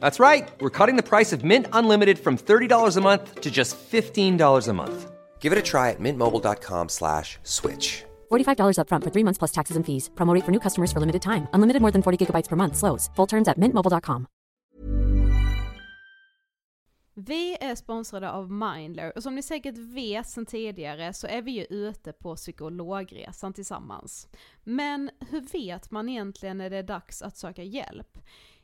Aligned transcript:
That's 0.00 0.20
right. 0.20 0.50
We're 0.60 0.76
cutting 0.78 0.96
the 0.96 1.02
price 1.02 1.32
of 1.32 1.42
Mint 1.44 1.66
Unlimited 1.72 2.18
from 2.18 2.36
$30 2.36 2.96
a 2.96 3.00
month 3.00 3.40
to 3.40 3.50
just 3.50 3.76
$15 3.90 4.68
a 4.68 4.72
month. 4.72 5.10
Give 5.40 5.52
it 5.52 5.58
a 5.58 5.62
try 5.62 5.90
at 5.90 6.00
mintmobile.com 6.00 6.88
slash 6.88 7.38
switch. 7.44 8.04
$45 8.30 8.76
upfront 8.78 9.04
for 9.04 9.10
three 9.10 9.24
months 9.24 9.38
plus 9.38 9.52
taxes 9.52 9.76
and 9.76 9.86
fees. 9.86 10.10
Promo 10.14 10.34
rate 10.34 10.44
for 10.44 10.52
new 10.52 10.60
customers 10.60 10.92
for 10.92 11.00
limited 11.00 11.22
time. 11.22 11.48
Unlimited 11.54 11.80
more 11.80 11.90
than 11.90 12.02
40 12.02 12.18
gigabytes 12.18 12.48
per 12.48 12.56
month. 12.56 12.76
Slows. 12.76 13.10
Full 13.16 13.26
terms 13.26 13.48
at 13.48 13.58
mintmobile.com. 13.58 14.26
Vi 17.14 17.56
är 17.60 17.74
sponsrade 17.74 18.30
av 18.30 18.52
Mindler 18.52 19.12
och 19.16 19.22
som 19.22 19.34
ni 19.34 19.42
säkert 19.42 19.78
vet 19.78 20.28
sedan 20.28 20.46
tidigare 20.46 21.12
så 21.12 21.26
är 21.26 21.42
vi 21.42 21.50
ju 21.50 21.64
ute 21.64 22.12
på 22.12 22.36
psykologresan 22.36 23.52
tillsammans. 23.52 24.28
Men 24.64 25.10
hur 25.30 25.40
vet 25.40 25.90
man 25.90 26.08
egentligen 26.08 26.58
när 26.58 26.70
det 26.70 26.76
är 26.76 26.82
dags 26.82 27.22
att 27.22 27.36
söka 27.36 27.62
hjälp? 27.62 28.18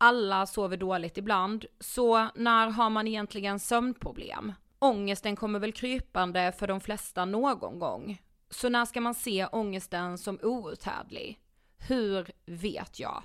Alla 0.00 0.46
sover 0.46 0.76
dåligt 0.76 1.18
ibland, 1.18 1.64
så 1.80 2.28
när 2.34 2.70
har 2.70 2.90
man 2.90 3.08
egentligen 3.08 3.58
sömnproblem? 3.58 4.52
Ångesten 4.78 5.36
kommer 5.36 5.58
väl 5.58 5.72
krypande 5.72 6.52
för 6.58 6.66
de 6.66 6.80
flesta 6.80 7.24
någon 7.24 7.78
gång. 7.78 8.22
Så 8.50 8.68
när 8.68 8.84
ska 8.84 9.00
man 9.00 9.14
se 9.14 9.46
ångesten 9.46 10.18
som 10.18 10.38
outhärdlig? 10.42 11.40
Hur 11.88 12.30
vet 12.46 13.00
jag? 13.00 13.22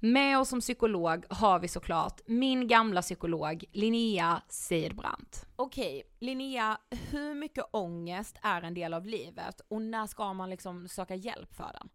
Med 0.00 0.38
oss 0.38 0.48
som 0.48 0.60
psykolog 0.60 1.24
har 1.30 1.58
vi 1.58 1.68
såklart 1.68 2.20
min 2.26 2.68
gamla 2.68 3.02
psykolog 3.02 3.64
Linnea 3.72 4.42
Seidbrant. 4.48 5.46
Okej, 5.56 6.02
Linnea, 6.18 6.78
hur 7.10 7.34
mycket 7.34 7.64
ångest 7.70 8.36
är 8.42 8.62
en 8.62 8.74
del 8.74 8.94
av 8.94 9.06
livet 9.06 9.60
och 9.68 9.82
när 9.82 10.06
ska 10.06 10.32
man 10.32 10.50
liksom 10.50 10.88
söka 10.88 11.14
hjälp 11.14 11.54
för 11.54 11.70
den? 11.72 11.88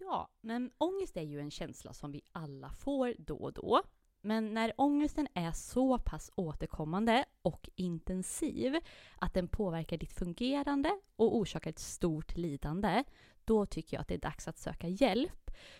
Ja, 0.00 0.28
men 0.40 0.70
ångest 0.78 1.16
är 1.16 1.22
ju 1.22 1.40
en 1.40 1.50
känsla 1.50 1.92
som 1.92 2.12
vi 2.12 2.22
alla 2.32 2.70
får 2.70 3.14
då 3.18 3.36
och 3.36 3.52
då. 3.52 3.82
Men 4.20 4.54
när 4.54 4.72
ångesten 4.76 5.28
är 5.34 5.52
så 5.52 5.98
pass 5.98 6.30
återkommande 6.34 7.24
och 7.42 7.68
intensiv 7.74 8.76
att 9.18 9.34
den 9.34 9.48
påverkar 9.48 9.96
ditt 9.96 10.12
fungerande 10.12 11.00
och 11.16 11.36
orsakar 11.36 11.70
ett 11.70 11.78
stort 11.78 12.36
lidande, 12.36 13.04
då 13.44 13.66
tycker 13.66 13.96
jag 13.96 14.00
att 14.00 14.08
det 14.08 14.14
är 14.14 14.18
dags 14.18 14.48
att 14.48 14.58
söka 14.58 14.88
hjälp. 14.88 15.50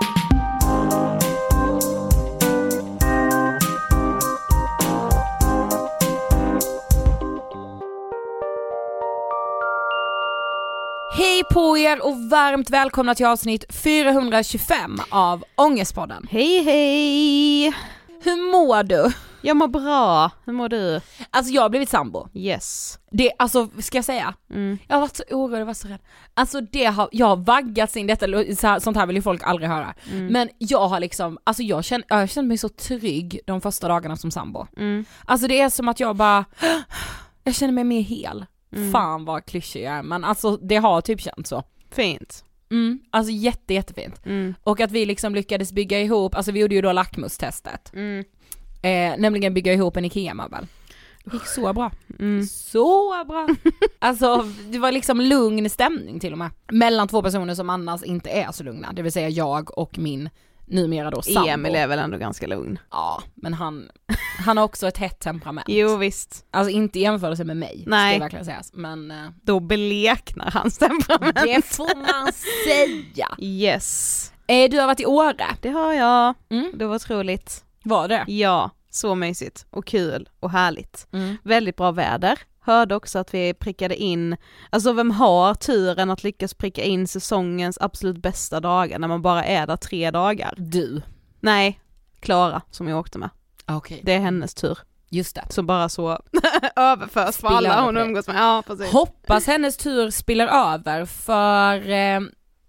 Hej 0.00 0.08
på 11.52 11.78
er 11.78 12.06
och 12.06 12.30
varmt 12.30 12.70
välkomna 12.70 13.14
till 13.14 13.26
avsnitt 13.26 13.74
425 13.74 14.98
av 15.10 15.44
Ångestpodden. 15.54 16.26
Hej 16.30 16.62
hej! 16.62 17.72
Hur 18.22 18.52
mår 18.52 18.82
du? 18.82 19.12
Jag 19.42 19.56
mår 19.56 19.68
bra, 19.68 20.30
hur 20.44 20.52
mår 20.52 20.68
du? 20.68 21.00
Alltså 21.30 21.52
jag 21.52 21.62
har 21.62 21.68
blivit 21.68 21.88
sambo. 21.88 22.28
Yes. 22.34 22.98
Det, 23.10 23.32
alltså 23.38 23.68
ska 23.78 23.98
jag 23.98 24.04
säga? 24.04 24.34
Mm. 24.50 24.78
Jag 24.88 24.96
har 24.96 25.00
varit 25.00 25.16
så 25.16 25.22
orolig, 25.30 25.60
jag 25.60 25.66
varit 25.66 25.76
så 25.76 25.88
rädd. 25.88 26.00
Alltså 26.34 26.60
det 26.60 26.84
har, 26.84 27.08
jag 27.12 27.26
har 27.26 27.36
vaggats 27.36 27.96
in 27.96 28.06
detta, 28.06 28.26
sånt 28.80 28.96
här 28.96 29.06
vill 29.06 29.16
ju 29.16 29.22
folk 29.22 29.42
aldrig 29.42 29.68
höra. 29.68 29.94
Mm. 30.12 30.26
Men 30.26 30.48
jag 30.58 30.88
har 30.88 31.00
liksom, 31.00 31.38
alltså 31.44 31.62
jag 31.62 31.84
känner, 31.84 32.06
jag 32.08 32.30
känner 32.30 32.48
mig 32.48 32.58
så 32.58 32.68
trygg 32.68 33.40
de 33.46 33.60
första 33.60 33.88
dagarna 33.88 34.16
som 34.16 34.30
sambo. 34.30 34.66
Mm. 34.76 35.04
Alltså 35.24 35.48
det 35.48 35.60
är 35.60 35.70
som 35.70 35.88
att 35.88 36.00
jag 36.00 36.16
bara, 36.16 36.44
jag 37.44 37.54
känner 37.54 37.72
mig 37.72 37.84
mer 37.84 38.00
hel. 38.00 38.46
Mm. 38.76 38.92
Fan 38.92 39.24
vad 39.24 39.46
klyschig 39.46 39.82
jag 39.82 39.92
är 39.94 40.02
men 40.02 40.24
alltså 40.24 40.56
det 40.56 40.76
har 40.76 41.00
typ 41.00 41.20
känts 41.20 41.50
så. 41.50 41.62
Fint. 41.90 42.44
Mm, 42.70 43.00
alltså 43.10 43.32
jätte 43.32 43.74
jättefint. 43.74 44.26
Mm. 44.26 44.54
Och 44.62 44.80
att 44.80 44.90
vi 44.90 45.06
liksom 45.06 45.34
lyckades 45.34 45.72
bygga 45.72 46.00
ihop, 46.00 46.34
alltså 46.34 46.52
vi 46.52 46.60
gjorde 46.60 46.74
ju 46.74 46.82
då 46.82 46.92
lackmustestet. 46.92 47.92
Mm. 47.94 48.24
Eh, 48.82 49.14
nämligen 49.18 49.54
bygga 49.54 49.72
ihop 49.72 49.96
en 49.96 50.04
IKEA-möbel. 50.04 50.66
Gick 51.32 51.46
så 51.46 51.72
bra. 51.72 51.90
Mm. 52.18 52.46
Så 52.46 53.24
bra! 53.28 53.48
Alltså 53.98 54.44
det 54.70 54.78
var 54.78 54.92
liksom 54.92 55.20
lugn 55.20 55.70
stämning 55.70 56.20
till 56.20 56.32
och 56.32 56.38
med. 56.38 56.50
Mellan 56.72 57.08
två 57.08 57.22
personer 57.22 57.54
som 57.54 57.70
annars 57.70 58.02
inte 58.02 58.30
är 58.30 58.52
så 58.52 58.64
lugna, 58.64 58.92
det 58.92 59.02
vill 59.02 59.12
säga 59.12 59.28
jag 59.28 59.78
och 59.78 59.98
min 59.98 60.30
numera 60.66 61.10
då 61.10 61.22
sambo. 61.22 61.48
Emil 61.48 61.74
är 61.74 61.86
väl 61.86 61.98
ändå 61.98 62.18
ganska 62.18 62.46
lugn? 62.46 62.78
Ja, 62.90 63.22
men 63.34 63.54
han, 63.54 63.88
han 64.46 64.56
har 64.56 64.64
också 64.64 64.88
ett 64.88 64.98
hett 64.98 65.20
temperament. 65.20 65.66
Jo 65.68 65.96
visst, 65.96 66.44
Alltså 66.50 66.70
inte 66.70 66.98
i 66.98 67.02
jämförelse 67.02 67.44
med 67.44 67.56
mig, 67.56 67.84
Nej. 67.86 68.14
ska 68.14 68.24
verkligen 68.24 68.44
sägas. 68.44 68.70
Men 68.74 69.10
eh, 69.10 69.16
då 69.42 69.60
bleknar 69.60 70.50
hans 70.50 70.78
temperament. 70.78 71.36
det 71.44 71.64
får 71.64 71.96
man 71.96 72.32
säga. 72.68 73.28
Yes, 73.38 74.32
Eh, 74.50 74.70
du 74.70 74.78
har 74.78 74.86
varit 74.86 75.00
i 75.00 75.06
Åre. 75.06 75.46
det 75.62 75.68
har 75.70 75.92
jag. 75.92 76.34
Mm. 76.50 76.72
Det 76.74 76.86
var 76.86 76.94
otroligt. 76.94 77.64
Var 77.88 78.08
det? 78.08 78.24
Ja, 78.26 78.70
så 78.90 79.14
mysigt 79.14 79.66
och 79.70 79.86
kul 79.86 80.28
och 80.40 80.50
härligt. 80.50 81.06
Mm. 81.12 81.36
Väldigt 81.42 81.76
bra 81.76 81.90
väder 81.90 82.38
hörde 82.60 82.94
också 82.94 83.18
att 83.18 83.34
vi 83.34 83.54
prickade 83.54 83.96
in, 83.96 84.36
alltså 84.70 84.92
vem 84.92 85.10
har 85.10 85.54
turen 85.54 86.10
att 86.10 86.24
lyckas 86.24 86.54
pricka 86.54 86.82
in 86.82 87.08
säsongens 87.08 87.78
absolut 87.80 88.16
bästa 88.16 88.60
dagar 88.60 88.98
när 88.98 89.08
man 89.08 89.22
bara 89.22 89.44
är 89.44 89.66
där 89.66 89.76
tre 89.76 90.10
dagar? 90.10 90.54
Du. 90.56 91.02
Nej, 91.40 91.80
Klara 92.20 92.62
som 92.70 92.88
jag 92.88 92.98
åkte 92.98 93.18
med. 93.18 93.30
Okej. 93.66 94.00
Det 94.04 94.12
är 94.12 94.20
hennes 94.20 94.54
tur. 94.54 94.78
Just 95.10 95.34
det. 95.34 95.44
Som 95.50 95.66
bara 95.66 95.88
så 95.88 96.08
överförs 96.76 97.36
för 97.36 97.48
alla 97.48 97.84
hon 97.84 97.96
umgås 97.96 98.26
med. 98.26 98.36
Ja 98.36 98.62
precis. 98.66 98.92
Hoppas 98.92 99.46
hennes 99.46 99.76
tur 99.76 100.10
spiller 100.10 100.46
över 100.46 101.04
för 101.04 101.90
eh, 101.90 102.20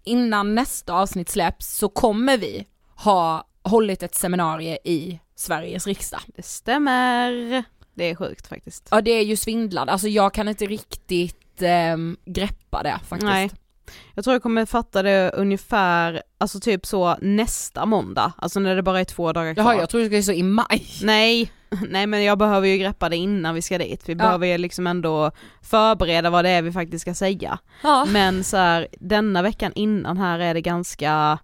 innan 0.03 0.55
nästa 0.55 0.93
avsnitt 0.93 1.29
släpps 1.29 1.77
så 1.77 1.89
kommer 1.89 2.37
vi 2.37 2.67
ha 2.95 3.48
hållit 3.63 4.03
ett 4.03 4.15
seminarium 4.15 4.77
i 4.83 5.19
Sveriges 5.35 5.87
riksdag. 5.87 6.21
Det 6.35 6.45
stämmer. 6.45 7.63
Det 7.93 8.03
är 8.09 8.15
sjukt 8.15 8.47
faktiskt. 8.47 8.87
Ja 8.91 9.01
det 9.01 9.11
är 9.11 9.23
ju 9.23 9.35
svindlande, 9.35 9.93
alltså 9.93 10.07
jag 10.07 10.33
kan 10.33 10.47
inte 10.47 10.65
riktigt 10.65 11.61
eh, 11.61 11.97
greppa 12.25 12.83
det 12.83 12.99
faktiskt. 13.07 13.31
Nej. 13.31 13.51
Jag 14.13 14.23
tror 14.23 14.33
jag 14.33 14.43
kommer 14.43 14.65
fatta 14.65 15.01
det 15.03 15.31
ungefär, 15.35 16.21
alltså 16.37 16.59
typ 16.59 16.85
så 16.85 17.17
nästa 17.21 17.85
måndag, 17.85 18.33
alltså 18.37 18.59
när 18.59 18.75
det 18.75 18.83
bara 18.83 18.99
är 18.99 19.05
två 19.05 19.33
dagar 19.33 19.53
kvar. 19.53 19.63
Jaha 19.63 19.75
jag 19.79 19.89
tror 19.89 20.01
det 20.01 20.07
ska 20.07 20.31
så 20.33 20.37
i 20.37 20.43
maj. 20.43 20.85
Nej, 21.03 21.51
nej 21.89 22.07
men 22.07 22.23
jag 22.23 22.37
behöver 22.37 22.67
ju 22.67 22.77
greppa 22.77 23.09
det 23.09 23.15
innan 23.15 23.55
vi 23.55 23.61
ska 23.61 23.77
dit. 23.77 24.09
Vi 24.09 24.13
Ja. 24.13 24.17
behöver 24.17 24.47
ju 24.47 24.57
liksom 24.57 24.87
ändå 24.87 25.31
förbereda 25.61 26.29
vad 26.29 26.45
det 26.45 26.49
är 26.49 26.61
vi 26.61 26.71
faktiskt 26.71 27.01
ska 27.01 27.13
säga. 27.13 27.59
Ja. 27.83 28.05
Men 28.09 28.43
så 28.43 28.57
här, 28.57 28.87
denna 28.99 29.41
veckan 29.41 29.71
innan 29.75 30.17
här 30.17 30.39
är 30.39 30.53
det 30.53 30.61
ganska 30.61 31.39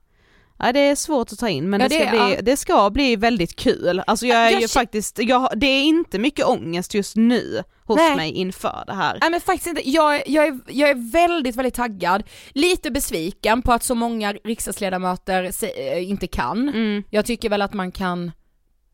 Ja 0.60 0.72
det 0.72 0.80
är 0.80 0.96
svårt 0.96 1.32
att 1.32 1.40
ta 1.40 1.50
in 1.50 1.70
men 1.70 1.82
Ja, 1.82 1.88
det, 1.90 1.96
ska 1.96 2.04
det- 2.04 2.10
bli, 2.12 2.36
ja. 2.36 2.42
det 2.42 2.58
ska 2.58 2.90
bli 2.90 3.16
väldigt 3.16 3.56
kul. 3.56 4.02
Alltså 4.08 4.26
jag 4.26 4.38
är 4.48 4.52
Jag 4.52 4.62
ju 4.62 4.68
faktiskt, 4.68 5.20
jag, 5.20 5.50
det 5.56 5.66
är 5.68 5.84
inte 5.84 6.20
mycket 6.20 6.46
ångest 6.46 6.94
just 6.94 7.16
nu 7.16 7.64
hos 7.86 7.98
Nej. 7.98 8.16
mig 8.16 8.32
inför 8.32 8.84
det 8.88 8.94
här. 8.94 9.18
Nej 9.22 9.30
men 9.32 9.42
faktiskt 9.42 9.68
inte, 9.68 9.90
jag, 9.90 10.24
jag, 10.28 10.48
är, 10.48 10.60
jag 10.68 10.90
är 10.90 11.12
väldigt, 11.12 11.56
väldigt 11.56 11.74
taggad. 11.74 12.24
Lite 12.50 12.92
besviken 12.92 13.62
på 13.62 13.74
att 13.74 13.84
så 13.84 13.96
många 13.96 14.34
riksdagsledamöter 14.34 15.52
se, 15.52 15.92
äh, 15.98 16.10
inte 16.10 16.28
kan. 16.28 16.70
Mm, 16.70 17.04
Jag 17.10 17.26
tycker 17.26 17.50
väl 17.50 17.62
att 17.62 17.74
man 17.74 17.92
kan 17.92 18.32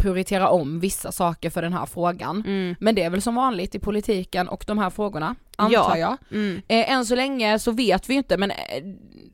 prioritera 0.01 0.49
om 0.49 0.79
vissa 0.79 1.11
saker 1.11 1.49
för 1.49 1.61
den 1.61 1.73
här 1.73 1.85
frågan. 1.85 2.43
mm, 2.45 2.75
Men 2.79 2.95
det 2.95 3.03
är 3.03 3.09
väl 3.09 3.21
som 3.21 3.35
vanligt 3.35 3.75
i 3.75 3.79
politiken 3.79 4.47
och 4.49 4.63
de 4.67 4.77
här 4.77 4.89
frågorna, 4.89 5.35
antar 5.57 5.73
Ja. 5.95 5.97
jag. 5.97 6.17
mm. 6.31 6.61
Eh, 6.67 6.91
än 6.91 7.05
så 7.05 7.15
länge 7.15 7.59
så 7.59 7.71
vet 7.71 8.09
vi 8.09 8.13
inte 8.13 8.37
men 8.37 8.51
eh, 8.51 8.57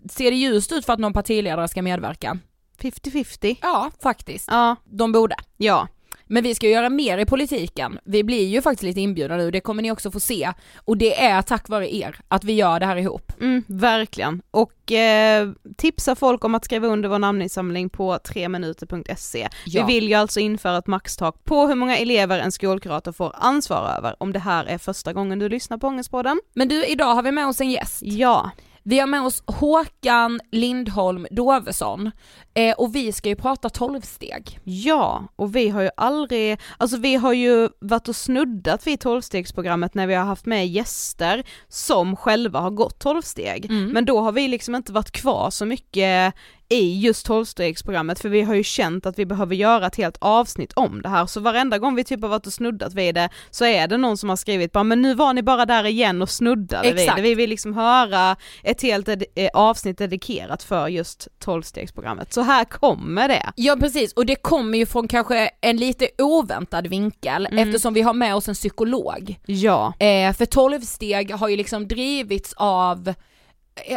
ser 0.09 0.31
det 0.31 0.37
ljust 0.37 0.71
ut 0.71 0.85
för 0.85 0.93
att 0.93 0.99
någon 0.99 1.13
partiledare 1.13 1.67
ska 1.67 1.81
medverka? 1.81 2.37
50-50. 2.81 3.57
Ja, 3.61 3.91
faktiskt. 4.03 4.47
Ja, 4.51 4.75
De 4.85 5.11
borde. 5.11 5.35
ja. 5.57 5.87
Men 6.27 6.43
vi 6.43 6.55
ska 6.55 6.67
göra 6.67 6.89
mer 6.89 7.17
i 7.17 7.25
politiken. 7.25 7.99
Vi 8.03 8.23
blir 8.23 8.47
ju 8.47 8.61
faktiskt 8.61 8.83
lite 8.83 9.01
inbjudna 9.01 9.37
nu, 9.37 9.51
det 9.51 9.59
kommer 9.59 9.83
ni 9.83 9.91
också 9.91 10.11
få 10.11 10.19
se. 10.19 10.53
Och 10.85 10.97
det 10.97 11.23
är 11.23 11.41
tack 11.41 11.69
vare 11.69 11.95
er 11.95 12.15
att 12.27 12.43
vi 12.43 12.53
gör 12.53 12.79
det 12.79 12.85
här 12.85 12.95
ihop. 12.95 13.31
Mm, 13.41 13.63
verkligen. 13.67 14.41
Och 14.51 14.91
eh, 14.91 15.49
tipsa 15.77 16.15
folk 16.15 16.43
om 16.45 16.55
att 16.55 16.65
skriva 16.65 16.87
under 16.87 17.09
vår 17.09 17.19
namninsamling 17.19 17.89
på 17.89 18.17
3minuter.se. 18.17 19.47
Ja. 19.65 19.85
Vi 19.85 19.93
vill 19.93 20.09
ju 20.09 20.13
alltså 20.13 20.39
införa 20.39 20.77
ett 20.77 20.87
maxtak 20.87 21.43
på 21.43 21.67
hur 21.67 21.75
många 21.75 21.97
elever 21.97 22.39
en 22.39 22.51
skolkurator 22.51 23.11
får 23.11 23.35
ansvara 23.35 23.97
över 23.97 24.15
om 24.19 24.33
det 24.33 24.39
här 24.39 24.65
är 24.65 24.77
första 24.77 25.13
gången 25.13 25.39
du 25.39 25.49
lyssnar 25.49 25.77
på 25.77 25.87
Ångestpodden. 25.87 26.41
Men 26.53 26.67
du, 26.67 26.85
idag 26.85 27.15
har 27.15 27.23
vi 27.23 27.31
med 27.31 27.47
oss 27.47 27.61
en 27.61 27.71
gäst. 27.71 27.99
Ja, 28.01 28.51
Vi 28.89 28.99
har 28.99 29.07
med 29.07 29.21
oss 29.21 29.43
Håkan 29.45 30.39
Lindholm 30.51 31.27
Dovesson 31.31 32.11
eh, 32.53 32.75
och 32.75 32.95
vi 32.95 33.11
ska 33.11 33.29
ju 33.29 33.35
prata 33.35 33.69
tolvsteg. 33.69 34.59
ja, 34.63 35.27
och 35.35 35.55
vi 35.55 35.69
har 35.69 35.81
ju 35.81 35.89
aldrig, 35.97 36.59
alltså 36.77 36.97
vi 36.97 37.15
har 37.15 37.33
ju 37.33 37.69
varit 37.79 38.07
och 38.07 38.15
snuddat 38.15 38.87
vid 38.87 38.99
tolvstegsprogrammet 38.99 39.93
när 39.93 40.07
vi 40.07 40.13
har 40.13 40.25
haft 40.25 40.45
med 40.45 40.67
gäster 40.67 41.43
som 41.67 42.15
själva 42.15 42.59
har 42.59 42.71
gått 42.71 42.99
tolvsteg. 42.99 43.65
Mm. 43.65 43.89
Men 43.89 44.05
då 44.05 44.19
har 44.19 44.31
vi 44.31 44.47
liksom 44.47 44.75
inte 44.75 44.93
varit 44.93 45.11
kvar 45.11 45.49
så 45.49 45.65
mycket 45.65 46.33
i 46.69 46.99
just 46.99 47.25
tolvstegsprogrammet 47.25 48.19
för 48.19 48.29
vi 48.29 48.41
har 48.41 48.55
ju 48.55 48.63
känt 48.63 49.05
att 49.05 49.19
vi 49.19 49.25
behöver 49.25 49.55
göra 49.55 49.87
ett 49.87 49.95
helt 49.95 50.17
avsnitt 50.19 50.73
om 50.73 51.01
det 51.01 51.09
här 51.09 51.25
så 51.25 51.39
varenda 51.39 51.77
gång 51.77 51.95
vi 51.95 52.03
typ 52.03 52.21
har 52.21 52.29
varit 52.29 52.47
och 52.47 52.53
snuddat 52.53 52.93
vid 52.93 53.15
det 53.15 53.29
så 53.51 53.65
är 53.65 53.87
det 53.87 53.97
någon 53.97 54.17
som 54.17 54.29
har 54.29 54.35
skrivit 54.35 54.71
bara 54.71 54.83
men 54.83 55.01
nu 55.01 55.13
var 55.13 55.33
ni 55.33 55.43
bara 55.43 55.65
där 55.65 55.85
igen 55.85 56.21
och 56.21 56.29
snuddade 56.29 56.87
vid 56.87 56.99
Exakt. 56.99 57.15
det. 57.17 57.21
Vi 57.21 57.35
vill 57.35 57.49
liksom 57.49 57.73
höra 57.73 58.35
ett 58.63 58.81
helt 58.81 59.07
eh, 59.07 59.49
avsnitt 59.53 59.97
dedikerat 59.97 60.63
för 60.63 60.87
just 60.87 61.27
tolvstegsprogrammet. 61.39 62.33
Så 62.33 62.41
här 62.41 62.65
kommer 62.65 63.27
det. 63.27 63.51
Ja 63.55 63.75
precis, 63.79 64.13
och 64.13 64.25
det 64.25 64.35
kommer 64.35 64.77
ju 64.77 64.85
från 64.85 65.07
kanske 65.07 65.49
en 65.61 65.77
lite 65.77 66.09
oväntad 66.17 66.87
vinkel 66.87 67.47
Mm. 67.51 67.67
eftersom 67.67 67.93
vi 67.93 68.01
har 68.01 68.13
med 68.13 68.35
oss 68.35 68.47
en 68.47 68.53
psykolog. 68.55 69.39
Ja. 69.45 69.93
Eh, 69.99 70.33
för 70.33 70.45
tolvsteg 70.45 71.31
har 71.31 71.47
ju 71.49 71.57
liksom 71.57 71.87
drivits 71.87 72.53
av 72.57 73.13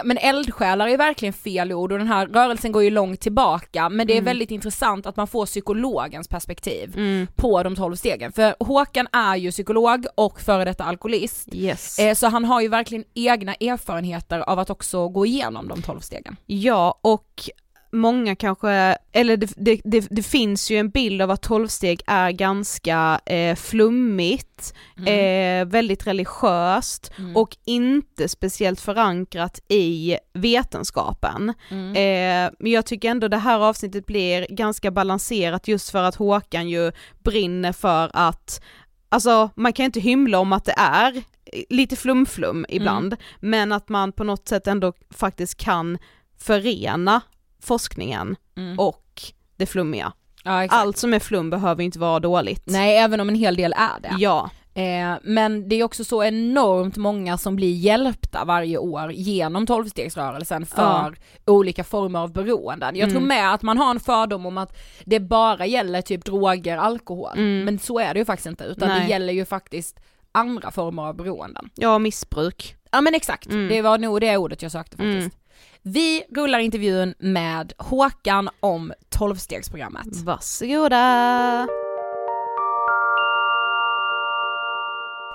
men 0.05 0.19
eldsjälar 0.19 0.89
är 0.89 0.97
verkligen 0.97 1.33
fel 1.33 1.73
ord 1.73 1.93
och 1.93 1.99
den 1.99 2.07
här 2.07 2.27
rörelsen 2.27 2.73
går 2.73 2.83
ju 2.83 2.91
långt 2.91 3.21
tillbaka 3.21 3.89
men 3.89 4.07
det 4.07 4.13
är 4.13 4.17
Mm. 4.17 4.25
väldigt 4.25 4.51
intressant 4.51 5.07
att 5.07 5.17
man 5.17 5.27
får 5.27 5.47
psykologens 5.47 6.29
perspektiv 6.29 6.93
Mm. 6.97 7.27
på 7.37 7.63
de 7.63 7.77
tolv 7.77 7.97
stegen. 7.97 8.33
För 8.33 8.55
Håkan 8.65 9.07
är 9.13 9.37
ju 9.37 9.51
psykolog 9.51 10.07
och 10.15 10.41
före 10.41 10.65
detta 10.65 10.85
alkoholist. 10.85 11.49
Yes. 11.55 11.99
Eh, 11.99 12.15
så 12.15 12.27
han 12.29 12.45
har 12.45 12.61
ju 12.61 12.69
verkligen 12.69 13.05
egna 13.15 13.55
erfarenheter 13.55 14.39
av 14.39 14.59
att 14.59 14.71
också 14.71 15.09
gå 15.09 15.27
igenom 15.27 15.69
de 15.69 15.83
tolv 15.83 16.01
stegen. 16.01 16.37
Ja, 16.47 16.99
och 17.03 17.51
många 17.93 18.37
kanske, 18.37 18.97
eller 19.13 19.37
det, 19.37 19.53
det, 19.57 19.81
det, 19.85 20.07
det 20.11 20.23
finns 20.23 20.71
ju 20.71 20.77
en 20.77 20.91
bild 20.91 21.23
av 21.23 21.31
att 21.31 21.43
tolvsteg 21.43 22.03
är 22.07 22.31
ganska 22.31 23.21
eh, 23.27 23.57
flummigt, 23.57 24.75
eh, 25.07 25.67
väldigt 25.67 26.07
religiöst 26.07 27.11
Mm. 27.19 27.37
och 27.37 27.57
inte 27.65 28.29
speciellt 28.29 28.81
förankrat 28.81 29.61
i 29.69 30.17
vetenskapen. 30.33 31.55
Mm. 31.71 31.91
Eh, 31.91 32.53
men 32.59 32.73
jag 32.73 32.87
tycker 32.87 33.11
ändå 33.11 33.29
det 33.29 33.37
här 33.37 33.59
avsnittet 33.59 34.07
blir 34.07 34.47
ganska 34.51 34.91
balanserat 34.91 35.69
just 35.69 35.91
för 35.91 36.03
att 36.03 36.15
Håkan 36.15 36.69
ju 36.69 36.93
brinner 37.19 37.73
för 37.73 38.11
att, 38.15 38.63
alltså 39.09 39.51
man 39.55 39.73
kan 39.73 39.85
inte 39.85 40.01
hymla 40.01 40.39
om 40.39 40.53
att 40.53 40.65
det 40.65 40.75
är 40.79 41.23
lite 41.69 41.97
flumflum 41.97 42.67
ibland, 42.69 43.17
men 43.41 43.73
att 43.73 43.89
man 43.89 44.13
på 44.13 44.25
något 44.25 44.49
sätt 44.49 44.67
ändå 44.67 44.93
faktiskt 45.11 45.57
kan 45.57 45.99
förena 46.39 47.21
forskningen 47.61 48.37
Mm. 48.57 48.79
och 48.79 49.23
det 49.57 49.67
flummiga. 49.67 50.13
ja. 50.45 50.67
Allt 50.71 50.97
som 50.97 51.15
är 51.15 51.19
flum 51.19 51.51
behöver 51.51 51.83
inte 51.85 51.99
vara 51.99 52.21
dåligt. 52.21 52.63
Nej, 52.67 52.97
även 52.99 53.21
om 53.21 53.29
en 53.29 53.35
hel 53.35 53.57
del 53.57 53.73
är 53.77 54.01
det. 54.03 54.15
Ja, 54.19 54.51
Eh, 54.75 55.15
men 55.23 55.69
det 55.69 55.77
är 55.77 55.85
också 55.85 56.05
så 56.05 56.25
enormt 56.25 56.97
många 56.97 57.39
som 57.39 57.57
blir 57.57 57.73
hjälpta 57.75 58.45
varje 58.45 58.79
år 58.79 59.13
genom 59.13 59.67
tolvstegsrörelsen 59.67 60.67
för 60.67 61.15
olika 61.47 61.85
former 61.85 62.19
av 62.19 62.33
beroenden. 62.33 62.97
Jag 62.97 63.09
tror 63.11 63.23
Mm. 63.23 63.29
med 63.29 63.55
att 63.55 63.63
man 63.63 63.79
har 63.79 63.91
en 63.91 64.01
fördom 64.01 64.47
om 64.47 64.59
att 64.59 64.77
det 65.05 65.21
bara 65.21 65.67
gäller 65.67 66.03
typ 66.03 66.25
droger, 66.25 66.77
alkohol, 66.79 67.33
Mm. 67.39 67.65
men 67.65 67.79
så 67.79 67.99
är 67.99 68.15
det 68.15 68.19
ju 68.21 68.25
faktiskt 68.25 68.47
inte 68.47 68.65
utan 68.65 68.89
Nej. 68.89 69.01
det 69.01 69.07
gäller 69.09 69.33
ju 69.33 69.45
faktiskt 69.45 70.01
andra 70.33 70.71
former 70.71 71.03
av 71.03 71.17
beroenden. 71.17 71.71
ja 71.75 71.99
missbruk. 71.99 72.77
Ja 72.93 73.01
men 73.01 73.15
exakt, 73.15 73.47
Mm. 73.47 73.69
det 73.69 73.83
var 73.83 73.99
nog 73.99 74.21
det 74.21 74.37
ordet 74.37 74.63
jag 74.63 74.73
sökte 74.73 74.97
faktiskt. 74.97 75.37
Vi 75.83 76.23
rullar 76.35 76.59
intervjun 76.59 77.15
med 77.19 77.73
Håkan 77.77 78.49
om 78.61 78.93
tolvstegsprogrammet. 79.09 80.17
Varsågoda! 80.25 81.67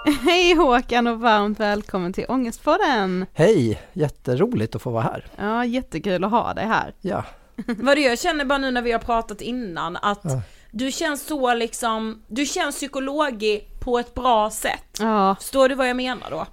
Hej 0.21 0.55
Håkan 0.55 1.07
och 1.07 1.19
varmt 1.19 1.59
välkommen 1.59 2.13
till 2.13 2.25
Ångestpodden! 2.29 3.25
Hej, 3.33 3.81
jätteroligt 3.93 4.75
att 4.75 4.81
få 4.81 4.89
vara 4.91 5.03
här. 5.03 5.25
Ja, 5.37 5.65
jättekul 5.65 6.23
att 6.23 6.31
ha 6.31 6.53
dig 6.53 6.65
här. 6.65 6.93
Ja, 7.01 7.23
Vad 7.67 7.99
jag 7.99 8.19
känner 8.19 8.45
bara 8.45 8.57
nu 8.57 8.71
när 8.71 8.81
vi 8.81 8.91
har 8.91 8.99
pratat 8.99 9.41
innan 9.41 9.97
att 9.97 10.19
Ja. 10.23 10.41
du 10.71 10.91
känns 10.91 11.25
så 11.27 11.53
liksom, 11.53 12.21
du 12.27 12.45
känns 12.45 12.75
psykologig 12.75 13.67
på 13.83 13.99
ett 13.99 14.13
bra 14.13 14.49
sätt. 14.49 14.97
Ja, 14.99 15.35
Förstår 15.39 15.69
du 15.69 15.75
vad 15.75 15.89
jag 15.89 15.95
menar 15.97 16.29
då? 16.31 16.45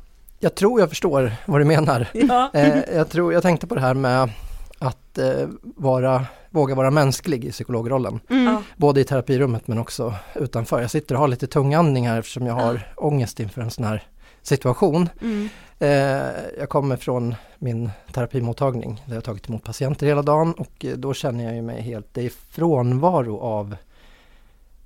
Jag 0.42 0.54
tror 0.54 0.80
jag 0.80 0.88
förstår 0.88 1.32
vad 1.46 1.60
du 1.60 1.64
menar. 1.64 2.08
Ja. 2.12 2.50
Eh, 2.54 2.78
jag, 2.94 3.08
tror, 3.08 3.32
jag 3.32 3.42
tänkte 3.42 3.66
på 3.66 3.74
det 3.74 3.80
här 3.80 3.94
med 3.94 4.30
att 4.78 5.18
eh, 5.18 5.48
vara, 5.62 6.26
våga 6.50 6.74
vara 6.74 6.90
mänsklig 6.90 7.44
i 7.44 7.50
psykologrollen. 7.50 8.20
mm. 8.30 8.44
Ja. 8.44 8.62
Både 8.76 9.00
i 9.00 9.04
terapirummet 9.04 9.68
men 9.68 9.78
också 9.78 10.14
utanför. 10.34 10.80
Jag 10.80 10.90
sitter 10.90 11.14
och 11.14 11.20
har 11.20 11.28
lite 11.28 11.46
tungandning 11.46 12.08
här 12.08 12.18
eftersom 12.18 12.46
jag 12.46 12.54
har 12.54 12.92
ångest 12.96 13.40
inför 13.40 13.62
en 13.62 13.70
sån 13.70 13.84
här 13.84 14.02
situation. 14.42 15.08
Mm. 15.20 15.48
Eh, 15.78 16.32
jag 16.58 16.68
kommer 16.68 16.96
från 16.96 17.34
min 17.58 17.90
terapimottagning 18.12 19.02
där 19.04 19.12
jag 19.12 19.16
har 19.16 19.22
tagit 19.22 19.48
emot 19.48 19.64
patienter 19.64 20.06
hela 20.06 20.22
dagen 20.22 20.52
och 20.52 20.86
då 20.96 21.14
känner 21.14 21.54
jag 21.54 21.64
mig 21.64 21.82
helt, 21.82 22.18
är 22.18 22.30
frånvaro 22.50 23.38
av 23.38 23.76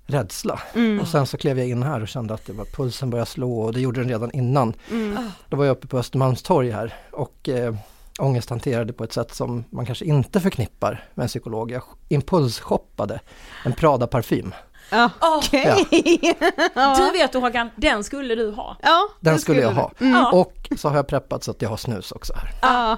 rädsla. 0.07 0.61
Mm. 0.75 1.01
Och 1.01 1.09
sen 1.09 1.27
så 1.27 1.37
klev 1.37 1.59
jag 1.59 1.69
in 1.69 1.83
här 1.83 2.03
och 2.03 2.09
kände 2.09 2.35
att 2.35 2.47
det 2.47 2.53
var, 2.53 2.65
pulsen 2.65 3.11
började 3.11 3.31
slå 3.31 3.61
och 3.61 3.73
det 3.73 3.81
gjorde 3.81 4.01
den 4.01 4.09
redan 4.09 4.31
innan. 4.31 4.75
Mm. 4.91 5.31
Då 5.49 5.57
var 5.57 5.65
jag 5.65 5.73
uppe 5.77 5.87
på 5.87 5.99
Östermalmstorg 5.99 6.71
här 6.71 6.95
och 7.13 7.49
eh, 7.49 7.75
ångest 8.19 8.51
hanterade 8.51 8.93
på 8.93 9.05
ett 9.05 9.13
sätt 9.13 9.35
som 9.35 9.65
man 9.71 9.87
kanske 9.87 10.05
inte 10.05 10.41
förknippar 10.41 11.05
med 11.15 11.23
en 11.23 11.29
psykolog. 11.29 11.71
Jag 11.71 11.83
impulsshoppade 12.09 13.21
en 13.65 13.73
Prada-parfym. 13.73 14.55
Ja, 14.91 15.11
okej. 15.21 15.87
Du 16.75 17.19
vet 17.19 17.33
du 17.33 17.39
Håkan, 17.39 17.71
den 17.77 18.05
skulle 18.05 18.35
du 18.35 18.51
ha. 18.51 18.77
Ja, 18.83 19.09
Den 19.21 19.35
det 19.35 19.41
skulle 19.41 19.61
jag 19.61 19.73
ha. 19.73 19.93
Mm. 20.01 20.13
Ja. 20.13 20.33
Och 20.33 20.69
så 20.77 20.89
har 20.89 20.97
jag 20.97 21.07
preppat 21.07 21.45
så 21.45 21.51
att 21.51 21.63
jag 21.63 21.69
har 21.69 21.77
snus 21.77 22.13
också 22.13 22.35
här. 22.37 22.51
Ja. 22.63 22.97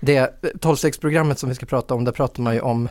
Det 0.00 0.42
12-stegsprogrammet 0.42 1.34
som 1.34 1.48
vi 1.48 1.54
ska 1.54 1.66
prata 1.66 1.94
om, 1.94 2.04
där 2.04 2.12
pratar 2.12 2.42
man 2.42 2.54
ju 2.54 2.60
om 2.60 2.88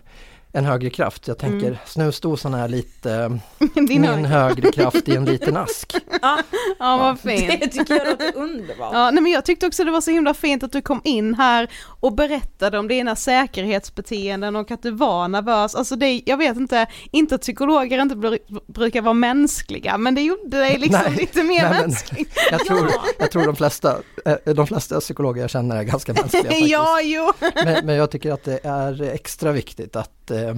en 0.55 0.65
högre 0.65 0.89
kraft. 0.89 1.27
Jag 1.27 1.37
tänker 1.37 1.67
Mm. 1.67 1.79
snusdosan 1.85 2.53
är 2.53 2.67
lite 2.67 3.11
eh, 3.59 3.67
Din 3.75 3.85
min 4.01 4.05
hög. 4.05 4.25
högre 4.25 4.71
kraft 4.71 5.07
i 5.09 5.15
en 5.15 5.25
liten 5.31 5.57
ask. 5.57 5.95
Ja, 6.21 6.39
Ja, 6.79 6.97
vad 6.97 7.19
fint. 7.19 7.61
det 7.61 7.67
tycker 7.67 7.93
jag 7.95 8.07
låter 8.07 8.35
underbart. 8.37 8.89
Ja, 8.93 9.11
nej 9.11 9.23
men 9.23 9.31
jag 9.31 9.45
tyckte 9.45 9.67
också 9.67 9.83
det 9.83 9.91
var 9.91 10.01
så 10.01 10.11
himla 10.11 10.33
fint 10.33 10.63
att 10.63 10.71
du 10.71 10.81
kom 10.81 11.01
in 11.03 11.33
här 11.33 11.69
och 11.99 12.13
berättade 12.15 12.79
om 12.79 12.87
dina 12.87 13.15
säkerhetsbeteenden 13.15 14.55
och 14.55 14.71
att 14.71 14.83
du 14.83 14.91
var 14.91 15.27
nervös. 15.27 15.75
Alltså 15.75 15.95
det, 15.95 16.21
jag 16.25 16.37
vet 16.37 16.57
inte, 16.57 16.87
inte 17.11 17.35
att 17.35 17.41
psykologer 17.41 18.01
inte 18.01 18.15
br- 18.15 18.59
brukar 18.67 19.01
vara 19.01 19.13
mänskliga, 19.13 19.97
men 19.97 20.15
det 20.15 20.21
gjorde 20.21 20.57
dig 20.59 20.77
liksom 20.77 21.01
Nej, 21.07 21.15
lite 21.17 21.43
mer 21.43 21.61
nej, 21.63 21.71
men- 21.71 21.81
mänsklig. 21.81 22.27
Jag 22.51 22.65
tror, 22.65 22.89
jag 23.19 23.31
tror 23.31 23.45
de, 23.45 23.55
flesta, 23.55 23.97
eh, 24.25 24.53
de 24.53 24.67
flesta 24.67 24.99
psykologer 24.99 25.41
jag 25.41 25.49
känner 25.49 25.75
är 25.75 25.83
ganska 25.83 26.13
mänskliga 26.13 26.43
faktiskt. 26.49 26.69
ja, 26.71 27.01
jo. 27.01 27.31
Men, 27.65 27.85
men 27.85 27.95
jag 27.95 28.11
tycker 28.11 28.31
att 28.31 28.43
det 28.43 28.59
är 28.63 29.01
extra 29.01 29.51
viktigt 29.51 29.95
att 29.95 30.31
eh, 30.49 30.55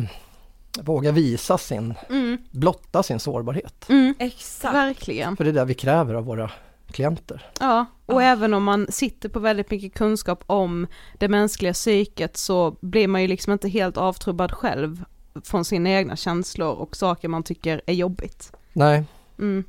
våga 0.82 1.12
visa 1.12 1.58
sin, 1.58 1.94
Mm, 2.10 2.38
blotta 2.52 3.04
sin 3.04 3.20
sårbarhet. 3.20 3.90
mm, 3.90 4.14
Exakt. 4.20 4.74
verkligen. 4.76 5.38
För 5.38 5.44
det 5.44 5.50
är 5.50 5.54
det 5.54 5.66
vi 5.66 5.74
kräver 5.74 6.14
av 6.14 6.24
våra 6.26 6.52
klienter. 6.92 7.50
Ja, 7.60 7.86
och 8.06 8.24
även 8.24 8.54
om 8.54 8.64
man 8.64 8.88
sitter 8.90 9.30
på 9.30 9.40
väldigt 9.40 9.72
mycket 9.72 9.94
kunskap 9.94 10.44
om 10.48 10.88
det 11.18 11.28
mänskliga 11.28 11.74
psyket 11.74 12.38
så 12.38 12.76
blir 12.82 13.08
man 13.08 13.22
ju 13.22 13.28
liksom 13.28 13.54
inte 13.54 13.70
helt 13.70 13.98
avtrubbad 13.98 14.52
själv 14.52 15.04
från 15.44 15.66
sina 15.66 15.90
egna 15.90 16.16
känslor 16.16 16.74
och 16.76 16.96
saker 16.96 17.28
man 17.28 17.44
tycker 17.44 17.82
är 17.86 17.94
jobbigt. 17.94 18.52
Nej, 18.74 19.04
Mm, 19.40 19.64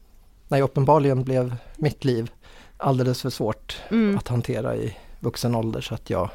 nej 0.49 0.62
uppenbarligen 0.62 1.25
blev 1.25 1.56
mitt 1.76 2.04
liv 2.04 2.30
alldeles 2.76 3.23
för 3.23 3.30
svårt 3.30 3.80
mm, 3.90 4.18
att 4.18 4.28
hantera 4.28 4.76
i 4.76 4.96
vuxen 5.20 5.54
ålder 5.54 5.80
så 5.80 5.94
att 5.94 6.11
jag 6.11 6.30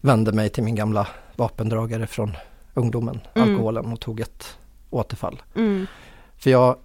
vände 0.00 0.32
mig 0.32 0.48
till 0.48 0.62
min 0.64 0.74
gamla 0.74 1.06
vapendragare 1.36 2.06
från 2.06 2.36
ungdomen, 2.76 3.20
Mm. 3.34 3.48
alkoholen 3.50 3.92
och 3.92 4.00
tog 4.00 4.20
ett 4.20 4.58
återfall. 4.90 5.42
mm, 5.54 5.86
För 6.36 6.50
jag 6.50 6.76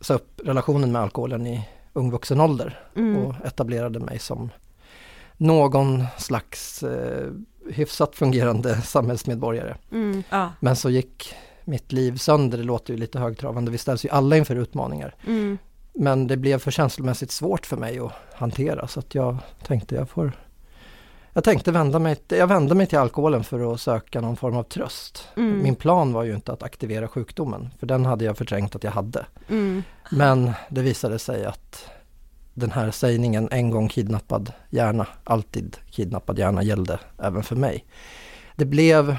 sa 0.00 0.14
upp 0.14 0.40
relationen 0.44 0.92
med 0.92 1.02
alkoholen 1.02 1.46
i 1.46 1.68
ung 1.92 2.10
vuxen 2.10 2.40
ålder 2.40 2.80
mm, 2.96 3.16
och 3.26 3.34
etablerade 3.46 3.98
mig 4.00 4.18
som 4.18 4.50
någon 5.36 6.04
slags 6.18 6.82
eh, 6.82 7.30
hyfsat 7.70 8.16
fungerande 8.16 8.80
samhällsmedborgare. 8.84 9.76
mm, 9.92 10.22
Ja. 10.30 10.50
Men 10.60 10.76
så 10.76 10.90
gick 10.90 11.34
mitt 11.64 11.92
liv 11.92 12.16
sönder, 12.16 12.58
det 12.58 12.64
låter 12.64 12.92
ju 12.92 12.98
lite 13.00 13.18
högtravande, 13.18 13.70
vi 13.70 13.78
ställs 13.78 14.04
ju 14.04 14.08
alla 14.08 14.36
inför 14.36 14.56
utmaningar. 14.56 15.14
mm, 15.26 15.58
Men 15.92 16.26
det 16.26 16.36
blev 16.36 16.58
för 16.58 16.70
känslomässigt 16.70 17.30
svårt 17.30 17.66
för 17.66 17.76
mig 17.76 17.98
att 17.98 18.12
hantera 18.34 18.88
så 18.88 19.00
att 19.00 19.14
jag 19.14 19.36
tänkte 19.66 19.94
jag 19.94 20.08
får 20.08 20.32
jag 21.36 21.44
tänkte 21.44 21.72
vända 21.72 21.98
mig, 21.98 22.16
jag 22.28 22.46
vände 22.46 22.74
mig 22.74 22.86
till 22.86 22.98
alkoholen 22.98 23.44
för 23.44 23.72
att 23.72 23.80
söka 23.80 24.20
någon 24.20 24.36
form 24.36 24.56
av 24.56 24.62
tröst. 24.62 25.28
Mm. 25.36 25.62
Min 25.62 25.74
plan 25.74 26.12
var 26.12 26.24
ju 26.24 26.34
inte 26.34 26.52
att 26.52 26.62
aktivera 26.62 27.08
sjukdomen, 27.08 27.70
för 27.78 27.86
den 27.86 28.06
hade 28.06 28.24
jag 28.24 28.38
förträngt 28.38 28.76
att 28.76 28.84
jag 28.84 28.90
hade. 28.90 29.26
mm, 29.48 29.82
Men 30.10 30.52
det 30.68 30.82
visade 30.82 31.18
sig 31.18 31.44
att 31.44 31.90
den 32.54 32.70
här 32.70 32.90
sägningen 32.90 33.48
en 33.50 33.70
gång 33.70 33.88
kidnappad 33.88 34.52
hjärna, 34.70 35.06
alltid 35.24 35.76
kidnappad 35.90 36.38
hjärna 36.38 36.62
gällde 36.62 37.00
även 37.18 37.42
för 37.42 37.56
mig. 37.56 37.84
Det 38.54 38.64
blev 38.64 39.16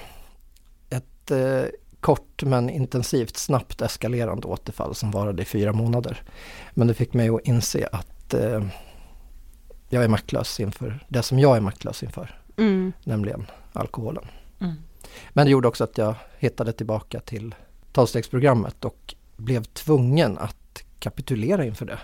ett 0.90 1.32
eh, 1.32 1.64
kort 2.00 2.44
men 2.44 2.70
intensivt, 2.70 3.38
snabbt 3.38 3.82
eskalerande 3.82 4.48
återfall 4.48 4.96
som 4.96 5.12
varade 5.12 5.42
i 5.42 5.46
fyra 5.46 5.74
månader. 5.74 6.22
Men 6.72 6.88
det 6.88 6.94
fick 6.94 7.14
mig 7.14 7.30
att 7.30 7.48
inse 7.48 7.88
att 7.92 8.34
eh, 8.34 8.64
jag 9.90 10.04
är 10.04 10.08
maktlös 10.08 10.60
inför 10.60 11.06
det 11.08 11.24
som 11.24 11.40
jag 11.40 11.58
är 11.58 11.62
maktlös 11.62 12.04
inför, 12.04 12.40
mm, 12.58 12.94
nämligen 13.04 13.46
alkoholen. 13.74 14.26
Mm. 14.60 14.76
Men 15.30 15.46
det 15.46 15.52
gjorde 15.52 15.68
också 15.68 15.84
att 15.84 15.98
jag 15.98 16.16
hittade 16.38 16.74
tillbaka 16.74 17.20
till 17.20 17.56
tolvstegsprogrammet 17.92 18.86
och 18.86 19.16
blev 19.36 19.64
tvungen 19.64 20.38
att 20.38 20.84
kapitulera 21.00 21.66
inför 21.66 21.86
det. 21.86 22.00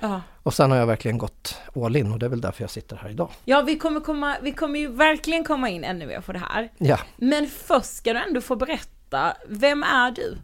Ja. 0.00 0.20
Och 0.42 0.54
sen 0.54 0.70
har 0.70 0.78
jag 0.78 0.86
verkligen 0.86 1.18
gått 1.18 1.58
all 1.74 1.96
in 1.96 2.12
och 2.12 2.18
det 2.18 2.26
är 2.26 2.30
väl 2.30 2.40
därför 2.40 2.62
jag 2.62 2.70
sitter 2.70 2.96
här 2.96 3.10
idag. 3.10 3.30
ja, 3.44 3.62
vi 3.62 3.78
kommer, 3.78 4.00
komma, 4.00 4.36
vi 4.42 4.52
kommer 4.52 4.78
ju 4.78 4.88
verkligen 4.88 5.44
komma 5.44 5.68
in 5.68 5.84
ännu 5.84 6.06
mer 6.06 6.20
på 6.20 6.32
det 6.32 6.38
här. 6.38 6.72
Ja, 6.78 6.98
Men 7.16 7.46
först 7.46 7.96
ska 7.96 8.12
du 8.12 8.18
ändå 8.18 8.40
få 8.40 8.56
berätta, 8.56 9.36
vem 9.48 9.82
är 9.82 10.10
du? 10.10 10.38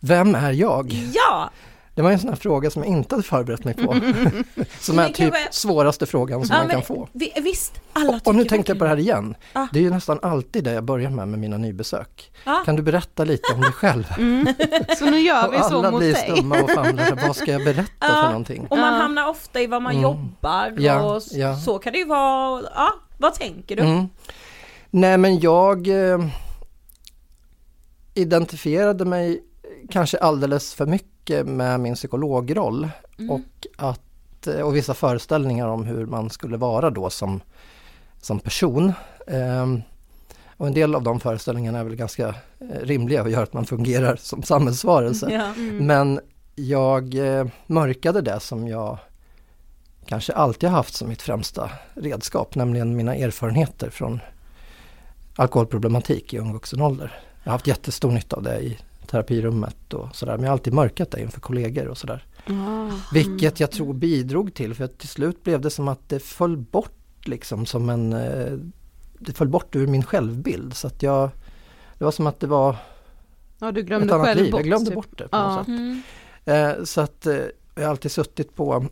vem 0.00 0.34
är 0.34 0.52
jag? 0.52 0.92
Ja! 1.14 1.50
Det 1.96 2.02
var 2.02 2.10
en 2.10 2.18
sån 2.18 2.28
här 2.28 2.36
fråga 2.36 2.70
som 2.70 2.82
jag 2.82 2.92
inte 2.92 3.14
hade 3.14 3.22
förberett 3.22 3.64
mig 3.64 3.74
på. 3.74 3.82
som 4.80 4.98
är 4.98 5.06
typ 5.06 5.16
kanske- 5.16 5.48
svåraste 5.50 6.06
frågan 6.06 6.46
som 6.46 6.56
ja 6.56 6.62
man 6.62 6.70
kan 6.70 6.82
få. 6.82 7.08
Vi, 7.12 7.32
visst, 7.42 7.80
alla 7.92 8.12
Och, 8.16 8.26
och 8.26 8.34
nu 8.34 8.44
tänkte 8.44 8.72
jag 8.72 8.78
på 8.78 8.84
det 8.84 8.90
här 8.90 8.98
igen. 8.98 9.34
Ja. 9.52 9.68
Det 9.72 9.78
är 9.78 9.82
ju 9.82 9.90
nästan 9.90 10.18
alltid 10.22 10.64
det 10.64 10.72
jag 10.72 10.84
börjar 10.84 11.10
med 11.10 11.28
med 11.28 11.38
mina 11.38 11.56
nybesök. 11.56 12.32
Ja. 12.44 12.62
Kan 12.64 12.76
du 12.76 12.82
berätta 12.82 13.24
lite 13.24 13.52
om 13.54 13.60
dig 13.60 13.72
själv? 13.72 14.04
mm. 14.18 14.46
Så 14.98 15.04
nu 15.04 15.20
gör 15.20 15.50
vi 15.50 15.56
Och 15.58 15.64
så 15.64 15.78
alla 15.78 15.90
mot 15.90 16.00
blir 16.00 16.12
dig. 16.12 16.32
stumma 16.36 16.62
och 16.62 16.70
famlar. 16.70 17.26
Vad 17.26 17.36
ska 17.36 17.52
jag 17.52 17.64
berätta 17.64 17.90
Ja. 18.00 18.06
för 18.08 18.26
någonting? 18.28 18.66
Och 18.70 18.78
man 18.78 18.94
Ja. 18.94 19.00
hamnar 19.00 19.28
ofta 19.28 19.60
i 19.60 19.66
vad 19.66 19.82
man 19.82 19.92
Mm. 19.92 20.02
jobbar 20.02 20.74
Ja, 20.78 21.02
och 21.02 21.16
s- 21.16 21.32
ja. 21.34 21.56
så 21.56 21.78
kan 21.78 21.92
det 21.92 21.98
ju 21.98 22.04
vara. 22.06 22.62
Ja, 22.74 22.92
vad 23.18 23.34
tänker 23.34 23.76
du? 23.76 23.82
Mm. 23.82 24.06
Nej 24.90 25.18
men 25.18 25.40
jag 25.40 25.88
eh, 25.88 26.18
identifierade 28.14 29.04
mig 29.04 29.42
kanske 29.90 30.18
alldeles 30.18 30.74
för 30.74 30.86
mycket 30.86 31.08
med 31.44 31.80
min 31.80 31.94
psykologroll 31.94 32.88
Mm. 33.18 33.30
och, 33.30 33.66
att, 33.76 34.46
och 34.46 34.76
vissa 34.76 34.94
föreställningar 34.94 35.68
om 35.68 35.84
hur 35.84 36.06
man 36.06 36.30
skulle 36.30 36.56
vara 36.56 36.90
då 36.90 37.10
som, 37.10 37.40
som 38.20 38.38
person. 38.38 38.92
Ehm, 39.26 39.82
och 40.56 40.66
en 40.66 40.74
del 40.74 40.94
av 40.94 41.02
de 41.02 41.20
föreställningarna 41.20 41.78
är 41.78 41.84
väl 41.84 41.96
ganska 41.96 42.28
eh, 42.58 42.80
rimliga 42.82 43.22
och 43.22 43.30
gör 43.30 43.42
att 43.42 43.52
man 43.52 43.66
fungerar 43.66 44.16
som 44.16 44.42
samhällsvarelse. 44.42 45.30
Ja. 45.30 45.44
Mm. 45.44 45.86
Men 45.86 46.20
jag 46.54 47.14
eh, 47.14 47.46
mörkade 47.66 48.20
det 48.20 48.40
som 48.40 48.68
jag 48.68 48.98
kanske 50.06 50.32
alltid 50.32 50.68
har 50.68 50.76
haft 50.76 50.94
som 50.94 51.08
mitt 51.08 51.22
främsta 51.22 51.70
redskap, 51.94 52.54
nämligen 52.54 52.96
mina 52.96 53.14
erfarenheter 53.14 53.90
från 53.90 54.20
alkoholproblematik 55.36 56.34
i 56.34 56.38
ung 56.38 56.52
vuxen 56.52 56.80
ålder. 56.80 57.20
Jag 57.42 57.50
har 57.50 57.52
haft 57.52 57.66
jättestor 57.66 58.10
nytta 58.10 58.36
av 58.36 58.42
det 58.42 58.60
i 58.60 58.78
terapirummet 59.06 59.94
och 59.94 60.16
sådär, 60.16 60.32
men 60.32 60.42
jag 60.42 60.48
har 60.50 60.52
alltid 60.52 60.72
mörkat 60.72 61.10
det 61.10 61.20
inför 61.20 61.40
kollegor 61.40 61.88
och 61.88 61.98
sådär. 61.98 62.24
Ah. 62.46 62.90
Vilket 63.12 63.60
jag 63.60 63.70
tror 63.70 63.92
bidrog 63.94 64.54
till, 64.54 64.74
för 64.74 64.84
att 64.84 64.98
till 64.98 65.08
slut 65.08 65.44
blev 65.44 65.60
det 65.60 65.70
som 65.70 65.88
att 65.88 66.08
det 66.08 66.20
föll 66.20 66.56
bort 66.56 66.92
liksom 67.28 67.66
som 67.66 67.90
en... 67.90 68.12
eh, 68.12 68.52
Det 69.18 69.32
föll 69.32 69.48
bort 69.48 69.76
ur 69.76 69.86
min 69.86 70.02
självbild 70.02 70.74
så 70.76 70.86
att 70.86 71.02
jag... 71.02 71.30
Det 71.98 72.04
var 72.04 72.12
som 72.12 72.26
att 72.26 72.40
det 72.40 72.46
var 72.46 72.76
Ja, 73.58 73.72
du 73.72 73.80
ett 73.80 73.86
glömde 73.86 74.14
annat 74.14 74.26
själv 74.26 74.42
liv, 74.42 74.52
bort. 74.52 74.58
jag 74.60 74.66
glömde 74.66 74.86
typ. 74.86 74.94
bort 74.94 75.18
det 75.18 75.28
på 75.28 75.36
Ja. 75.36 75.46
något 75.56 75.58
sätt. 75.66 75.68
Mm. 75.68 76.02
Eh, 76.44 76.84
så 76.84 77.00
att 77.00 77.26
eh, 77.26 77.36
jag 77.74 77.82
har 77.82 77.90
alltid 77.90 78.10
suttit 78.12 78.54
på 78.56 78.86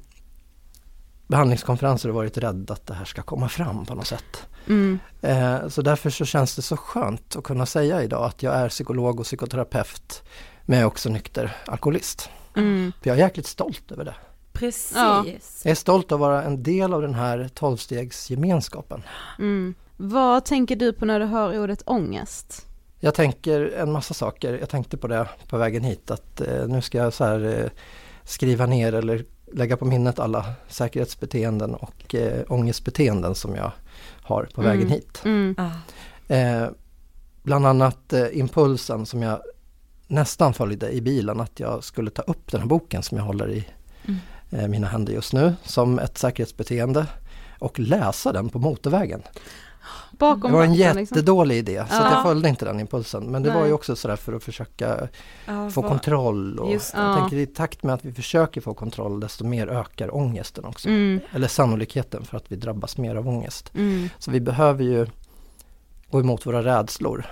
behandlingskonferenser 1.27 2.09
och 2.09 2.15
varit 2.15 2.39
rädd 2.39 2.71
att 2.71 2.87
det 2.87 2.95
här 2.95 3.05
ska 3.05 3.23
komma 3.23 3.49
fram 3.49 3.87
på 3.87 3.95
något 3.95 4.07
sätt. 4.07 4.47
Mm. 4.67 4.99
Eh, 5.23 5.69
så 5.69 5.83
därför 5.83 6.11
så 6.11 6.25
känns 6.25 6.57
det 6.57 6.63
så 6.63 6.77
skönt 6.77 7.37
att 7.37 7.45
kunna 7.45 7.67
säga 7.67 8.03
idag 8.03 8.25
att 8.25 8.43
jag 8.43 8.55
är 8.55 8.69
psykolog 8.69 9.21
och 9.21 9.27
psykoterapeut 9.27 10.23
men 10.65 10.79
jag 10.79 10.83
är 10.83 10.87
också 10.87 11.09
nykter 11.09 11.57
alkoholist. 11.67 12.31
Mm. 12.57 12.93
För 13.03 13.11
jag 13.11 13.19
är 13.19 13.23
jäkligt 13.23 13.47
stolt 13.47 13.93
över 13.93 14.05
det. 14.05 14.15
Precis. 14.53 14.93
Ja. 14.97 15.25
Jag 15.65 15.71
är 15.71 15.75
stolt 15.75 16.13
att 16.13 16.21
vara 16.21 16.43
en 16.43 16.63
del 16.63 16.95
av 16.95 17.03
den 17.03 17.15
här 17.15 17.49
tolvstegsgemenskapen. 17.55 19.03
Mm. 19.39 19.75
Vad 19.97 20.45
tänker 20.45 20.77
du 20.77 20.93
på 20.93 21.05
när 21.05 21.21
du 21.21 21.27
hör 21.27 21.63
ordet 21.63 21.83
ångest? 21.87 22.67
Jag 23.01 23.15
tänker 23.15 23.75
en 23.77 23.93
massa 23.93 24.15
saker. 24.15 24.59
Jag 24.59 24.69
tänkte 24.69 24.97
på 24.97 25.09
det 25.09 25.29
på 25.49 25.57
vägen 25.59 25.85
hit 25.85 26.11
att 26.11 26.41
eh, 26.41 26.67
nu 26.67 26.83
ska 26.83 26.99
jag 26.99 27.13
så 27.13 27.25
här 27.25 27.61
eh, 27.61 27.71
skriva 28.25 28.67
ner 28.67 28.93
eller 28.93 29.25
lägga 29.53 29.77
på 29.77 29.85
minnet 29.85 30.19
alla 30.19 30.45
säkerhetsbeteenden 30.69 31.75
och 31.75 32.15
eh, 32.15 32.43
ångestbeteenden 32.49 33.35
som 33.35 33.55
jag 33.55 33.73
har 34.25 34.49
på 34.55 34.63
vägen 34.63 34.81
Mm. 34.87 34.93
hit. 34.93 35.23
Mm. 35.25 35.55
Ja. 35.59 35.71
Eh, 36.37 36.69
bland 37.43 37.67
annat 37.67 38.13
eh, 38.13 38.39
impulsen 38.39 39.07
som 39.07 39.23
jag 39.23 39.41
nästan 40.07 40.55
följde 40.55 40.91
i 40.93 41.01
bilen 41.01 41.41
att 41.41 41.61
jag 41.61 41.85
skulle 41.85 42.11
ta 42.11 42.23
upp 42.23 42.51
den 42.53 42.61
här 42.61 42.69
boken 42.69 43.03
som 43.03 43.19
jag 43.19 43.25
håller 43.25 43.51
i 43.51 43.69
Mm. 44.07 44.21
eh, 44.51 44.69
mina 44.69 44.87
händer 44.87 45.13
just 45.13 45.33
nu 45.33 45.55
som 45.63 45.99
ett 45.99 46.19
säkerhetsbeteende 46.19 47.07
och 47.59 47.79
läsa 47.81 48.33
den 48.33 48.49
på 48.49 48.59
motorvägen. 48.59 49.23
Bakom 50.35 50.51
Det 50.51 50.57
var 50.57 50.65
en 50.65 50.73
liksom. 50.75 50.91
jättedålig 51.01 51.57
idé 51.57 51.85
så 51.89 51.95
Ja. 51.95 52.11
jag 52.13 52.23
följde 52.23 52.49
inte 52.49 52.65
den 52.65 52.81
impulsen. 52.81 53.25
Men 53.25 53.43
det 53.43 53.51
var 53.51 53.61
Nej. 53.61 53.69
ju 53.69 53.75
också 53.75 53.97
sådär 53.97 54.17
för 54.17 54.33
att 54.33 54.43
försöka 54.45 55.09
Ja, 55.47 55.71
få 55.71 55.81
vad- 55.81 55.91
kontroll. 55.91 56.59
Och 56.59 56.73
Just 56.73 56.95
jag 56.95 57.05
Ja. 57.11 57.17
tänker 57.21 57.37
i 57.37 57.47
takt 57.47 57.83
med 57.83 57.95
att 57.95 58.05
vi 58.05 58.13
försöker 58.13 58.61
få 58.61 58.75
kontroll 58.75 59.21
desto 59.21 59.45
mer 59.45 59.67
ökar 59.69 60.15
ångesten 60.15 60.65
också. 60.65 60.89
Mm. 60.89 61.21
Eller 61.33 61.49
sannolikheten 61.49 62.25
för 62.25 62.37
att 62.37 62.45
vi 62.53 62.57
drabbas 62.57 62.99
mer 62.99 63.15
av 63.17 63.29
ångest. 63.29 63.71
Mm. 63.75 64.09
Så 64.19 64.31
vi 64.31 64.41
behöver 64.41 64.85
ju 64.85 65.07
gå 66.11 66.21
emot 66.21 66.47
våra 66.47 66.63
rädslor 66.65 67.25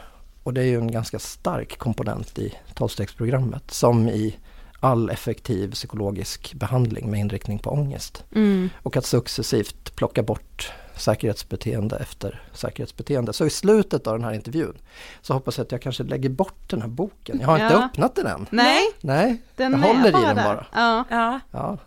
Och 0.44 0.54
det 0.54 0.60
är 0.60 0.64
ju 0.66 0.78
en 0.78 0.90
ganska 0.92 1.18
stark 1.18 1.78
komponent 1.78 2.38
i 2.38 2.54
tolvstegsprogrammet 2.74 3.70
som 3.70 4.08
i 4.08 4.36
all 4.80 5.10
effektiv 5.10 5.72
psykologisk 5.72 6.54
behandling 6.54 7.10
med 7.10 7.20
inriktning 7.20 7.58
på 7.58 7.70
ångest. 7.70 8.24
Mm. 8.34 8.70
Och 8.82 8.96
att 8.96 9.04
successivt 9.04 9.96
plocka 9.96 10.22
bort 10.22 10.72
säkerhetsbeteende 10.96 11.96
efter 11.96 12.42
säkerhetsbeteende. 12.52 13.32
Så 13.32 13.46
i 13.46 13.50
slutet 13.50 14.06
av 14.06 14.18
den 14.18 14.24
här 14.24 14.32
intervjun 14.34 14.78
så 15.22 15.32
hoppas 15.34 15.58
jag 15.58 15.64
att 15.64 15.72
jag 15.72 15.82
kanske 15.82 16.02
lägger 16.02 16.28
bort 16.28 16.70
den 16.70 16.80
här 16.82 16.88
boken. 16.88 17.38
Jag 17.40 17.46
har 17.46 17.54
inte 17.58 17.74
Ja. 17.74 17.84
öppnat 17.84 18.14
den 18.14 18.26
än. 18.26 18.46
Nej, 18.50 18.82
Nej, 19.00 19.42
den 19.56 19.72
jag 19.72 19.78
håller 19.78 20.08
i 20.08 20.12
bara 20.12 20.26
den 20.26 20.36
där. 20.36 20.44
bara. 20.44 20.66
Ja. 20.72 21.04
Ja, 21.10 21.40
Ja. 21.50 21.78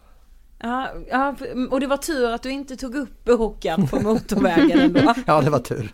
ja, 0.59 0.89
ja, 1.09 1.35
och 1.71 1.79
det 1.79 1.87
var 1.87 1.97
tur 1.97 2.31
att 2.31 2.43
du 2.43 2.51
inte 2.51 2.75
tog 2.75 2.95
upp 2.95 3.23
boken 3.25 3.87
på 3.87 3.99
motorvägen 3.99 4.79
ändå. 4.79 5.13
ja, 5.27 5.41
det 5.41 5.49
var 5.49 5.59
tur. 5.59 5.93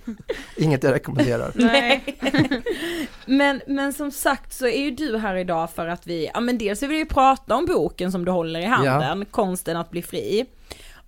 Inget 0.58 0.84
jag 0.84 0.94
rekommenderar. 0.94 1.51
Nej. 1.56 2.03
men, 3.25 3.62
men 3.68 3.94
som 3.94 4.12
sagt 4.12 4.53
så 4.53 4.68
är 4.68 4.80
ju 4.82 4.91
du 4.91 5.18
här 5.18 5.36
idag 5.36 5.70
för 5.72 5.88
att 5.88 6.08
vi, 6.08 6.30
ja 6.34 6.39
men 6.39 6.58
dels 6.58 6.84
vill 6.84 6.89
vi 6.89 6.98
ju 6.98 7.06
prata 7.06 7.56
om 7.56 7.65
boken 7.65 8.12
som 8.12 8.25
du 8.25 8.32
håller 8.32 8.60
i 8.60 8.65
handen, 8.65 9.25
Konsten 9.25 9.77
att 9.77 9.91
bli 9.91 10.01
fri. 10.01 10.46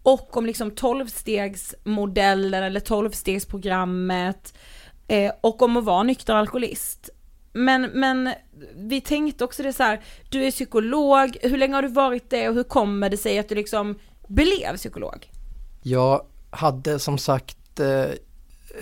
Och 0.04 0.38
om 0.38 0.46
liksom 0.46 0.72
tolvstegsmodellen 0.72 2.64
eller 2.64 2.80
tolvstegsprogrammet 2.80 4.54
eh, 5.08 5.32
och 5.42 5.62
om 5.62 5.78
att 5.78 5.84
vara 5.84 6.04
nykter 6.04 6.34
alkoholist. 6.34 7.10
Men, 7.54 7.82
men 7.82 8.34
vi 8.76 9.02
tänkte 9.02 9.44
också 9.44 9.64
det 9.64 9.74
så 9.74 9.84
här, 9.84 10.02
du 10.30 10.44
är 10.44 10.52
psykolog, 10.52 11.38
hur 11.42 11.58
länge 11.58 11.76
har 11.76 11.82
du 11.82 11.88
varit 11.88 12.30
det 12.30 12.50
och 12.50 12.56
hur 12.56 12.64
kommer 12.64 13.10
det 13.10 13.18
sig 13.18 13.40
att 13.40 13.50
du 13.50 13.56
liksom 13.56 14.00
blev 14.28 14.78
psykolog? 14.78 15.32
Jag 15.82 16.26
hade 16.50 17.00
som 17.00 17.18
sagt 17.18 17.80
eh, 17.80 18.10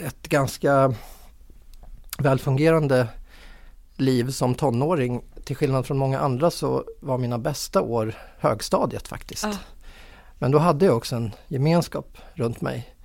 ett 0.05 0.29
ganska 0.29 0.93
välfungerande 2.17 3.07
liv 3.97 4.29
som 4.29 4.55
tonåring. 4.55 5.21
Till 5.43 5.55
skillnad 5.55 5.85
från 5.85 5.97
många 5.97 6.19
andra 6.19 6.51
så 6.51 6.83
var 6.99 7.17
mina 7.17 7.37
bästa 7.37 7.81
år 7.81 8.15
högstadiet 8.39 9.07
faktiskt. 9.07 9.45
Ah. 9.45 9.55
Men 10.41 10.51
då 10.51 10.57
hade 10.57 10.85
jag 10.85 10.97
också 10.97 11.15
en 11.15 11.31
gemenskap 11.47 12.17
runt 12.33 12.61
mig. 12.61 12.95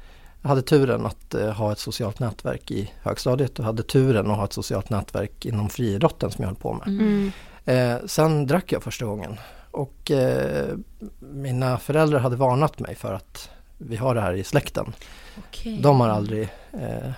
Jag 0.43 0.49
hade 0.49 0.62
turen 0.62 1.07
att 1.07 1.35
eh, 1.35 1.50
ha 1.50 1.73
ett 1.73 1.78
socialt 1.78 2.19
nätverk 2.19 2.71
i 2.71 2.93
högstadiet 3.02 3.59
och 3.59 3.64
hade 3.64 3.83
turen 3.83 4.31
att 4.31 4.37
ha 4.37 4.45
ett 4.45 4.52
socialt 4.52 4.90
nätverk 4.90 5.47
inom 5.47 5.69
friidrotten 5.69 6.31
som 6.31 6.43
jag 6.43 6.49
höll 6.49 6.57
på 6.57 6.73
med. 6.73 6.88
Mm. 6.88 7.33
Eh, 7.64 8.07
sen 8.07 8.47
drack 8.47 8.73
jag 8.73 8.83
första 8.83 9.07
gången 9.07 9.37
och 9.71 10.11
eh, 10.11 10.76
mina 11.21 11.78
föräldrar 11.78 12.19
hade 12.19 12.37
varnat 12.37 12.78
mig 12.78 12.95
för 12.95 13.14
att 13.14 13.50
vi 13.78 13.97
har 13.97 14.14
det 14.14 14.21
här 14.21 14.35
i 14.35 14.45
släkten. 14.45 14.93
Okej. 15.38 15.78
De 15.83 16.00
har 16.00 16.09
aldrig 16.09 16.49
eh, 16.73 17.11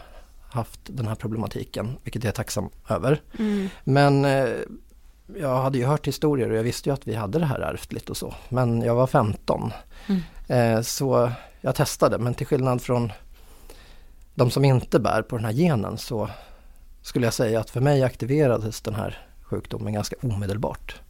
haft 0.51 0.81
den 0.85 1.09
här 1.09 1.15
problematiken, 1.15 1.99
vilket 2.03 2.25
jag 2.25 2.31
är 2.31 2.37
tacksam 2.37 2.71
över. 2.89 3.21
Mm. 3.39 3.69
Men 3.85 4.25
eh, 4.25 4.49
jag 5.37 5.63
hade 5.63 5.79
ju 5.79 5.85
hört 5.85 6.07
historier 6.07 6.51
och 6.51 6.57
jag 6.57 6.63
visste 6.63 6.89
ju 6.89 6.95
att 6.95 7.09
vi 7.09 7.15
hade 7.15 7.39
det 7.39 7.47
här 7.47 7.61
ärftligt 7.61 8.11
och 8.11 8.17
så. 8.17 8.35
Men 8.49 8.83
jag 8.83 8.95
var 8.95 9.07
15. 9.07 9.73
Mm. 10.07 10.23
Eh, 10.49 10.83
så 10.83 11.33
jag 11.61 11.75
testade, 11.75 12.19
men 12.19 12.35
till 12.35 12.47
skillnad 12.47 12.83
från 12.83 13.13
de 14.35 14.51
som 14.51 14.65
inte 14.65 15.01
bär 15.01 15.23
på 15.23 15.37
den 15.37 15.45
här 15.45 15.53
genen 15.53 15.99
så 15.99 16.31
skulle 17.03 17.27
jag 17.27 17.35
säga 17.35 17.61
att 17.61 17.71
för 17.71 17.81
mig 17.81 18.03
aktiverades 18.03 18.81
den 18.81 18.95
här 18.95 19.27
sjukdomen 19.43 19.93
ganska 19.93 20.17
omedelbart. 20.23 21.01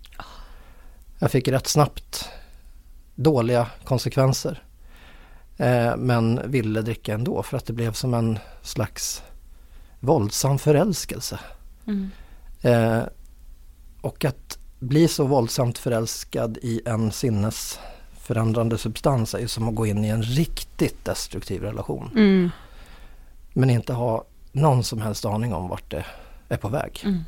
Jag 1.19 1.31
fick 1.31 1.49
rätt 1.49 1.67
snabbt 1.67 2.29
dåliga 3.15 3.67
konsekvenser. 3.85 4.63
Eh, 5.57 5.97
men 5.97 6.51
ville 6.51 6.83
dricka 6.83 7.15
ändå 7.15 7.43
för 7.43 7.57
att 7.57 7.67
det 7.67 7.73
blev 7.73 7.93
som 7.93 8.15
en 8.15 8.39
slags 8.63 9.23
våldsam 10.01 10.59
förälskelse. 10.59 11.39
Mm. 11.87 12.11
Eh, 12.63 13.03
och 14.01 14.25
att 14.25 14.59
bli 14.79 15.09
så 15.09 15.27
våldsamt 15.27 15.79
förälskad 15.79 16.59
i 16.63 16.81
en 16.85 17.13
sinnesförändrande 17.13 18.79
substans 18.79 19.35
är 19.35 19.39
ju 19.39 19.49
som 19.49 19.69
att 19.69 19.75
gå 19.75 19.87
in 19.87 20.05
i 20.05 20.09
en 20.09 20.23
riktigt 20.23 21.05
destruktiv 21.05 21.63
relation. 21.63 22.11
Mm. 22.15 22.51
Men 23.53 23.71
inte 23.71 23.93
ha 23.93 24.25
någon 24.53 24.85
som 24.85 25.01
helst 25.01 25.25
aning 25.25 25.55
om 25.55 25.69
vart 25.69 25.91
det 25.91 26.05
är 26.49 26.57
på 26.57 26.69
väg. 26.69 27.01
Mm. 27.05 27.25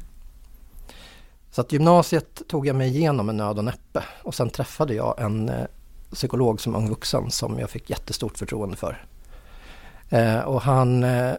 Så 1.51 1.61
att 1.61 1.73
gymnasiet 1.73 2.43
tog 2.49 2.67
jag 2.67 2.77
mig 2.77 2.89
igenom 2.89 3.27
med 3.27 3.35
nöd 3.35 3.59
och 3.59 3.65
näppe 3.65 4.05
och 4.23 4.35
sen 4.35 4.51
träffade 4.51 4.95
jag 4.95 5.21
en 5.21 5.49
eh, 5.49 5.67
psykolog 6.13 6.61
som 6.61 6.77
ung 6.77 6.89
vuxen 6.89 7.31
som 7.31 7.59
jag 7.59 7.71
fick 7.71 7.91
jättestort 7.91 8.39
förtroende 8.39 8.77
för. 8.77 9.05
Eh, 10.11 10.39
och 10.39 10.63
han 10.63 11.05
eh, 11.05 11.35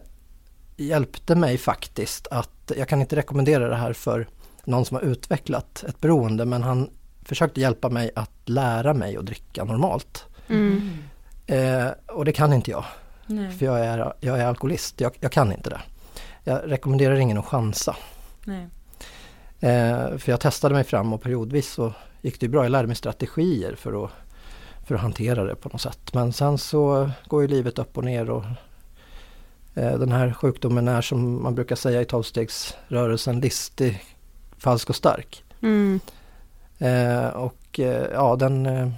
hjälpte 0.76 1.34
mig 1.34 1.58
faktiskt 1.58 2.26
att, 2.30 2.72
jag 2.76 2.88
kan 2.88 3.00
inte 3.00 3.16
rekommendera 3.16 3.68
det 3.68 3.76
här 3.76 3.92
för 3.92 4.28
någon 4.64 4.84
som 4.84 4.94
har 4.94 5.02
utvecklat 5.02 5.84
ett 5.88 6.00
beroende 6.00 6.44
men 6.44 6.62
han 6.62 6.90
försökte 7.24 7.60
hjälpa 7.60 7.88
mig 7.88 8.10
att 8.14 8.30
lära 8.44 8.94
mig 8.94 9.16
att 9.16 9.26
dricka 9.26 9.64
normalt. 9.64 10.24
Mm. 10.48 10.98
Eh, 11.46 11.86
och 12.06 12.24
det 12.24 12.32
kan 12.32 12.52
inte 12.52 12.70
jag, 12.70 12.84
Nej. 13.26 13.50
för 13.50 13.66
jag 13.66 13.80
är, 13.80 14.12
jag 14.20 14.38
är 14.38 14.46
alkoholist, 14.46 15.00
jag, 15.00 15.12
jag 15.20 15.32
kan 15.32 15.52
inte 15.52 15.70
det. 15.70 15.80
Jag 16.44 16.60
rekommenderar 16.64 17.16
ingen 17.16 17.38
att 17.38 17.46
chansa. 17.46 17.96
Eh, 19.60 20.18
för 20.18 20.30
jag 20.30 20.40
testade 20.40 20.74
mig 20.74 20.84
fram 20.84 21.12
och 21.12 21.22
periodvis 21.22 21.72
så 21.72 21.92
gick 22.22 22.40
det 22.40 22.48
bra. 22.48 22.64
Jag 22.64 22.70
lärde 22.70 22.86
mig 22.86 22.96
strategier 22.96 23.74
för 23.74 24.04
att, 24.04 24.10
för 24.86 24.94
att 24.94 25.00
hantera 25.00 25.44
det 25.44 25.54
på 25.54 25.68
något 25.68 25.80
sätt. 25.80 26.14
Men 26.14 26.32
sen 26.32 26.58
så 26.58 27.10
går 27.26 27.42
ju 27.42 27.48
livet 27.48 27.78
upp 27.78 27.98
och 27.98 28.04
ner 28.04 28.30
och 28.30 28.44
eh, 29.74 29.98
den 29.98 30.12
här 30.12 30.32
sjukdomen 30.32 30.88
är 30.88 31.00
som 31.00 31.42
man 31.42 31.54
brukar 31.54 31.76
säga 31.76 32.00
i 32.00 32.04
tolvstegsrörelsen 32.04 33.40
listig, 33.40 34.00
falsk 34.62 34.90
och 34.90 34.96
stark. 34.96 35.44
Mm. 35.62 36.00
Eh, 36.78 37.26
och 37.28 37.80
eh, 37.80 38.06
ja, 38.12 38.36
den 38.36 38.66
eh, 38.66 38.88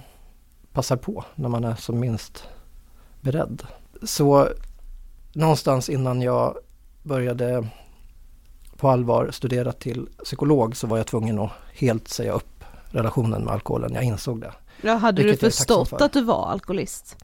passar 0.73 0.95
på 0.95 1.23
när 1.35 1.49
man 1.49 1.63
är 1.63 1.75
som 1.75 1.99
minst 1.99 2.43
beredd. 3.21 3.63
Så 4.03 4.47
någonstans 5.33 5.89
innan 5.89 6.21
jag 6.21 6.57
började 7.03 7.67
på 8.77 8.89
allvar 8.89 9.29
studera 9.31 9.71
till 9.71 10.07
psykolog 10.23 10.75
så 10.75 10.87
var 10.87 10.97
jag 10.97 11.07
tvungen 11.07 11.39
att 11.39 11.51
helt 11.73 12.07
säga 12.07 12.31
upp 12.33 12.63
relationen 12.89 13.43
med 13.43 13.53
alkoholen. 13.53 13.93
Jag 13.93 14.03
insåg 14.03 14.41
det. 14.41 14.51
Ja, 14.81 14.93
hade 14.95 15.23
du 15.23 15.37
förstått 15.37 15.89
för. 15.89 16.01
att 16.03 16.13
du 16.13 16.21
var 16.23 16.47
alkoholist? 16.51 17.15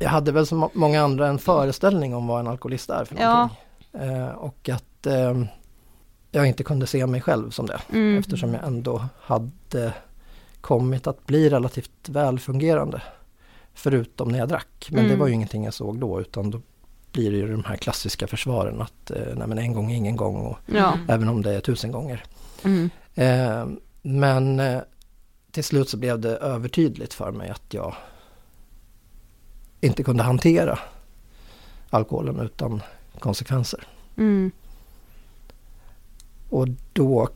Jag 0.00 0.08
hade 0.10 0.32
väl 0.32 0.46
som 0.46 0.58
må- 0.58 0.70
många 0.74 1.02
andra 1.02 1.28
en 1.28 1.38
föreställning 1.38 2.14
om 2.14 2.26
vad 2.26 2.40
en 2.40 2.46
alkoholist 2.46 2.90
är 2.90 3.04
för 3.04 3.16
Ja. 3.20 3.34
någonting. 3.92 4.18
Eh, 4.18 4.28
och 4.28 4.68
att 4.68 5.06
eh, 5.06 5.42
jag 6.34 6.46
inte 6.46 6.64
kunde 6.64 6.86
se 6.86 7.06
mig 7.06 7.20
själv 7.20 7.50
som 7.50 7.66
det. 7.66 7.80
Mm. 7.92 8.18
Eftersom 8.18 8.54
jag 8.54 8.64
ändå 8.66 9.06
hade 9.20 9.92
kommit 10.60 11.06
att 11.06 11.26
bli 11.26 11.50
relativt 11.50 12.08
välfungerande. 12.08 13.02
Förutom 13.74 14.28
när 14.28 14.38
jag 14.38 14.48
drack. 14.48 14.88
Men 14.90 15.02
det 15.02 15.08
Mm. 15.08 15.18
var 15.18 15.26
ju 15.26 15.34
ingenting 15.34 15.64
jag 15.64 15.74
såg 15.74 15.98
då 15.98 16.20
utan 16.20 16.50
då 16.50 16.60
blir 17.12 17.30
det 17.30 17.36
ju 17.36 17.52
de 17.52 17.64
här 17.64 17.76
klassiska 17.76 18.26
försvaren 18.26 18.80
att 18.82 19.10
eh, 19.10 19.34
nej 19.36 19.48
men 19.48 19.58
en 19.58 19.72
gång 19.72 19.92
är 19.92 19.96
ingen 19.96 20.16
gång 20.16 20.36
och 20.36 20.58
Ja. 20.66 20.98
även 21.08 21.28
om 21.28 21.42
det 21.42 21.54
är 21.54 21.60
tusen 21.60 21.92
gånger. 21.92 22.24
Mm. 22.64 22.90
Eh, 23.14 23.66
men 24.02 24.60
eh, 24.60 24.80
till 25.50 25.64
slut 25.64 25.88
så 25.88 25.96
blev 25.96 26.18
det 26.20 26.36
övertydligt 26.36 27.14
för 27.14 27.32
mig 27.32 27.50
att 27.50 27.74
jag 27.74 27.94
inte 29.80 30.02
kunde 30.02 30.22
hantera 30.22 30.78
alkoholen 31.90 32.40
utan 32.40 32.82
konsekvenser. 33.18 33.86
Mm. 34.16 34.50
Och 36.52 36.68
då 36.92 37.28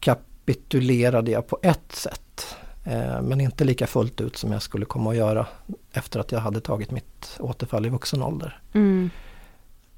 kapitulerade 0.00 1.30
jag 1.30 1.46
på 1.46 1.58
ett 1.62 1.92
sätt. 1.92 2.56
Eh, 2.84 3.22
men 3.22 3.40
inte 3.40 3.64
lika 3.64 3.86
fullt 3.86 4.20
ut 4.20 4.36
som 4.36 4.52
jag 4.52 4.62
skulle 4.62 4.84
komma 4.84 5.10
att 5.10 5.16
göra 5.16 5.46
efter 5.92 6.20
att 6.20 6.32
jag 6.32 6.40
hade 6.40 6.60
tagit 6.60 6.90
mitt 6.90 7.36
återfall 7.40 7.86
i 7.86 7.88
vuxen 7.88 8.22
ålder. 8.22 8.60
Mm. 8.72 9.10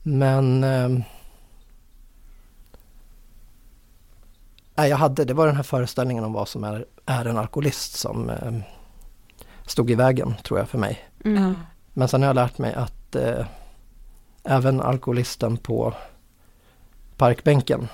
Men 0.03 0.65
eh, 0.65 0.89
nej, 4.75 4.91
jag 4.91 4.97
hade, 4.97 5.25
det 5.25 5.35
var 5.35 5.47
den 5.47 5.57
här 5.57 5.63
föreställningen 5.63 6.25
om 6.25 6.33
vad 6.33 6.49
som 6.49 6.65
är, 6.65 6.87
är 7.07 7.25
en 7.25 7.39
alkoholist 7.39 7.93
som 7.99 8.31
eh, 8.31 8.53
stod 9.67 9.91
i 9.91 9.95
vägen 9.95 10.35
tror 10.45 10.59
jag 10.59 10.69
för 10.69 10.79
mig. 10.79 11.09
Mm. 11.25 11.55
Men 11.93 12.09
sen 12.09 12.23
har 12.23 12.29
jag 12.29 12.35
lärt 12.35 12.59
mig 12.59 12.75
att 12.75 13.17
eh, 13.17 13.47
även 14.45 14.81
alkoholisten 14.81 15.57
på 15.57 15.95
parkbänken 17.17 17.89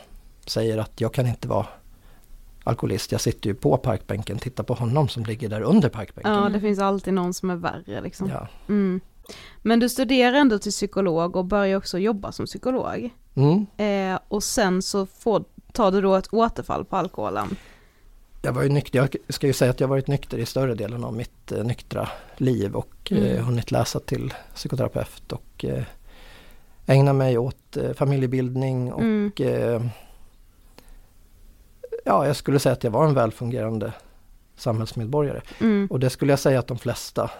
säger 0.46 0.78
att 0.78 1.00
jag 1.00 1.14
kan 1.14 1.26
inte 1.26 1.48
vara 1.48 1.66
alkoholist. 2.64 3.12
Jag 3.12 3.20
sitter 3.20 3.50
ju 3.50 3.54
på 3.54 3.76
parkbänken, 3.76 4.38
titta 4.38 4.62
på 4.62 4.74
honom 4.74 5.08
som 5.08 5.24
ligger 5.24 5.48
där 5.48 5.60
under 5.60 5.88
parkbänken. 5.88 6.32
Ja, 6.34 6.48
det 6.48 6.60
finns 6.60 6.78
alltid 6.78 7.14
någon 7.14 7.34
som 7.34 7.50
är 7.50 7.56
värre 7.56 8.00
liksom. 8.00 8.28
Ja. 8.28 8.48
Mm. 8.68 9.00
Men 9.62 9.80
du 9.80 9.88
studerar 9.88 10.36
ändå 10.36 10.58
till 10.58 10.72
psykolog 10.72 11.36
och 11.36 11.44
börjar 11.44 11.78
också 11.78 11.98
jobba 11.98 12.32
som 12.32 12.46
psykolog. 12.46 13.10
Mm. 13.34 13.66
Eh, 13.76 14.18
och 14.28 14.42
sen 14.42 14.82
så 14.82 15.06
får, 15.06 15.44
tar 15.72 15.92
du 15.92 16.00
då 16.00 16.14
ett 16.14 16.32
återfall 16.32 16.84
på 16.84 16.96
alkoholen. 16.96 17.56
Jag 18.42 18.52
var 18.52 18.62
ju 18.62 18.68
nykter, 18.68 18.98
jag 18.98 19.16
ska 19.34 19.46
ju 19.46 19.52
säga 19.52 19.70
att 19.70 19.80
jag 19.80 19.88
varit 19.88 20.06
nykter 20.06 20.38
i 20.38 20.46
större 20.46 20.74
delen 20.74 21.04
av 21.04 21.14
mitt 21.14 21.52
eh, 21.52 21.64
nyktra 21.64 22.08
liv 22.36 22.74
och 22.76 23.12
eh, 23.12 23.18
Mm. 23.18 23.44
hunnit 23.44 23.70
läsa 23.70 24.00
till 24.00 24.34
psykoterapeut 24.54 25.32
och 25.32 25.64
eh, 25.64 25.82
ägna 26.86 27.12
mig 27.12 27.38
åt 27.38 27.76
eh, 27.76 27.92
familjebildning 27.92 28.92
och 28.92 29.00
Mm. 29.00 29.90
Ja, 32.06 32.26
jag 32.26 32.36
skulle 32.36 32.58
säga 32.58 32.72
att 32.72 32.84
jag 32.84 32.90
var 32.90 33.04
en 33.06 33.14
välfungerande 33.14 33.92
samhällsmedborgare. 34.56 35.40
Mm. 35.60 35.86
Och 35.90 36.00
det 36.00 36.10
skulle 36.10 36.32
jag 36.32 36.38
säga 36.38 36.58
att 36.58 36.66
de 36.66 36.78
flesta 36.78 37.30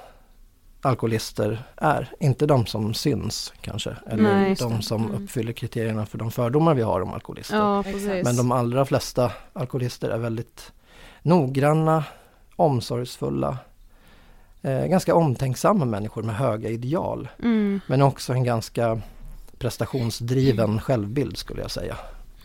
alkoholister 0.80 1.62
är. 1.76 2.12
Inte 2.20 2.46
de 2.46 2.66
som 2.66 2.94
syns 2.94 3.52
kanske, 3.60 3.96
eller 4.06 4.22
Nej, 4.22 4.54
de 4.58 4.82
som 4.82 5.04
Mm. 5.04 5.22
uppfyller 5.24 5.52
kriterierna 5.52 6.06
för 6.06 6.18
de 6.18 6.30
fördomar 6.30 6.74
vi 6.74 6.82
har 6.82 7.00
om 7.00 7.12
alkoholister. 7.14 7.56
Ja. 7.56 7.84
Men 8.24 8.36
de 8.36 8.52
allra 8.52 8.84
flesta 8.84 9.32
alkoholister 9.52 10.08
är 10.10 10.18
väldigt 10.18 10.72
noggranna, 11.22 12.04
omsorgsfulla, 12.56 13.58
eh, 14.62 14.86
ganska 14.86 15.14
omtänksamma 15.14 15.84
människor 15.84 16.22
med 16.22 16.36
höga 16.36 16.68
ideal. 16.68 17.28
Mm. 17.42 17.80
Men 17.86 18.02
också 18.02 18.32
en 18.32 18.44
ganska 18.44 19.00
prestationsdriven 19.58 20.80
självbild 20.80 21.36
skulle 21.36 21.62
jag 21.62 21.70
säga. 21.70 21.96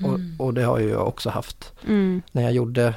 Mm. 0.03 0.35
Och, 0.39 0.45
och 0.45 0.53
det 0.53 0.63
har 0.63 0.79
ju 0.79 0.89
jag 0.89 1.07
också 1.07 1.29
haft. 1.29 1.73
Mm. 1.87 2.21
När 2.31 2.41
jag 2.41 2.51
gjorde 2.51 2.93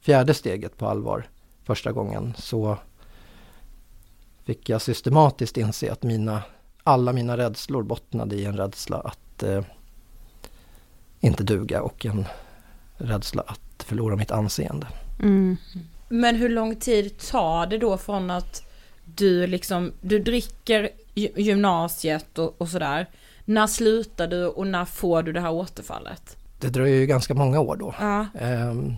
fjärde 0.00 0.34
steget 0.34 0.78
på 0.78 0.86
allvar 0.86 1.28
första 1.64 1.92
gången 1.92 2.34
så 2.38 2.78
fick 4.44 4.68
jag 4.68 4.82
systematiskt 4.82 5.56
inse 5.56 5.92
att 5.92 6.02
mina, 6.02 6.42
alla 6.82 7.12
mina 7.12 7.36
rädslor 7.36 7.82
bottnade 7.82 8.36
i 8.36 8.44
en 8.44 8.56
rädsla 8.56 8.96
att 8.96 9.42
eh, 9.42 9.64
inte 11.20 11.42
duga 11.44 11.82
och 11.82 12.06
en 12.06 12.24
rädsla 12.96 13.42
att 13.46 13.82
förlora 13.82 14.16
mitt 14.16 14.30
anseende. 14.30 14.86
Mm. 15.20 15.56
Men 16.08 16.36
hur 16.36 16.48
lång 16.48 16.76
tid 16.76 17.18
tar 17.18 17.66
det 17.66 17.78
då 17.78 17.96
från 17.96 18.30
att 18.30 18.62
du 19.04 19.46
liksom, 19.46 19.92
du 20.00 20.18
dricker 20.18 20.90
gy- 21.14 21.40
gymnasiet 21.40 22.38
och, 22.38 22.54
och 22.60 22.68
sådär. 22.68 23.10
När 23.44 23.66
slutar 23.66 24.28
du 24.28 24.46
och 24.46 24.66
när 24.66 24.84
får 24.84 25.22
du 25.22 25.32
det 25.32 25.40
här 25.40 25.52
återfallet? 25.52 26.36
Det 26.62 26.68
dröjer 26.70 26.96
ju 26.96 27.06
ganska 27.06 27.34
många 27.34 27.60
år 27.60 27.76
då. 27.76 27.94
Ja. 28.00 28.26
Ehm, 28.40 28.94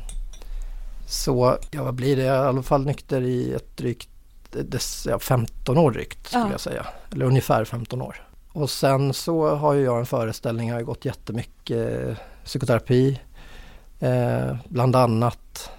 så, 1.06 1.58
ja 1.70 1.82
vad 1.84 1.94
blir 1.94 2.16
det, 2.16 2.22
jag 2.22 2.36
är 2.36 2.44
i 2.44 2.48
alla 2.48 2.62
fall 2.62 2.84
nykter 2.86 3.20
i 3.22 3.52
ett 3.54 3.76
drygt, 3.76 4.08
dess, 4.50 5.06
ja, 5.10 5.18
15 5.18 5.78
år 5.78 5.90
drygt 5.90 6.26
skulle 6.26 6.44
Ja. 6.44 6.50
jag 6.50 6.60
säga. 6.60 6.86
Eller 7.12 7.24
ungefär 7.26 7.64
15 7.64 8.02
år. 8.02 8.26
Och 8.52 8.70
sen 8.70 9.14
så 9.14 9.54
har 9.54 9.72
ju 9.74 9.84
jag 9.84 9.98
en 9.98 10.06
föreställning, 10.06 10.68
jag 10.68 10.76
har 10.76 10.82
gått 10.82 11.04
jättemycket 11.04 12.08
eh, 12.08 12.16
psykoterapi. 12.44 13.20
Eh, 14.00 14.56
bland 14.68 14.96
annat 14.96 15.70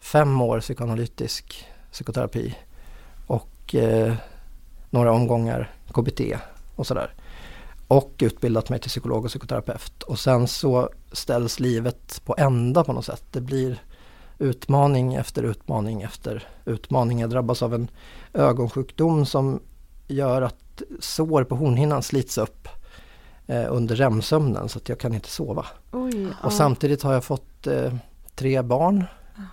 fem 0.00 0.40
år 0.40 0.60
psykoanalytisk 0.60 1.64
psykoterapi. 1.92 2.54
Och 3.26 3.74
eh, 3.74 4.14
några 4.90 5.12
omgångar 5.12 5.70
KBT 5.92 6.20
och 6.76 6.86
sådär. 6.86 7.12
Och 7.88 8.14
utbildat 8.18 8.70
mig 8.70 8.78
till 8.78 8.90
psykolog 8.90 9.24
och 9.24 9.30
psykoterapeut. 9.30 10.02
Och 10.02 10.18
sen 10.18 10.48
så 10.48 10.88
ställs 11.12 11.60
livet 11.60 12.22
på 12.24 12.34
ända 12.38 12.84
på 12.84 12.92
något 12.92 13.04
sätt. 13.04 13.24
Det 13.30 13.40
blir 13.40 13.82
utmaning 14.38 15.14
efter 15.14 15.42
utmaning 15.42 16.02
efter 16.02 16.48
utmaning. 16.64 17.20
Jag 17.20 17.30
drabbas 17.30 17.62
av 17.62 17.74
en 17.74 17.90
ögonsjukdom 18.32 19.26
som 19.26 19.60
gör 20.06 20.42
att 20.42 20.82
sår 21.00 21.44
på 21.44 21.54
hornhinnan 21.56 22.02
slits 22.02 22.38
upp 22.38 22.68
eh, 23.46 23.66
under 23.68 23.96
REM-sömnen 23.96 24.68
så 24.68 24.78
att 24.78 24.88
jag 24.88 24.98
kan 25.00 25.14
inte 25.14 25.28
sova. 25.28 25.66
Oj, 25.92 26.28
Och 26.42 26.52
samtidigt 26.52 27.02
har 27.02 27.12
jag 27.12 27.24
fått 27.24 27.66
eh, 27.66 27.94
tre 28.34 28.62
barn. 28.62 29.04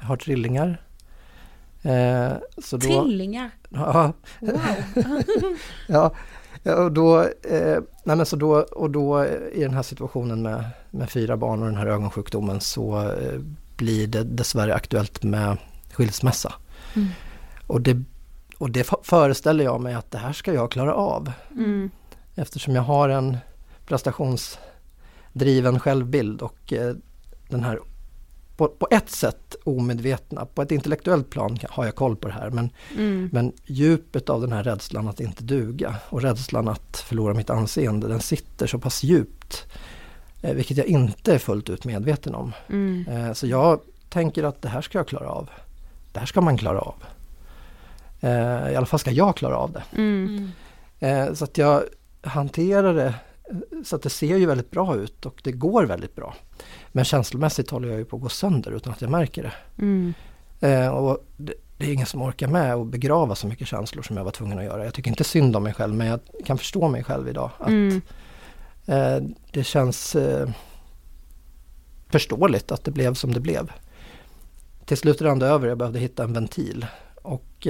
Jag 0.02 0.08
har 0.08 0.18
trillingar. 0.18 0.82
Eh, 1.82 2.32
så 2.58 2.78
då, 2.78 2.88
Trillingar. 2.88 3.52
Ja, 3.70 4.14
Wow. 4.40 4.54
ja, 5.88 6.12
ja, 6.64 6.76
och 6.76 6.92
då, 6.92 7.22
eh, 7.22 7.80
nej 8.04 8.16
men 8.16 8.26
så 8.26 8.36
då, 8.36 8.56
och 8.56 8.90
då 8.90 9.20
eh, 9.20 9.48
i 9.54 9.62
den 9.62 9.74
här 9.74 9.84
situationen 9.84 10.42
med, 10.42 10.64
med 10.92 11.10
fyra 11.10 11.38
barn 11.38 11.60
och 11.60 11.66
den 11.66 11.78
här 11.78 11.88
ögonsjukdomen 11.88 12.62
så 12.62 13.02
eh, 13.02 13.40
blir 13.78 14.08
det 14.08 14.24
dessvärre 14.24 14.76
aktuellt 14.76 15.24
med 15.24 15.58
skilsmässa. 15.94 16.54
Mm. 16.96 17.08
Och, 17.68 17.82
det, 17.82 18.04
och 18.58 18.72
det 18.72 18.90
föreställer 19.04 19.64
jag 19.64 19.82
mig 19.82 19.94
att 19.94 20.12
det 20.12 20.18
här 20.18 20.34
ska 20.34 20.54
jag 20.54 20.72
klara 20.72 20.94
av. 20.94 21.32
Mm. 21.52 21.90
Eftersom 22.36 22.76
jag 22.76 22.82
har 22.82 23.10
en 23.10 23.38
prestationsdriven 23.86 25.80
självbild 25.80 26.42
och 26.42 26.74
eh, 26.74 26.96
den 27.50 27.64
här 27.64 27.80
på, 28.58 28.68
på 28.68 28.88
ett 28.92 29.10
sätt 29.10 29.56
omedvetna, 29.64 30.46
på 30.46 30.62
ett 30.62 30.72
intellektuellt 30.72 31.30
plan 31.30 31.60
har 31.70 31.86
jag 31.86 31.96
koll 31.96 32.16
på 32.16 32.28
det 32.28 32.34
här 32.34 32.50
men 32.50 32.70
Mm. 32.96 33.30
men 33.32 33.52
djupet 33.66 34.30
av 34.30 34.42
den 34.42 34.52
här 34.52 34.64
rädslan 34.64 35.08
att 35.08 35.20
inte 35.20 35.44
duga 35.44 35.96
och 36.10 36.22
rädslan 36.22 36.68
att 36.68 36.98
förlora 37.08 37.34
mitt 37.34 37.50
anseende, 37.50 38.08
den 38.08 38.20
sitter 38.22 38.68
så 38.68 38.80
pass 38.80 39.04
djupt. 39.04 39.66
Eh, 40.42 40.54
vilket 40.54 40.78
jag 40.78 40.86
inte 40.88 41.34
är 41.34 41.38
fullt 41.40 41.70
ut 41.70 41.86
medveten 41.86 42.36
om. 42.36 42.54
Mm. 42.70 43.06
Eh, 43.08 43.34
så 43.34 43.48
jag 43.48 43.80
tänker 44.10 44.44
att 44.44 44.62
det 44.62 44.70
här 44.70 44.82
ska 44.82 44.98
jag 44.98 45.08
klara 45.08 45.30
av. 45.30 45.50
Det 46.12 46.20
här 46.20 46.26
ska 46.26 46.42
man 46.42 46.58
klara 46.58 46.80
av. 46.80 46.96
Eh, 48.22 48.72
I 48.72 48.76
alla 48.76 48.86
fall 48.86 49.00
ska 49.00 49.12
jag 49.12 49.36
klara 49.36 49.58
av 49.58 49.72
det. 49.72 49.84
Mm. 49.98 50.52
Eh, 51.00 51.34
så 51.34 51.44
att 51.44 51.58
jag 51.58 51.84
hanterar 52.22 52.94
det 52.94 53.14
så 53.86 53.96
att 53.96 54.02
det 54.02 54.10
ser 54.10 54.38
ju 54.38 54.46
väldigt 54.46 54.72
bra 54.72 54.96
ut 54.96 55.26
och 55.26 55.42
det 55.44 55.52
går 55.52 55.84
väldigt 55.86 56.16
bra. 56.16 56.36
Men 56.92 57.06
känslomässigt 57.06 57.70
håller 57.70 57.88
jag 57.88 57.98
ju 57.98 58.06
på 58.06 58.16
att 58.16 58.22
gå 58.22 58.30
sönder 58.30 58.72
utan 58.72 58.94
att 58.94 59.02
jag 59.02 59.12
märker 59.12 59.44
det. 59.44 59.54
Mm. 59.84 60.14
Eh, 60.60 60.88
och 60.88 61.26
det, 61.38 61.54
det 61.78 61.86
är 61.86 61.94
ingen 61.94 62.06
som 62.06 62.22
orkar 62.22 62.48
med 62.48 62.74
att 62.76 62.88
begrava 62.88 63.36
så 63.36 63.48
mycket 63.48 63.68
känslor 63.68 64.04
som 64.04 64.18
jag 64.18 64.24
var 64.24 64.32
tvungen 64.32 64.58
att 64.60 64.64
göra. 64.66 64.86
Jag 64.86 64.94
tycker 64.94 65.10
inte 65.12 65.24
synd 65.24 65.56
om 65.56 65.64
mig 65.64 65.74
själv 65.74 65.94
men 65.96 66.08
jag 66.08 66.20
kan 66.46 66.58
förstå 66.58 66.88
mig 66.88 67.04
själv 67.04 67.28
idag. 67.30 67.50
Att 67.60 67.68
Mm. 67.68 68.02
eh, 68.86 69.18
Det 69.52 69.64
känns 69.64 70.16
eh, 70.16 70.50
förståeligt 72.10 72.72
att 72.72 72.84
det 72.84 72.92
blev 72.92 73.14
som 73.14 73.34
det 73.34 73.40
blev. 73.40 73.72
Till 74.86 74.98
slut 74.98 75.22
rann 75.22 75.40
det 75.40 75.48
över, 75.48 75.68
jag 75.68 75.78
behövde 75.78 76.00
hitta 76.00 76.24
en 76.24 76.34
ventil. 76.34 76.86
Och 77.22 77.68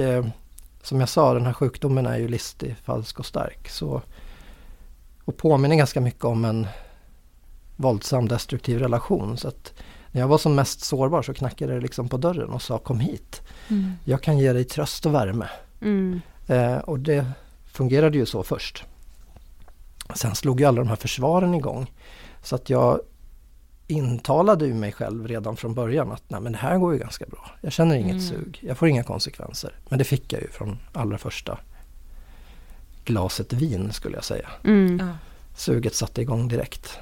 som 0.82 1.00
jag 1.00 1.08
sa, 1.08 1.34
den 1.34 1.46
här 1.46 1.52
sjukdomen 1.52 2.06
är 2.06 2.18
ju 2.18 2.28
listig, 2.28 2.76
falsk 2.84 3.18
och 3.20 3.26
stark. 3.26 3.68
Så, 3.68 4.02
och 5.24 5.36
påminner 5.36 5.76
ganska 5.76 6.00
mycket 6.00 6.24
om 6.24 6.44
en 6.44 6.66
våldsam 7.76 8.28
destruktiv 8.28 8.78
relation. 8.78 9.36
Så 9.36 9.48
att 9.48 9.72
när 10.12 10.20
jag 10.20 10.28
var 10.28 10.38
som 10.38 10.54
mest 10.54 10.80
sårbar 10.80 11.22
så 11.22 11.34
knackade 11.34 11.74
det 11.74 11.80
liksom 11.80 12.08
på 12.08 12.16
dörren 12.16 12.50
och 12.50 12.62
sa 12.62 12.78
kom 12.78 13.00
hit. 13.00 13.42
Mm. 13.68 13.92
Jag 14.04 14.22
kan 14.22 14.38
ge 14.38 14.52
dig 14.52 14.64
tröst 14.64 15.06
och 15.06 15.14
värme. 15.14 15.48
Mm. 15.80 16.20
Eh, 16.46 16.76
och 16.76 16.98
det 16.98 17.26
fungerade 17.66 18.18
ju 18.18 18.26
så 18.26 18.42
först. 18.42 18.84
Sen 20.14 20.34
slog 20.34 20.60
ju 20.60 20.66
alla 20.66 20.78
de 20.78 20.88
här 20.88 20.96
försvaren 20.96 21.54
igång. 21.54 21.92
Så 22.42 22.54
att 22.54 22.70
jag 22.70 23.00
intalade 23.86 24.66
ju 24.66 24.74
mig 24.74 24.92
själv 24.92 25.28
redan 25.28 25.56
från 25.56 25.74
början 25.74 26.12
att 26.12 26.22
nej 26.28 26.40
men 26.40 26.52
det 26.52 26.58
här 26.58 26.78
går 26.78 26.92
ju 26.92 26.98
ganska 26.98 27.26
bra. 27.26 27.50
Jag 27.60 27.72
känner 27.72 27.96
inget 27.96 28.12
Mm. 28.12 28.28
sug, 28.28 28.58
jag 28.62 28.78
får 28.78 28.88
inga 28.88 29.04
konsekvenser. 29.04 29.74
Men 29.88 29.98
det 29.98 30.04
fick 30.04 30.32
jag 30.32 30.42
ju 30.42 30.48
från 30.48 30.78
allra 30.92 31.18
första 31.18 31.58
glaset 33.04 33.52
vin 33.52 33.92
skulle 33.92 34.16
jag 34.16 34.24
säga. 34.24 34.48
Mm. 34.64 34.98
Ja. 34.98 35.16
Suget 35.56 35.94
satte 35.94 36.22
igång 36.22 36.48
direkt. 36.48 36.98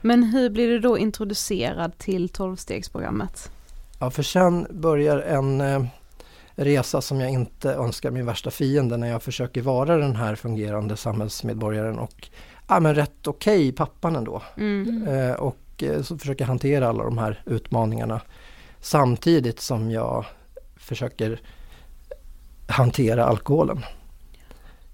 Men 0.00 0.24
hur 0.24 0.50
blir 0.50 0.68
du 0.68 0.78
då 0.78 0.98
introducerad 0.98 1.98
till 1.98 2.28
tolvstegsprogrammet? 2.28 3.50
Ja, 3.98 4.10
för 4.10 4.22
sen 4.22 4.66
börjar 4.70 5.18
en 5.18 5.60
eh, 5.60 5.84
resa 6.54 7.00
som 7.00 7.20
jag 7.20 7.30
inte 7.30 7.72
önskar 7.72 8.10
min 8.10 8.26
värsta 8.26 8.50
fiende 8.50 8.96
när 8.96 9.08
jag 9.08 9.22
försöker 9.22 9.62
vara 9.62 9.96
den 9.96 10.16
här 10.16 10.34
fungerande 10.34 10.96
samhällsmedborgaren 10.96 11.98
och 11.98 12.28
ja, 12.68 12.80
men 12.80 12.94
rätt 12.94 13.26
okej 13.26 13.72
pappan 13.72 14.16
ändå. 14.16 14.42
Mm. 14.56 15.08
Eh, 15.08 15.32
och 15.32 15.82
eh, 15.82 16.02
så 16.02 16.18
försöker 16.18 16.44
jag 16.44 16.48
hantera 16.48 16.88
alla 16.88 17.04
de 17.04 17.18
här 17.18 17.42
utmaningarna 17.46 18.20
samtidigt 18.80 19.60
som 19.60 19.90
jag 19.90 20.24
försöker 20.76 21.40
hantera 22.66 23.24
alkoholen. 23.24 23.84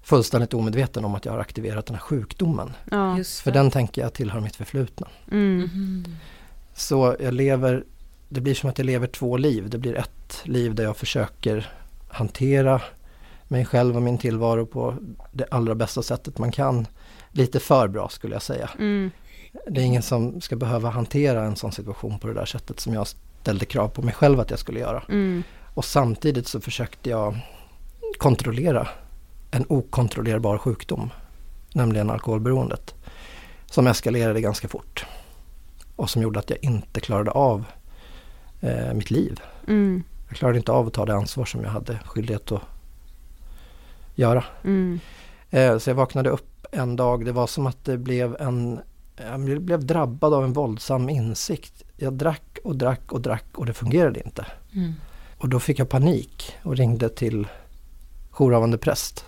Fullständigt 0.04 0.54
omedveten 0.54 1.04
om 1.04 1.14
att 1.14 1.24
jag 1.24 1.32
har 1.32 1.38
aktiverat 1.38 1.86
den 1.86 1.94
här 1.94 2.02
sjukdomen. 2.02 2.72
Ja. 2.90 3.18
Just 3.18 3.40
För 3.40 3.50
den 3.50 3.70
tänker 3.70 4.02
jag 4.02 4.12
tillhör 4.12 4.40
mitt 4.40 4.56
förflutna. 4.56 5.08
Mm. 5.30 5.58
Mhm. 5.58 6.04
Så 6.74 7.16
jag 7.20 7.34
lever, 7.34 7.84
det 8.28 8.40
blir 8.40 8.54
som 8.54 8.70
att 8.70 8.78
jag 8.78 8.86
lever 8.86 9.06
två 9.06 9.36
liv. 9.36 9.70
Det 9.70 9.78
blir 9.78 9.94
ett 9.94 10.40
liv 10.42 10.74
där 10.74 10.84
jag 10.84 10.96
försöker 10.96 11.70
hantera 12.08 12.80
mig 13.48 13.64
själv 13.64 13.96
och 13.96 14.02
min 14.02 14.18
tillvaro 14.18 14.66
på 14.66 14.94
det 15.32 15.46
allra 15.50 15.74
bästa 15.74 16.02
sättet 16.02 16.38
man 16.38 16.52
kan. 16.52 16.86
Lite 17.30 17.60
för 17.60 17.88
bra 17.88 18.08
skulle 18.08 18.34
jag 18.34 18.42
säga. 18.42 18.70
Mm. 18.78 19.10
Det 19.66 19.80
är 19.80 19.84
ingen 19.84 20.02
som 20.02 20.40
ska 20.40 20.56
behöva 20.56 20.90
hantera 20.90 21.44
en 21.44 21.56
sån 21.56 21.72
situation 21.72 22.18
på 22.18 22.26
det 22.26 22.34
där 22.34 22.44
sättet 22.44 22.80
som 22.80 22.94
jag 22.94 23.06
ställde 23.40 23.64
krav 23.64 23.88
på 23.88 24.02
mig 24.02 24.14
själv 24.14 24.40
att 24.40 24.50
jag 24.50 24.58
skulle 24.58 24.80
göra. 24.80 25.02
Mm. 25.08 25.42
Och 25.74 25.84
samtidigt 25.84 26.48
så 26.48 26.60
försökte 26.60 27.10
jag 27.10 27.38
kontrollera 28.18 28.88
en 29.54 29.64
okontrollerbar 29.68 30.58
sjukdom, 30.58 31.10
nämligen 31.74 32.10
alkoholberoendet, 32.10 32.94
som 33.66 33.86
eskalerade 33.86 34.40
ganska 34.40 34.68
fort 34.68 35.06
och 35.96 36.10
som 36.10 36.22
gjorde 36.22 36.38
att 36.38 36.50
jag 36.50 36.58
inte 36.62 37.00
klarade 37.00 37.30
av 37.30 37.64
eh, 38.60 38.94
mitt 38.94 39.10
liv. 39.10 39.40
Mm. 39.68 40.02
Jag 40.28 40.36
klarade 40.36 40.58
inte 40.58 40.72
av 40.72 40.86
att 40.86 40.92
ta 40.92 41.06
det 41.06 41.14
ansvar 41.14 41.44
som 41.44 41.62
jag 41.62 41.70
hade 41.70 41.98
skyldighet 41.98 42.52
att 42.52 42.62
göra. 44.14 44.44
Mm. 44.64 45.00
Eh, 45.50 45.78
så 45.78 45.90
jag 45.90 45.94
vaknade 45.94 46.30
upp 46.30 46.66
en 46.72 46.96
dag. 46.96 47.24
Det 47.24 47.32
var 47.32 47.46
som 47.46 47.66
att 47.66 47.84
det 47.84 47.98
blev 47.98 48.36
en... 48.40 48.80
Jag 49.16 49.40
blev 49.40 49.86
drabbad 49.86 50.34
av 50.34 50.44
en 50.44 50.52
våldsam 50.52 51.08
insikt. 51.08 51.82
Jag 51.96 52.12
drack 52.12 52.58
och 52.64 52.76
drack 52.76 53.12
och 53.12 53.20
drack 53.20 53.44
och 53.54 53.66
det 53.66 53.72
fungerade 53.72 54.22
inte. 54.24 54.46
Mm. 54.72 54.92
Och 55.38 55.48
då 55.48 55.60
fick 55.60 55.78
jag 55.78 55.88
panik 55.88 56.56
och 56.62 56.76
ringde 56.76 57.08
till 57.08 57.46
jourhavande 58.30 58.78
präst. 58.78 59.24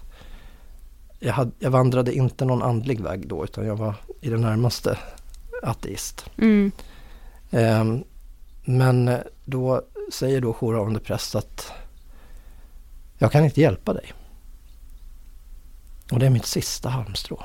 Jag, 1.19 1.33
hade, 1.33 1.51
jag 1.59 1.71
vandrade 1.71 2.15
inte 2.15 2.45
någon 2.45 2.63
andlig 2.63 3.01
väg 3.01 3.29
då 3.29 3.45
utan 3.45 3.67
jag 3.67 3.77
var 3.77 3.95
i 4.21 4.31
det 4.31 4.37
närmaste 4.37 4.99
ateist. 5.63 6.31
Mm. 6.39 6.73
Ehm, 7.51 8.05
men 8.65 9.19
då 9.45 9.83
säger 10.13 10.41
då 10.41 10.53
jourhavande 10.55 11.01
präst 11.01 11.35
att 11.35 11.73
jag 13.19 13.33
kan 13.33 13.45
inte 13.45 13.61
hjälpa 13.61 13.93
dig. 13.93 14.13
Och 16.13 16.19
det 16.19 16.27
är 16.27 16.31
mitt 16.31 16.47
sista 16.47 16.89
halmstrå. 16.89 17.45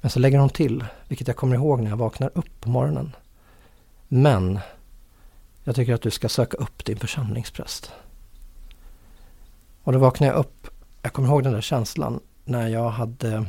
Men 0.00 0.10
så 0.10 0.18
lägger 0.18 0.38
hon 0.38 0.50
till, 0.50 0.84
vilket 1.08 1.28
jag 1.28 1.36
kommer 1.36 1.56
ihåg 1.56 1.80
när 1.80 1.90
jag 1.90 1.96
vaknar 1.96 2.30
upp 2.34 2.60
på 2.60 2.70
morgonen. 2.70 3.16
Men 4.08 4.60
jag 5.64 5.74
tycker 5.74 5.94
att 5.94 6.02
du 6.02 6.10
ska 6.10 6.28
söka 6.28 6.56
upp 6.56 6.84
din 6.84 6.98
församlingspräst. 6.98 7.92
Och 9.82 9.92
då 9.92 9.98
vaknade 9.98 10.32
jag 10.32 10.40
upp, 10.40 10.68
jag 11.02 11.12
kommer 11.12 11.28
ihåg 11.28 11.42
den 11.42 11.52
där 11.52 11.60
känslan 11.60 12.20
när 12.44 12.68
jag 12.68 12.90
hade, 12.90 13.44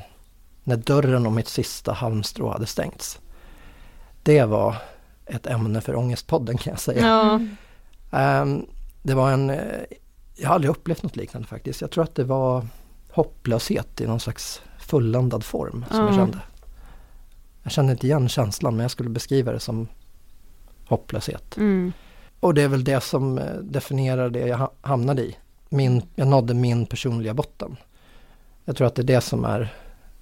när 0.63 0.75
dörren 0.77 1.25
om 1.27 1.35
mitt 1.35 1.47
sista 1.47 1.93
halmstrå 1.93 2.51
hade 2.51 2.65
stängts. 2.65 3.19
Det 4.23 4.43
var 4.43 4.75
ett 5.25 5.47
ämne 5.47 5.81
för 5.81 5.95
Ångestpodden 5.95 6.57
kan 6.57 6.71
jag 6.71 6.79
säga. 6.79 7.07
Ja. 7.07 7.39
Ehm, 8.19 8.65
det 9.03 9.13
var 9.13 9.31
en, 9.31 9.47
jag 10.35 10.47
har 10.47 10.55
aldrig 10.55 10.71
upplevt 10.71 11.03
något 11.03 11.15
liknande 11.15 11.47
faktiskt. 11.47 11.81
Jag 11.81 11.91
tror 11.91 12.03
att 12.03 12.15
det 12.15 12.23
var 12.23 12.67
hopplöshet 13.11 14.01
i 14.01 14.07
någon 14.07 14.19
slags 14.19 14.61
fulländad 14.79 15.43
form 15.43 15.85
som 15.91 15.99
jag 15.99 16.09
Ja. 16.09 16.15
kände. 16.15 16.39
Jag 17.63 17.71
kände 17.71 17.91
inte 17.91 18.07
igen 18.07 18.29
känslan 18.29 18.75
men 18.75 18.81
jag 18.83 18.91
skulle 18.91 19.09
beskriva 19.09 19.51
det 19.51 19.59
som 19.59 19.87
hopplöshet. 20.87 21.57
Mm. 21.57 21.91
Och 22.39 22.53
det 22.53 22.61
är 22.61 22.67
väl 22.67 22.83
det 22.83 23.01
som 23.03 23.37
eh, 23.37 23.53
definierar 23.61 24.29
det 24.29 24.47
jag 24.47 24.57
ha- 24.57 24.73
hamnade 24.81 25.21
i. 25.21 25.37
Min, 25.73 26.01
jag 26.15 26.27
nådde 26.27 26.53
min 26.53 26.85
personliga 26.85 27.33
botten. 27.33 27.75
Jag 28.65 28.75
tror 28.75 28.87
att 28.87 28.95
det 28.95 29.01
är 29.01 29.03
det 29.03 29.21
som 29.21 29.45
är 29.45 29.73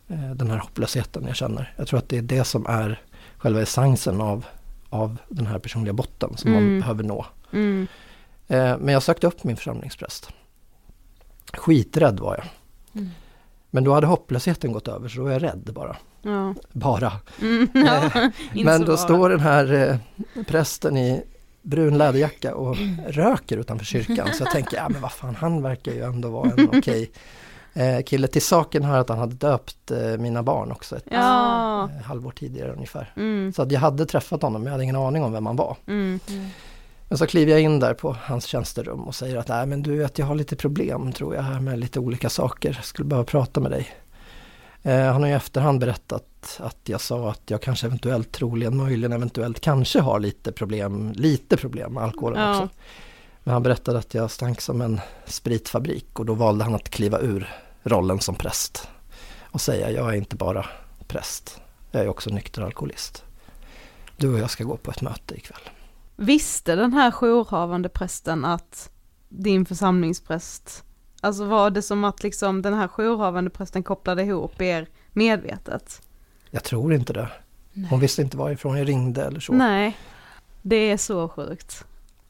eh, 0.08 0.32
den 0.36 0.52
här 0.52 0.58
hopplösheten 0.58 1.24
jag 1.28 1.36
känner. 1.36 1.74
Jag 1.78 1.88
tror 1.88 2.00
att 2.00 2.10
det 2.10 2.18
är 2.18 2.22
det 2.22 2.44
som 2.44 2.66
är 2.66 3.02
själva 3.38 3.62
essensen 3.62 4.22
av, 4.22 4.46
av 4.90 5.18
den 5.30 5.48
här 5.48 5.60
personliga 5.60 5.94
botten 5.94 6.38
som 6.38 6.52
man 6.52 6.62
Mm. 6.64 6.80
behöver 6.80 7.04
nå. 7.04 7.26
Mm. 7.54 7.88
Eh, 8.48 8.78
men 8.78 8.88
jag 8.94 9.04
sökte 9.04 9.28
upp 9.28 9.44
min 9.44 9.56
församlingspräst. 9.58 10.30
Skiträdd 11.54 12.20
var 12.20 12.36
jag. 12.36 12.46
Mm. 13.02 13.10
Men 13.70 13.84
då 13.84 13.94
hade 13.94 14.08
hopplösheten 14.08 14.72
gått 14.72 14.88
över 14.88 15.10
så 15.10 15.18
då 15.18 15.24
var 15.24 15.32
jag 15.32 15.44
rädd 15.44 15.70
bara. 15.76 15.96
Ja. 16.22 16.54
Bara. 16.72 17.12
Mm. 17.42 17.68
ja. 17.86 18.04
Inte 18.54 18.64
Men 18.66 18.80
då 18.82 18.86
bra. 18.86 18.98
står 18.98 19.30
den 19.30 19.40
här 19.40 19.74
eh, 19.74 20.44
prästen 20.44 20.98
i 20.98 21.24
brun 21.62 21.98
läderjacka 21.98 22.56
och 22.56 22.78
röker 23.08 23.58
utanför 23.58 23.86
kyrkan. 23.86 24.28
Så 24.34 24.44
jag 24.44 24.52
tänker, 24.52 24.78
ja 24.78 24.90
men 24.90 25.02
vad 25.02 25.12
fan, 25.12 25.36
han 25.36 25.62
verkar 25.64 25.92
ju 25.92 26.02
ändå 26.04 26.30
vara 26.30 26.52
en 26.58 26.70
okej 26.74 27.12
eh, 27.74 28.02
kille. 28.04 28.28
Till 28.28 28.42
saken 28.42 28.84
hör 28.84 29.00
att 29.00 29.10
han 29.10 29.18
hade 29.18 29.36
döpt 29.36 29.92
eh, 29.92 29.98
mina 30.18 30.44
barn 30.44 30.72
också 30.72 30.96
ett 30.98 31.06
Ja. 31.12 31.84
eh, 31.98 32.04
halvår 32.06 32.32
tidigare 32.32 32.72
ungefär. 32.72 33.14
Mm. 33.16 33.54
Så 33.54 33.62
att 33.62 33.72
jag 33.72 33.80
hade 33.80 34.06
träffat 34.06 34.42
honom, 34.42 34.62
men 34.62 34.66
jag 34.66 34.72
hade 34.72 34.84
ingen 34.84 34.96
aning 34.96 35.24
om 35.24 35.32
vem 35.34 35.46
han 35.46 35.56
var. 35.56 35.78
Mm. 35.88 36.20
Men 37.10 37.18
så 37.18 37.28
kliver 37.28 37.52
jag 37.52 37.62
in 37.62 37.80
där 37.80 37.94
på 37.94 38.16
hans 38.22 38.46
tjänsterum 38.46 39.00
och 39.04 39.16
säger 39.16 39.38
att 39.38 39.48
nej 39.48 39.66
men 39.66 39.82
du 39.84 39.98
vet 39.98 40.18
jag 40.20 40.26
har 40.26 40.36
lite 40.36 40.56
problem 40.56 41.12
tror 41.12 41.36
jag 41.36 41.42
här 41.44 41.60
med 41.60 41.80
lite 41.80 42.00
olika 42.00 42.30
saker. 42.30 42.74
Jag 42.76 42.86
skulle 42.86 43.08
behöva 43.08 43.26
prata 43.26 43.60
med 43.60 43.72
dig. 43.72 43.88
Eh, 44.84 45.12
han 45.12 45.22
har 45.22 45.30
i 45.30 45.34
efterhand 45.34 45.80
berättat 45.80 46.60
att 46.60 46.78
jag 46.84 47.02
sa 47.02 47.30
att 47.32 47.42
jag 47.46 47.62
kanske 47.62 47.88
eventuellt, 47.88 48.32
troligen, 48.32 48.78
möjligen, 48.78 49.14
eventuellt 49.14 49.60
kanske 49.60 50.00
har 50.00 50.20
lite 50.20 50.52
problem, 50.52 51.12
lite 51.16 51.58
problem 51.58 51.94
med 51.94 52.04
alkoholen 52.04 52.42
Ja. 52.42 52.50
också. 52.64 52.70
Men 53.44 53.54
han 53.54 53.64
berättade 53.64 54.00
att 54.00 54.14
jag 54.14 54.32
stank 54.32 54.62
som 54.62 54.82
en 54.82 55.00
spritfabrik 55.26 56.20
och 56.20 56.26
då 56.26 56.34
valde 56.34 56.64
han 56.64 56.76
att 56.76 56.90
kliva 56.90 57.20
ur 57.20 57.50
rollen 57.84 58.20
som 58.20 58.36
präst. 58.36 58.88
Och 59.42 59.62
säga 59.62 59.92
jag 59.92 60.10
är 60.10 60.18
inte 60.18 60.36
bara 60.36 60.66
präst, 61.08 61.62
jag 61.92 62.02
är 62.04 62.08
också 62.08 62.30
nykter 62.30 62.62
alkoholist. 62.62 63.24
Du 64.18 64.34
och 64.34 64.40
jag 64.40 64.50
ska 64.50 64.64
gå 64.64 64.78
på 64.78 64.92
ett 64.92 65.02
möte 65.02 65.36
ikväll. 65.36 65.62
Visste 66.16 66.76
den 66.76 66.94
här 66.94 67.12
jourhavande 67.12 67.90
prästen 67.90 68.46
att 68.46 68.90
din 69.30 69.66
församlingspräst, 69.66 70.84
alltså 71.22 71.46
var 71.46 71.70
det 71.70 71.82
som 71.82 72.04
att 72.04 72.24
liksom 72.24 72.62
den 72.62 72.74
här 72.74 72.88
jourhavande 72.88 73.50
prästen 73.50 73.84
kopplade 73.84 74.24
ihop 74.24 74.62
er 74.62 74.88
medvetet? 75.14 76.02
Jag 76.50 76.64
tror 76.64 76.94
inte 76.94 77.14
det. 77.14 77.30
Hon 77.90 78.00
visste 78.00 78.22
inte 78.22 78.38
varifrån 78.38 78.78
jag 78.78 78.88
ringde 78.88 79.24
eller 79.24 79.40
så. 79.40 79.54
Nej, 79.54 79.98
det 80.62 80.76
är 80.76 80.98
så 80.98 81.30
sjukt. 81.30 81.86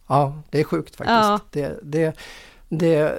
Ja, 0.07 0.41
det 0.49 0.59
är 0.59 0.63
sjukt 0.63 0.95
faktiskt. 0.95 1.09
Ja. 1.19 1.39
Det, 1.51 1.79
det, 1.83 2.15
det 2.69 3.15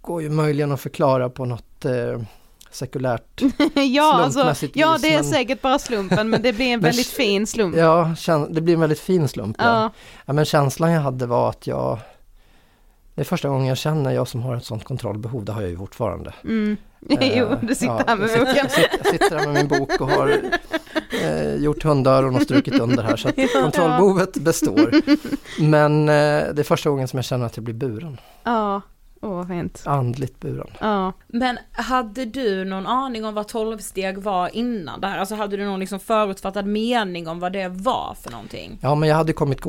går 0.00 0.22
ju 0.22 0.30
möjligen 0.30 0.72
att 0.72 0.80
förklara 0.80 1.30
på 1.30 1.44
något 1.44 1.84
eh, 1.84 2.20
sekulärt. 2.70 3.42
ja, 3.74 4.22
alltså, 4.22 4.68
ja 4.74 4.92
vis, 4.92 5.02
det 5.02 5.08
är 5.08 5.14
men- 5.14 5.24
säkert 5.24 5.62
bara 5.62 5.78
slumpen 5.78 6.30
men 6.30 6.42
det 6.42 6.52
blir 6.52 6.66
en 6.66 6.80
väldigt 6.90 7.06
fin 7.06 7.46
slump. 7.46 7.76
Ja, 7.76 8.14
det 8.50 8.60
blir 8.60 8.74
en 8.74 8.80
väldigt 8.80 9.00
fin 9.00 9.28
slump. 9.28 9.56
Ja. 9.58 9.64
Ja. 9.64 9.90
Ja, 10.26 10.32
men 10.32 10.44
känslan 10.44 10.90
jag 10.92 11.00
hade 11.00 11.26
var 11.26 11.50
att 11.50 11.66
jag... 11.66 11.98
Det 13.14 13.20
är 13.20 13.24
första 13.24 13.48
gången 13.48 13.66
jag 13.66 13.78
känner, 13.78 14.10
jag 14.10 14.28
som 14.28 14.42
har 14.42 14.56
ett 14.56 14.64
sånt 14.64 14.84
kontrollbehov, 14.84 15.44
det 15.44 15.52
har 15.52 15.60
jag 15.60 15.70
ju 15.70 15.76
fortfarande. 15.76 16.34
Mm. 16.44 16.76
Eh, 17.10 17.38
jo, 17.38 17.46
du 17.62 17.74
sitter 17.74 17.86
ja, 17.86 18.04
här 18.06 18.16
med 18.16 18.22
jag 18.24 18.30
sitter, 18.30 18.44
boken. 18.46 18.56
jag 18.56 18.70
sitter, 18.70 18.98
jag 18.98 19.06
sitter 19.06 19.38
här 19.38 19.46
med 19.46 19.54
min 19.54 19.68
bok 19.68 20.00
och 20.00 20.10
har 20.10 20.40
eh, 21.22 21.54
gjort 21.54 21.82
hundöron 21.82 22.36
och 22.36 22.42
strukit 22.42 22.80
under 22.80 23.02
här 23.02 23.16
så 23.16 23.28
att 23.28 23.34
kontrollbehovet 23.62 24.32
består. 24.32 24.90
Men 25.62 26.08
eh, 26.08 26.54
det 26.54 26.58
är 26.58 26.62
första 26.62 26.90
gången 26.90 27.08
som 27.08 27.16
jag 27.16 27.24
känner 27.24 27.46
att 27.46 27.56
jag 27.56 27.64
blir 27.64 27.74
buren. 27.74 28.20
Ja, 28.44 28.80
åh 29.20 29.30
vad 29.30 29.48
fint. 29.48 29.82
Andligt 29.86 30.40
buren. 30.40 30.70
Ja. 30.80 31.12
Men 31.26 31.58
hade 31.72 32.24
du 32.24 32.64
någon 32.64 32.86
aning 32.86 33.24
om 33.24 33.34
vad 33.34 33.48
tolvsteg 33.48 34.18
var 34.18 34.56
innan 34.56 35.00
det 35.00 35.06
här? 35.06 35.18
Alltså 35.18 35.34
hade 35.34 35.56
du 35.56 35.64
någon 35.64 35.80
liksom 35.80 36.00
förutfattad 36.00 36.66
mening 36.66 37.28
om 37.28 37.40
vad 37.40 37.52
det 37.52 37.68
var 37.68 38.16
för 38.20 38.30
någonting? 38.30 38.78
Ja 38.82 38.94
men 38.94 39.08
jag 39.08 39.16
hade 39.16 39.32
kommit, 39.32 39.60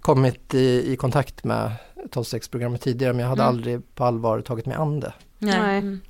kommit 0.00 0.54
i, 0.54 0.92
i 0.92 0.96
kontakt 0.96 1.44
med 1.44 1.72
tolvstegsprogrammet 2.10 2.80
tidigare 2.80 3.12
men 3.12 3.20
jag 3.22 3.28
hade 3.28 3.42
Mm. 3.42 3.54
aldrig 3.54 3.94
på 3.94 4.04
allvar 4.04 4.40
tagit 4.40 4.66
mig 4.66 4.76
an 4.76 5.00
det. 5.00 5.12
Nej. 5.38 5.78
Mm. 5.78 6.00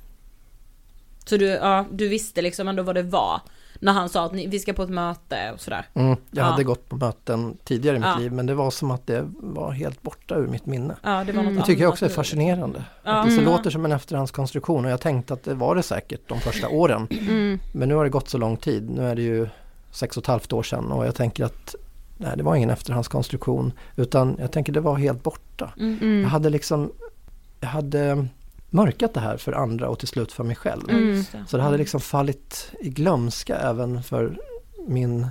Så 1.25 1.37
du, 1.37 1.45
ja, 1.45 1.85
du 1.91 2.07
visste 2.07 2.41
liksom 2.41 2.67
ändå 2.67 2.83
vad 2.83 2.95
det 2.95 3.03
var? 3.03 3.41
När 3.83 3.93
han 3.93 4.09
sa 4.09 4.25
att 4.25 4.33
ni, 4.33 4.47
vi 4.47 4.59
ska 4.59 4.73
på 4.73 4.83
ett 4.83 4.89
möte 4.89 5.51
och 5.53 5.59
sådär. 5.59 5.85
Mm, 5.93 6.07
jag 6.09 6.17
Ja. 6.31 6.43
hade 6.43 6.63
gått 6.63 6.89
på 6.89 6.95
möten 6.95 7.57
tidigare 7.63 7.95
i 7.95 7.99
mitt 7.99 8.07
Ja. 8.09 8.17
liv 8.19 8.31
men 8.31 8.45
det 8.45 8.53
var 8.53 8.71
som 8.71 8.91
att 8.91 9.07
det 9.07 9.23
var 9.39 9.71
helt 9.71 10.01
borta 10.01 10.35
ur 10.35 10.47
mitt 10.47 10.65
minne. 10.65 10.95
Ja, 11.03 11.23
det 11.23 11.31
var 11.31 11.43
något 11.43 11.55
Det 11.55 11.63
tycker 11.65 11.81
jag 11.83 11.89
också 11.91 12.05
är 12.05 12.09
fascinerande. 12.09 12.83
Ja. 13.03 13.11
Att 13.11 13.25
det 13.25 13.31
så 13.31 13.41
Mm. 13.41 13.51
låter 13.53 13.69
som 13.69 13.85
en 13.85 13.91
efterhandskonstruktion 13.91 14.85
och 14.85 14.91
jag 14.91 15.01
tänkte 15.01 15.33
att 15.33 15.43
det 15.43 15.53
var 15.53 15.75
det 15.75 15.83
säkert 15.83 16.21
de 16.29 16.39
första 16.39 16.67
åren. 16.69 17.07
Mm. 17.11 17.59
Men 17.73 17.89
nu 17.89 17.95
har 17.95 18.03
det 18.03 18.09
gått 18.09 18.29
så 18.29 18.37
lång 18.37 18.57
tid, 18.57 18.89
nu 18.89 19.07
är 19.07 19.15
det 19.15 19.21
ju 19.21 19.47
sex 19.91 20.17
och 20.17 20.23
ett 20.23 20.27
halvt 20.27 20.53
år 20.53 20.63
sedan 20.63 20.91
och 20.91 21.05
jag 21.05 21.15
tänker 21.15 21.45
att 21.45 21.75
nej, 22.17 22.31
det 22.37 22.43
var 22.43 22.55
ingen 22.55 22.69
efterhandskonstruktion 22.69 23.73
utan 23.95 24.35
jag 24.39 24.51
tänker 24.51 24.73
det 24.73 24.81
var 24.81 24.95
helt 24.95 25.23
borta. 25.23 25.73
Mm. 25.79 25.97
Mm. 26.01 26.21
Jag 26.21 26.29
hade 26.29 26.49
liksom, 26.49 26.91
jag 27.59 27.67
hade 27.67 28.27
mörkat 28.73 29.13
det 29.13 29.19
här 29.19 29.37
för 29.37 29.51
andra 29.53 29.89
och 29.89 29.99
till 29.99 30.07
slut 30.07 30.31
för 30.31 30.43
mig 30.43 30.55
själv. 30.55 30.81
Det. 30.87 31.25
Så 31.47 31.57
det 31.57 31.63
hade 31.63 31.77
liksom 31.77 31.99
fallit 32.01 32.71
i 32.79 32.89
glömska 32.89 33.57
även 33.57 34.03
för 34.03 34.37
min, 34.87 35.27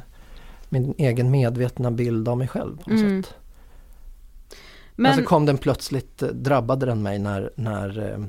min 0.68 0.94
egen 0.98 1.31
medvetna 1.31 1.90
bild 1.90 2.29
av 2.29 2.38
mig 2.38 2.48
själv 2.48 2.76
på 2.76 2.90
något 2.90 3.00
Mm. 3.00 3.22
sätt. 3.22 3.35
Men, 4.94 5.11
Men, 5.11 5.16
så 5.18 5.24
kom 5.29 5.46
den 5.46 5.59
plötsligt, 5.59 6.22
eh, 6.22 6.29
drabbade 6.29 6.87
den 6.87 7.03
mig 7.03 7.18
när, 7.18 7.50
när 7.57 8.12
eh, 8.12 8.24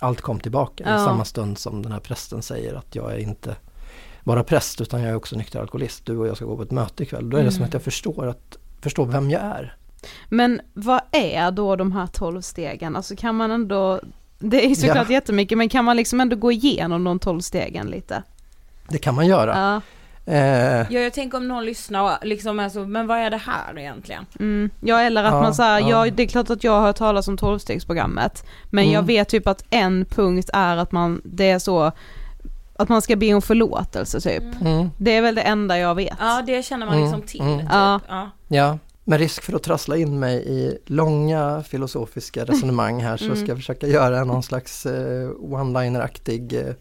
allt 0.00 0.20
kom 0.20 0.40
tillbaka. 0.40 0.84
Ja. 0.86 0.96
I 0.96 1.04
samma 1.04 1.24
stund 1.24 1.58
som 1.58 1.82
den 1.82 1.92
här 1.92 2.00
prästen 2.00 2.42
säger 2.42 2.74
att 2.74 2.94
jag 2.94 3.12
är 3.12 3.18
inte 3.18 3.56
bara 4.24 4.44
präst 4.44 4.80
utan 4.80 5.00
jag 5.00 5.10
är 5.10 5.14
också 5.14 5.36
nykter 5.36 5.60
alkoholist. 5.60 6.06
Du 6.06 6.16
och 6.16 6.26
jag 6.28 6.36
ska 6.36 6.44
gå 6.44 6.56
på 6.56 6.62
ett 6.62 6.70
möte 6.70 7.02
ikväll. 7.02 7.30
Då 7.30 7.36
är 7.36 7.44
det 7.44 7.50
som 7.50 7.56
Mm. 7.58 7.68
att 7.68 7.72
jag 7.72 7.82
förstår, 7.82 8.26
att, 8.26 8.58
förstår 8.80 9.06
vem 9.06 9.30
jag 9.30 9.42
är. 9.42 9.76
men 10.28 10.60
vad 10.74 11.00
är 11.12 11.50
då 11.50 11.76
de 11.76 11.92
här 11.92 12.06
tolv 12.06 12.40
stegen? 12.40 12.96
Alltså 12.96 13.16
kan 13.16 13.34
man 13.36 13.50
ändå, 13.50 14.00
det 14.42 14.70
är 14.70 14.74
såklart 14.74 15.08
Ja. 15.08 15.12
jättemycket 15.14 15.58
men 15.58 15.68
kan 15.68 15.84
man 15.84 15.96
liksom 15.96 16.20
ändå 16.20 16.36
gå 16.36 16.52
igenom 16.52 17.04
de 17.04 17.18
tolv 17.18 17.40
stegen 17.40 17.86
lite? 17.86 18.22
Det 18.88 18.98
kan 18.98 19.14
man 19.14 19.26
göra. 19.26 19.58
Ja. 19.58 19.80
Eh, 20.32 20.86
Ja, 20.92 21.00
jag 21.00 21.12
tänker 21.12 21.38
om 21.38 21.48
någon 21.48 21.64
lyssnar 21.64 22.02
och 22.02 22.26
liksom 22.26 22.60
är 22.60 22.68
så, 22.68 22.80
men 22.86 23.06
vad 23.06 23.18
är 23.18 23.30
det 23.30 23.36
här 23.36 23.78
egentligen? 23.78 24.26
Mm. 24.40 24.70
Ja 24.80 25.00
eller 25.00 25.24
att 25.24 25.32
Ja, 25.32 25.42
man 25.42 25.54
säger, 25.54 25.78
ja. 25.80 26.06
ja 26.06 26.12
det 26.16 26.22
är 26.22 26.26
klart 26.26 26.50
att 26.50 26.64
jag 26.64 26.72
har 26.72 26.80
hört 26.80 26.96
talas 26.96 27.28
om 27.28 27.36
tolvstegsprogrammet 27.36 28.44
men 28.70 28.84
Mm. 28.84 28.94
jag 28.94 29.02
vet 29.02 29.28
typ 29.28 29.46
att 29.46 29.64
en 29.70 30.04
punkt 30.04 30.50
är 30.52 30.76
att 30.76 30.92
man, 30.92 31.20
det 31.24 31.50
är 31.50 31.58
så, 31.58 31.92
att 32.76 32.88
man 32.88 33.02
ska 33.02 33.16
be 33.16 33.34
om 33.34 33.42
förlåtelse 33.42 34.20
typ. 34.20 34.42
mm, 34.60 34.90
Det 34.98 35.16
är 35.16 35.22
väl 35.22 35.34
det 35.34 35.42
enda 35.42 35.78
jag 35.78 35.94
vet. 35.94 36.16
Ja, 36.20 36.42
det 36.46 36.62
känner 36.64 36.86
man 36.86 36.94
Mm, 36.94 37.06
liksom 37.06 37.26
till. 37.28 37.40
mm. 37.40 37.58
Typ. 37.58 37.68
Ja. 37.72 38.00
Ja. 38.48 38.78
Med 39.04 39.18
risk 39.20 39.42
för 39.42 39.52
att 39.52 39.62
trassla 39.62 39.96
in 39.96 40.18
mig 40.18 40.34
i 40.48 40.78
långa 40.86 41.62
filosofiska 41.68 42.44
resonemang 42.44 43.00
här 43.02 43.16
så 43.16 43.24
Mm. 43.24 43.36
ska 43.36 43.46
jag 43.46 43.56
försöka 43.58 43.86
göra 43.86 44.24
någon 44.24 44.42
slags 44.42 44.86
eh, 44.86 45.30
one-liner-aktig 45.40 46.52
eh, 46.68 46.74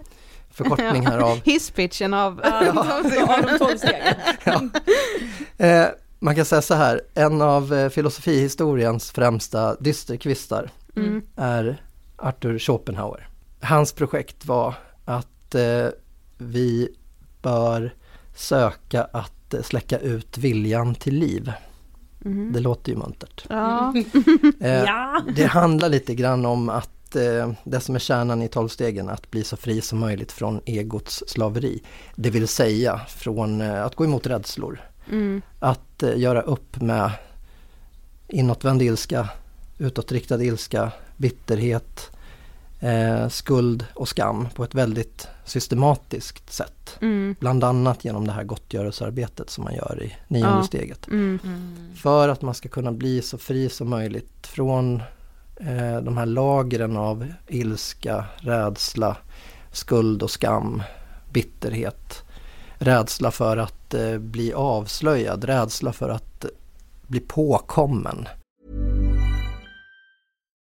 förkortning 0.51 1.07
här 1.07 1.17
av... 1.19 1.39
Hisspitchen 1.43 2.13
av... 2.13 2.41
av 2.75 3.03
de 3.47 3.57
tolv 3.60 3.77
stegen. 3.77 4.15
ja. 5.57 5.65
eh, 5.65 5.88
man 6.19 6.36
kan 6.36 6.45
säga 6.45 6.62
så 6.62 6.73
här, 6.73 7.01
en 7.13 7.41
av 7.41 7.73
eh, 7.73 7.89
filosofihistoriens 7.89 9.12
främsta 9.12 9.75
dysterkvistar 9.75 10.69
Mm. 10.95 11.21
är 11.36 11.81
Arthur 12.17 12.60
Schopenhauer. 12.60 13.27
Hans 13.62 13.93
projekt 13.93 14.45
var 14.45 14.73
att 15.05 15.55
eh, 15.55 15.88
vi 16.38 16.89
bör 17.41 17.93
söka 18.36 19.03
att 19.03 19.53
eh, 19.53 19.62
släcka 19.62 19.97
ut 19.99 20.38
viljan 20.38 20.95
till 20.95 21.15
liv. 21.15 21.51
Mhm. 22.21 22.51
Det 22.53 22.60
låter 22.60 22.91
ju 22.91 22.97
muntert. 22.97 23.45
Ja. 23.49 23.93
Eh. 24.60 24.84
Det 25.36 25.45
handlar 25.45 25.89
lite 25.89 26.15
grann 26.15 26.45
om 26.45 26.69
att 26.69 27.15
eh, 27.15 27.51
det 27.63 27.79
som 27.79 27.95
är 27.95 27.99
kärnan 27.99 28.41
i 28.41 28.47
tolvstegen, 28.47 29.10
att 29.10 29.31
bli 29.31 29.43
så 29.43 29.57
fri 29.57 29.81
som 29.81 29.99
möjligt 29.99 30.31
från 30.31 30.62
egots 30.65 31.23
slaveri. 31.27 31.81
Det 32.15 32.29
vill 32.29 32.47
säga 32.47 33.01
från 33.07 33.62
eh, 33.62 33.86
att 33.86 33.95
gå 33.95 34.05
emot 34.05 34.27
rädslor, 34.27 34.81
Mm. 35.10 35.41
att 35.60 36.03
eh, 36.03 36.17
göra 36.19 36.41
upp 36.41 36.81
med 36.81 37.12
inåtvänd 38.27 38.81
ilska, 38.81 39.29
utåtriktad 39.77 40.43
ilska, 40.43 40.91
bitterhet, 41.17 42.10
eh, 42.79 43.27
skuld 43.29 43.86
och 43.93 44.07
skam 44.07 44.47
på 44.55 44.63
ett 44.63 44.75
väldigt 44.75 45.27
systematiskt 45.51 46.53
sätt. 46.53 46.97
Mm. 47.01 47.35
Bland 47.39 47.63
annat 47.63 48.05
genom 48.05 48.27
det 48.27 48.33
här 48.33 48.43
gottgörelsearbetet 48.43 49.49
som 49.49 49.63
man 49.63 49.75
gör 49.75 50.03
i 50.03 50.15
nionde 50.27 50.57
Ja. 50.57 50.63
steget. 50.63 51.07
Mm. 51.07 51.39
För 51.95 52.29
att 52.29 52.41
man 52.41 52.53
ska 52.53 52.69
kunna 52.69 52.91
bli 52.91 53.21
så 53.21 53.37
fri 53.37 53.69
som 53.69 53.89
möjligt 53.89 54.47
från 54.47 54.95
eh, 55.55 55.97
de 56.01 56.17
här 56.17 56.25
lagren 56.25 56.97
av 56.97 57.27
ilska, 57.47 58.25
rädsla, 58.37 59.17
skuld 59.71 60.23
och 60.23 60.31
skam, 60.31 60.83
bitterhet. 61.33 62.23
Rädsla 62.77 63.31
för 63.31 63.57
att 63.57 63.93
eh, 63.93 64.17
bli 64.17 64.53
avslöjad, 64.53 65.43
rädsla 65.43 65.93
för 65.93 66.09
att 66.09 66.45
bli 67.07 67.19
påkommen. 67.19 68.27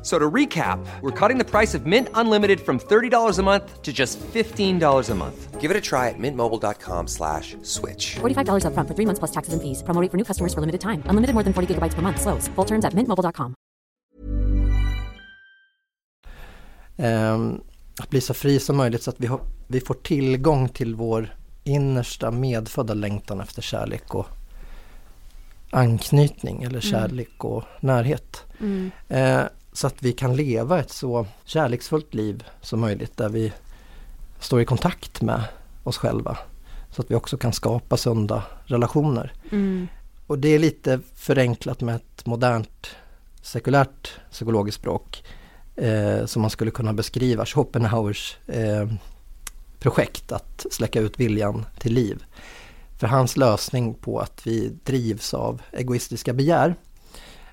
F- 0.00 0.06
So 0.06 0.18
to 0.18 0.30
recap, 0.30 0.78
we're 1.02 1.28
cutting 1.28 1.38
the 1.38 1.44
price 1.50 1.74
of 1.78 1.84
Mint 1.84 2.08
Unlimited 2.14 2.60
from 2.60 2.78
$30 2.78 3.38
a 3.38 3.42
month 3.42 3.82
to 3.82 3.92
just 3.92 4.18
$15 4.34 5.10
a 5.10 5.14
month. 5.14 5.60
Give 5.60 5.70
it 5.70 5.76
a 5.76 5.80
try 5.80 6.08
at 6.08 6.18
mintmobile.com 6.18 7.06
slash 7.06 7.54
switch. 7.62 8.16
$45 8.20 8.64
upfront 8.64 8.88
for 8.88 8.94
three 8.94 9.06
months 9.06 9.18
plus 9.18 9.30
taxes 9.30 9.52
and 9.52 9.60
fees. 9.62 9.82
Promo 9.82 10.00
rate 10.00 10.10
for 10.10 10.16
new 10.16 10.24
customers 10.24 10.54
for 10.54 10.60
limited 10.60 10.80
time. 10.80 11.02
Unlimited 11.10 11.34
more 11.34 11.44
than 11.44 11.52
40 11.52 11.66
gigabytes 11.74 11.94
per 11.94 12.00
month. 12.02 12.20
Slows. 12.20 12.48
Full 12.56 12.64
terms 12.66 12.84
at 12.84 12.94
mintmobile.com. 12.94 13.54
Ehm, 16.96 17.60
att 18.00 18.10
bli 18.10 18.20
så 18.20 18.34
fri 18.34 18.60
som 18.60 18.76
möjligt 18.76 19.02
så 19.02 19.10
att 19.10 19.20
vi, 19.20 19.26
har, 19.26 19.40
vi 19.68 19.80
får 19.80 19.94
tillgång 19.94 20.68
till 20.68 20.94
vår 20.94 21.34
innersta 21.64 22.30
medfödda 22.30 22.94
längtan 22.94 23.40
efter 23.40 23.62
kärlek 23.62 24.14
och 24.14 24.26
anknytning 25.70 26.62
eller 26.62 26.80
kärlek 26.80 27.44
och 27.44 27.64
närhet. 27.80 28.44
Mm. 28.60 28.90
Eh, 29.08 29.42
så 29.80 29.86
att 29.86 30.02
vi 30.02 30.12
kan 30.12 30.36
leva 30.36 30.80
ett 30.80 30.90
så 30.90 31.26
kärleksfullt 31.44 32.14
liv 32.14 32.44
som 32.60 32.80
möjligt 32.80 33.16
där 33.16 33.28
vi 33.28 33.52
står 34.40 34.60
i 34.60 34.64
kontakt 34.64 35.22
med 35.22 35.44
oss 35.84 35.96
själva. 35.96 36.38
Så 36.90 37.02
att 37.02 37.10
vi 37.10 37.14
också 37.14 37.36
kan 37.36 37.52
skapa 37.52 37.96
sunda 37.96 38.42
relationer. 38.64 39.32
Mm. 39.50 39.88
Och 40.26 40.38
det 40.38 40.48
är 40.48 40.58
lite 40.58 41.00
förenklat 41.14 41.80
med 41.80 41.96
ett 41.96 42.26
modernt 42.26 42.90
sekulärt 43.42 44.10
psykologiskt 44.30 44.80
språk 44.80 45.24
eh, 45.76 46.26
som 46.26 46.42
man 46.42 46.50
skulle 46.50 46.70
kunna 46.70 46.92
beskriva 46.92 47.46
Schopenhauers 47.46 48.38
eh, 48.46 48.88
projekt 49.78 50.32
att 50.32 50.66
släcka 50.70 51.00
ut 51.00 51.20
viljan 51.20 51.66
till 51.78 51.92
liv. 51.92 52.24
För 52.98 53.06
hans 53.06 53.36
lösning 53.36 53.94
på 53.94 54.18
att 54.18 54.46
vi 54.46 54.72
drivs 54.84 55.34
av 55.34 55.62
egoistiska 55.72 56.32
begär 56.32 56.74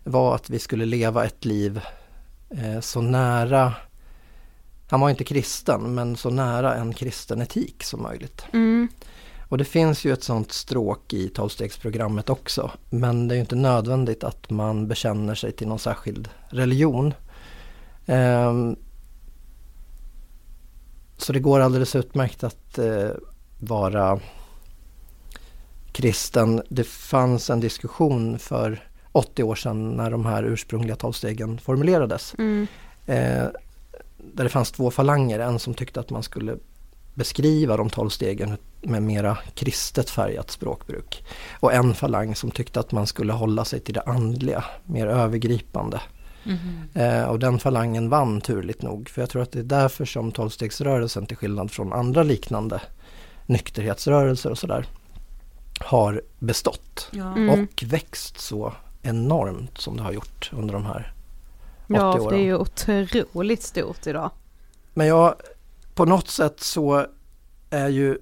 var 0.04 0.36
att 0.36 0.50
vi 0.50 0.60
skulle 0.60 0.86
leva 0.86 1.26
ett 1.26 1.46
liv 1.46 1.82
så 2.82 3.02
nära, 3.02 3.74
han 4.90 5.00
var 5.00 5.10
inte 5.10 5.24
kristen, 5.24 5.96
men 5.96 6.16
så 6.16 6.30
nära 6.30 6.76
en 6.76 6.94
kristen 6.94 7.42
etik 7.42 7.84
som 7.84 8.02
möjligt. 8.02 8.46
Mm. 8.54 8.88
Och 9.50 9.58
det 9.58 9.66
finns 9.66 10.06
ju 10.06 10.14
ett 10.14 10.24
sånt 10.24 10.52
stråk 10.52 11.14
i 11.14 11.30
tolvstegsprogrammet 11.30 12.30
också. 12.30 12.72
Men 12.90 13.28
det 13.28 13.36
är 13.36 13.40
inte 13.40 13.56
nödvändigt 13.56 14.24
att 14.24 14.50
man 14.50 14.88
bekänner 14.88 15.36
sig 15.36 15.52
till 15.52 15.68
någon 15.68 15.80
särskild 15.80 16.30
religion. 16.50 17.14
Ehm, 18.06 18.76
så 21.18 21.34
det 21.34 21.40
går 21.40 21.60
alldeles 21.60 21.96
utmärkt 21.96 22.44
att 22.44 22.78
eh, 22.78 23.10
vara 23.60 24.20
kristen. 25.92 26.64
Det 26.70 26.88
fanns 26.88 27.50
en 27.50 27.60
diskussion 27.60 28.40
för 28.40 28.90
80 29.18 29.44
år 29.44 29.56
sedan 29.56 29.90
när 29.90 30.12
de 30.12 30.26
här 30.26 30.44
ursprungliga 30.44 30.96
tolvstegen 30.96 31.58
formulerades. 31.58 32.36
Mm. 32.38 32.68
Eh, 33.06 33.46
där 34.18 34.44
det 34.44 34.50
fanns 34.50 34.72
två 34.72 34.92
falanger, 34.92 35.40
en 35.40 35.60
som 35.60 35.74
tyckte 35.74 36.00
att 36.00 36.10
man 36.10 36.24
skulle 36.24 36.58
beskriva 37.14 37.78
de 37.78 37.90
tolv 37.90 38.10
stegen 38.10 38.58
med 38.82 39.04
mera 39.04 39.38
kristet 39.56 40.10
färgat 40.10 40.52
språkbruk. 40.52 41.26
Och 41.60 41.74
en 41.74 41.94
falang 41.94 42.36
som 42.36 42.52
tyckte 42.52 42.80
att 42.80 42.92
man 42.92 43.08
skulle 43.08 43.34
hålla 43.34 43.66
sig 43.66 43.80
till 43.80 43.94
det 43.94 44.02
andliga, 44.02 44.64
mer 44.86 45.08
övergripande. 45.08 46.02
Eh, 46.94 47.24
och 47.24 47.40
den 47.40 47.60
falangen 47.60 48.10
vann 48.10 48.42
turligt 48.42 48.82
nog, 48.82 49.10
för 49.10 49.22
jag 49.22 49.30
tror 49.30 49.42
att 49.42 49.52
det 49.52 49.60
är 49.60 49.64
därför 49.64 50.06
som 50.06 50.32
tolvstegsrörelsen 50.32 51.26
till 51.26 51.38
skillnad 51.38 51.72
från 51.72 51.94
andra 51.94 52.24
liknande 52.24 52.82
nykterhetsrörelser 53.46 54.52
och 54.52 54.58
sådär 54.58 54.86
har 55.80 56.22
bestått 56.40 57.10
Ja. 57.12 57.32
Mm. 57.32 57.50
och 57.50 57.84
växt 57.88 58.40
så 58.40 58.74
enormt 59.08 59.78
som 59.78 59.98
det 59.98 60.04
har 60.04 60.12
gjort 60.12 60.52
under 60.54 60.74
de 60.74 60.86
här 60.86 61.14
80 61.88 61.96
Ja, 61.96 62.20
åren. 62.20 62.30
det 62.30 62.36
är 62.36 62.46
ju 62.46 62.56
otroligt 62.56 63.64
stort 63.64 64.08
idag. 64.08 64.32
Men 64.94 65.08
jag, 65.08 65.36
på 65.94 66.06
något 66.06 66.28
sätt 66.28 66.60
så 66.60 67.06
är 67.70 67.88
ju 67.88 68.18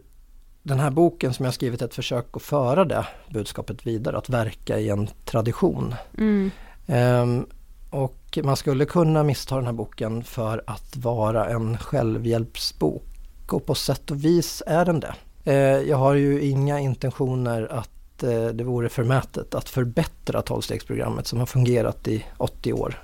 den 0.63 0.79
här 0.79 0.91
boken 0.91 1.33
som 1.33 1.45
jag 1.45 1.53
skrivit 1.53 1.81
ett 1.81 1.93
försök 1.95 2.25
att 2.33 2.41
föra 2.41 2.85
det 2.85 3.05
budskapet 3.29 3.87
vidare, 3.87 4.17
att 4.17 4.29
verka 4.29 4.79
i 4.79 4.89
en 4.89 5.09
tradition. 5.25 5.95
Mm. 6.17 6.51
Ehm, 6.87 7.45
och 7.89 8.39
man 8.43 8.57
skulle 8.57 8.85
kunna 8.85 9.23
missta 9.23 9.55
den 9.55 9.65
här 9.65 9.73
boken 9.73 10.23
för 10.23 10.63
att 10.67 10.97
vara 10.97 11.49
en 11.49 11.77
självhjälpsbok. 11.77 13.03
Och 13.51 13.65
på 13.65 13.75
sätt 13.75 14.11
och 14.11 14.25
vis 14.25 14.63
är 14.67 14.85
den 14.85 14.99
det. 14.99 15.15
Eh, 15.43 15.89
jag 15.89 15.97
har 15.97 16.13
ju 16.13 16.41
inga 16.41 16.79
intentioner 16.79 17.67
att 17.71 17.89
eh, 18.23 18.45
det 18.45 18.63
vore 18.63 18.89
förmätet 18.89 19.55
att 19.55 19.69
förbättra 19.69 20.41
tolvstegsprogrammet 20.41 21.27
som 21.27 21.39
har 21.39 21.45
fungerat 21.45 22.07
i 22.07 22.25
80 22.37 22.73
år. 22.73 23.03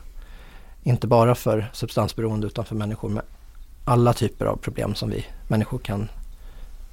Inte 0.84 1.08
bara 1.08 1.36
för 1.36 1.70
substansberoende 1.74 2.48
utan 2.48 2.66
för 2.66 2.76
människor 2.76 3.10
med 3.10 3.24
alla 3.86 4.14
typer 4.14 4.46
av 4.46 4.56
problem 4.56 4.96
som 4.96 5.10
vi 5.10 5.26
människor 5.48 5.78
kan 5.80 6.10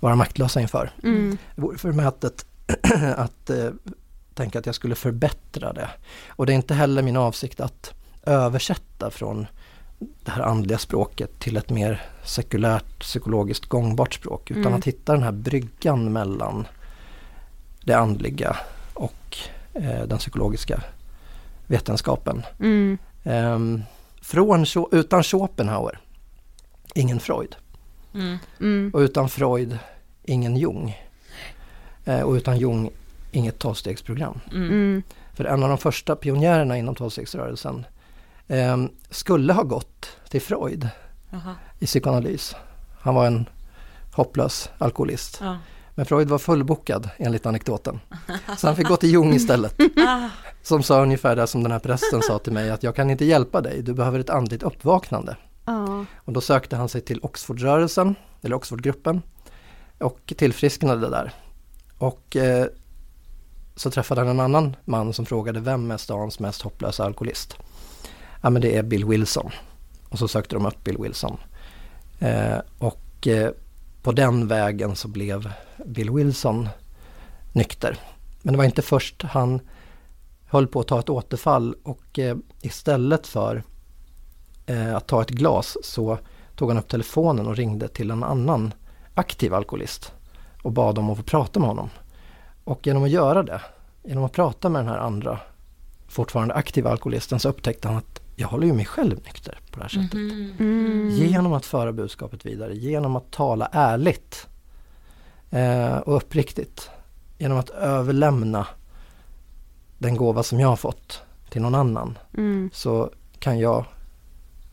vara 0.00 0.16
maktlösa 0.16 0.60
inför. 0.60 0.90
Mm. 1.02 1.38
Det 1.54 1.62
vore 1.62 1.78
förmätet 1.78 2.46
att 3.16 3.50
eh, 3.50 3.70
tänka 4.34 4.58
att 4.58 4.66
jag 4.66 4.74
skulle 4.74 4.94
förbättra 4.94 5.72
det. 5.72 5.88
Och 6.28 6.46
det 6.46 6.52
är 6.52 6.54
inte 6.54 6.74
heller 6.74 7.02
min 7.02 7.16
avsikt 7.16 7.60
att 7.60 7.94
översätta 8.26 9.10
från 9.10 9.46
det 10.24 10.30
här 10.30 10.42
andliga 10.42 10.78
språket 10.78 11.38
till 11.38 11.56
ett 11.56 11.70
mer 11.70 12.02
sekulärt 12.24 12.98
psykologiskt 12.98 13.66
gångbart 13.66 14.14
språk. 14.14 14.50
Utan 14.50 14.62
Mm. 14.62 14.74
att 14.74 14.84
hitta 14.84 15.12
den 15.12 15.22
här 15.22 15.32
bryggan 15.32 16.12
mellan 16.12 16.66
det 17.88 17.98
andliga 17.98 18.56
och 18.94 19.36
eh, 19.74 20.02
den 20.02 20.18
psykologiska 20.18 20.82
vetenskapen. 21.66 22.42
Mm. 22.60 22.98
Ehm, 23.24 23.82
från, 24.22 24.66
utan 24.92 25.22
Schopenhauer, 25.22 25.98
ingen 26.94 27.20
Freud. 27.20 27.56
Mm. 28.14 28.38
Mm. 28.60 28.90
Och 28.94 29.00
utan 29.00 29.28
Freud, 29.28 29.78
ingen 30.24 30.56
Jung. 30.56 30.96
Eh, 32.04 32.20
och 32.20 32.32
utan 32.32 32.58
Jung, 32.58 32.90
inget 33.32 33.58
tolvstegsprogram. 33.58 34.40
Mm. 34.52 35.02
För 35.32 35.44
en 35.44 35.62
av 35.62 35.68
de 35.68 35.78
första 35.78 36.16
pionjärerna 36.16 36.78
inom 36.78 36.94
tolvstegsrörelsen 36.94 37.86
eh, 38.48 38.76
skulle 39.10 39.52
ha 39.52 39.62
gått 39.62 40.10
till 40.28 40.42
Freud 40.42 40.88
Jaha. 41.30 41.54
i 41.78 41.86
psykoanalys. 41.86 42.56
Han 43.00 43.14
var 43.14 43.26
en 43.26 43.48
hopplös 44.12 44.70
alkoholist. 44.78 45.38
Ja. 45.40 45.58
Men 45.98 46.06
Freud 46.06 46.28
var 46.28 46.38
fullbokad 46.38 47.10
enligt 47.16 47.46
anekdoten. 47.46 48.00
Så 48.58 48.66
han 48.66 48.76
fick 48.76 48.88
gå 48.88 48.96
till 48.96 49.12
Jung 49.12 49.34
istället. 49.34 49.74
Som 50.62 50.82
sa 50.82 51.02
ungefär 51.02 51.36
det 51.36 51.46
som 51.46 51.62
den 51.62 51.72
här 51.72 51.78
prästen 51.78 52.22
sa 52.22 52.38
till 52.38 52.52
mig 52.52 52.70
att 52.70 52.82
jag 52.82 52.96
kan 52.96 53.10
inte 53.10 53.24
hjälpa 53.24 53.60
dig, 53.60 53.82
du 53.82 53.94
behöver 53.94 54.18
ett 54.18 54.30
andligt 54.30 54.62
uppvaknande. 54.62 55.36
Ja. 55.64 56.04
Och 56.16 56.32
då 56.32 56.40
sökte 56.40 56.76
han 56.76 56.88
sig 56.88 57.00
till 57.00 57.20
Oxfordrörelsen, 57.22 58.14
eller 58.42 58.56
Oxfordgruppen 58.56 59.22
och 59.98 60.32
tillfrisknade 60.36 61.10
där. 61.10 61.32
Och 61.98 62.36
eh, 62.36 62.66
så 63.76 63.90
träffade 63.90 64.20
han 64.20 64.30
en 64.30 64.40
annan 64.40 64.76
man 64.84 65.12
som 65.12 65.26
frågade 65.26 65.60
vem 65.60 65.90
är 65.90 65.96
stans 65.96 66.40
mest 66.40 66.62
hopplösa 66.62 67.04
alkoholist? 67.04 67.56
Ja 68.42 68.50
men 68.50 68.62
det 68.62 68.76
är 68.76 68.82
Bill 68.82 69.04
Wilson. 69.04 69.50
Och 70.08 70.18
så 70.18 70.28
sökte 70.28 70.56
de 70.56 70.66
upp 70.66 70.84
Bill 70.84 70.98
Wilson. 70.98 71.38
Eh, 72.18 72.58
och 72.78 73.26
eh, 73.26 73.50
på 74.08 74.12
den 74.12 74.48
vägen 74.48 74.96
så 74.96 75.08
blev 75.08 75.52
Bill 75.84 76.10
Wilson 76.10 76.68
nykter. 77.52 77.98
Men 78.42 78.52
det 78.52 78.58
var 78.58 78.64
inte 78.64 78.82
först 78.82 79.22
han 79.22 79.60
höll 80.46 80.66
på 80.66 80.80
att 80.80 80.86
ta 80.86 80.98
ett 80.98 81.08
återfall 81.08 81.74
och 81.82 82.18
eh, 82.18 82.36
istället 82.60 83.26
för 83.26 83.62
eh, 84.66 84.96
att 84.96 85.06
ta 85.06 85.22
ett 85.22 85.30
glas 85.30 85.76
så 85.82 86.18
tog 86.56 86.68
han 86.68 86.78
upp 86.78 86.88
telefonen 86.88 87.46
och 87.46 87.56
ringde 87.56 87.88
till 87.88 88.10
en 88.10 88.24
annan 88.24 88.74
aktiv 89.14 89.54
alkoholist 89.54 90.12
och 90.62 90.72
bad 90.72 90.98
om 90.98 91.10
att 91.10 91.16
få 91.16 91.22
prata 91.22 91.60
med 91.60 91.68
honom. 91.68 91.90
Och 92.64 92.86
genom 92.86 93.04
att 93.04 93.10
göra 93.10 93.42
det, 93.42 93.60
genom 94.04 94.24
att 94.24 94.32
prata 94.32 94.68
med 94.68 94.80
den 94.80 94.88
här 94.88 94.98
andra 94.98 95.40
fortfarande 96.08 96.54
aktiva 96.54 96.90
alkoholisten 96.90 97.40
så 97.40 97.48
upptäckte 97.48 97.88
han 97.88 97.96
att 97.96 98.20
jag 98.40 98.48
håller 98.48 98.66
ju 98.66 98.72
mig 98.72 98.84
själv 98.84 99.16
nykter 99.24 99.58
på 99.70 99.78
det 99.78 99.82
här 99.84 99.88
sättet. 99.88 100.14
Mm. 100.14 101.10
Genom 101.10 101.52
att 101.52 101.66
föra 101.66 101.92
budskapet 101.92 102.46
vidare, 102.46 102.76
genom 102.76 103.16
att 103.16 103.30
tala 103.30 103.68
ärligt 103.72 104.46
eh, 105.50 105.96
och 105.96 106.16
uppriktigt. 106.16 106.90
Genom 107.38 107.58
att 107.58 107.70
överlämna 107.70 108.66
den 109.98 110.16
gåva 110.16 110.42
som 110.42 110.60
jag 110.60 110.68
har 110.68 110.76
fått 110.76 111.22
till 111.50 111.62
någon 111.62 111.74
annan 111.74 112.18
Mm. 112.36 112.70
så 112.72 113.10
kan 113.38 113.58
jag 113.58 113.84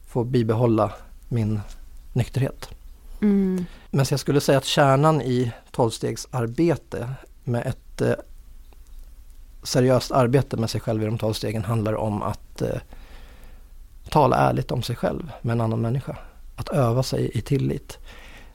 få 0.08 0.24
bibehålla 0.24 0.94
min 1.30 1.60
nykterhet. 2.14 2.70
Mm. 3.22 3.66
Men 3.92 4.06
jag 4.10 4.20
skulle 4.20 4.42
säga 4.42 4.58
att 4.58 4.66
kärnan 4.66 5.22
i 5.22 5.52
tolvstegsarbete 5.72 7.10
med 7.44 7.68
ett 7.68 8.02
eh, 8.02 8.14
seriöst 9.64 10.12
arbete 10.12 10.58
med 10.58 10.70
sig 10.70 10.82
själv 10.82 11.04
i 11.04 11.06
de 11.06 11.18
tolv 11.18 11.34
stegen 11.34 11.64
handlar 11.64 11.94
om 11.96 12.22
att 12.22 12.62
eh, 12.62 12.78
tala 14.10 14.38
ärligt 14.38 14.72
om 14.72 14.84
sig 14.84 14.96
själv 14.96 15.32
med 15.42 15.54
en 15.54 15.62
annan 15.62 15.82
människa. 15.82 16.18
Att 16.56 16.70
öva 16.70 17.04
sig 17.04 17.32
i 17.34 17.42
tillit. 17.42 17.98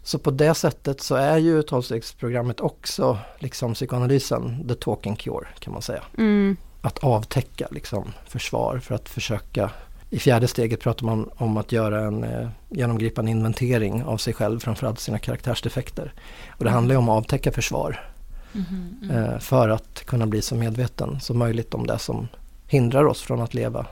Så 0.02 0.18
på 0.18 0.30
det 0.30 0.54
sättet 0.54 1.00
så 1.00 1.14
är 1.14 1.38
ju 1.38 1.62
tolvstegsprogrammet 1.62 2.60
också 2.60 3.18
liksom 3.38 3.74
psykoanalysen, 3.74 4.68
the 4.68 4.74
talking 4.74 5.16
cure 5.16 5.46
kan 5.58 5.72
man 5.72 5.82
säga. 5.82 6.02
Mm. 6.18 6.56
Att 6.80 6.98
avtäcka 6.98 7.68
liksom 7.70 8.12
försvar 8.26 8.78
för 8.78 8.94
att 8.94 9.08
försöka 9.08 9.70
i 10.10 10.18
fjärde 10.18 10.48
steget 10.48 10.80
pratar 10.80 11.06
man 11.06 11.30
om 11.36 11.56
att 11.56 11.72
göra 11.72 12.00
en 12.00 12.24
eh, 12.24 12.48
genomgripande 12.68 13.30
inventering 13.30 14.04
av 14.04 14.16
sig 14.16 14.34
själv, 14.34 14.60
framförallt 14.60 15.00
sina 15.00 15.18
karaktärsdefekter. 15.18 16.12
Och 16.58 16.64
det 16.64 16.70
handlar 16.70 16.94
ju 16.94 16.98
om 16.98 17.08
att 17.08 17.16
avtäcka 17.16 17.52
försvar 17.52 18.10
Mhm, 18.52 19.10
eh, 19.10 19.38
för 19.38 19.68
att 19.68 20.04
kunna 20.04 20.26
bli 20.26 20.42
så 20.42 20.54
medveten 20.54 21.20
som 21.20 21.38
möjligt 21.38 21.74
om 21.74 21.86
det 21.86 21.98
som 21.98 22.28
hindrar 22.66 23.04
oss 23.04 23.22
från 23.22 23.40
att 23.40 23.54
leva 23.54 23.86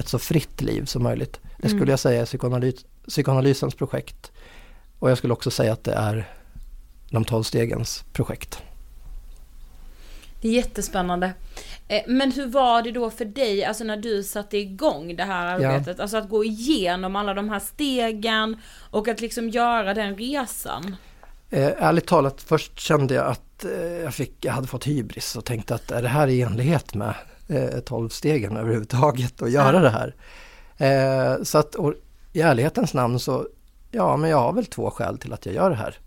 ett 0.00 0.08
så 0.08 0.18
fritt 0.18 0.60
liv 0.60 0.84
som 0.84 1.02
möjligt. 1.02 1.40
Det 1.58 1.68
skulle 1.68 1.82
Mm. 1.82 1.90
jag 1.90 1.98
säga 1.98 2.20
är 2.20 2.26
psykoanalys, 2.26 2.84
psykoanalysens 3.08 3.74
projekt. 3.74 4.30
Och 4.98 5.10
jag 5.10 5.18
skulle 5.18 5.32
också 5.32 5.50
säga 5.50 5.72
att 5.72 5.84
det 5.84 5.92
är 5.94 6.28
de 7.10 7.24
tolv 7.24 7.42
stegens 7.42 8.04
projekt. 8.12 8.58
Det 10.42 10.48
är 10.48 10.52
jättespännande. 10.52 11.32
Eh, 11.88 12.02
Men 12.06 12.32
hur 12.32 12.46
var 12.46 12.82
det 12.82 12.90
då 12.90 13.10
för 13.10 13.24
dig, 13.24 13.64
alltså 13.64 13.84
när 13.84 13.96
du 13.96 14.22
satte 14.22 14.58
igång 14.58 15.16
det 15.16 15.24
här 15.24 15.46
arbetet? 15.46 16.00
Alltså 16.00 16.16
att 16.16 16.28
gå 16.28 16.44
igenom 16.44 17.16
alla 17.16 17.34
de 17.34 17.48
här 17.48 17.58
stegen 17.60 18.56
och 18.90 19.08
att 19.08 19.20
liksom 19.20 19.48
göra 19.48 19.94
den 19.94 20.16
resan. 20.16 20.96
Eh, 21.50 21.68
ärligt 21.78 22.06
talat, 22.06 22.42
först 22.42 22.80
kände 22.80 23.14
jag 23.14 23.26
att 23.26 23.64
eh, 23.64 23.70
jag, 23.80 24.14
fick, 24.14 24.44
jag 24.44 24.52
hade 24.52 24.66
fått 24.66 24.86
hybris 24.86 25.36
och 25.36 25.44
tänkte 25.44 25.74
att 25.74 25.90
är 25.90 26.02
det 26.02 26.08
här 26.08 26.28
i 26.28 26.42
enlighet 26.42 26.94
med 26.94 27.14
eh, 27.50 27.80
tolvstegen 27.80 28.56
överhuvudtaget 28.56 29.42
att 29.42 29.50
göra 29.50 29.80
det 29.80 29.90
här? 29.90 30.14
Eh, 30.76 31.42
så 31.42 31.58
att 31.58 31.74
och, 31.74 31.94
i 32.32 32.40
ärlighetens 32.40 32.94
namn 32.94 33.18
så, 33.18 33.46
ja 33.90 34.16
men 34.16 34.30
jag 34.30 34.38
har 34.38 34.52
väl 34.52 34.66
två 34.66 34.90
skäl 34.90 35.18
till 35.18 35.32
att 35.32 35.46
jag 35.46 35.54
gör 35.54 35.70
det 35.70 35.76
här. 35.76 35.98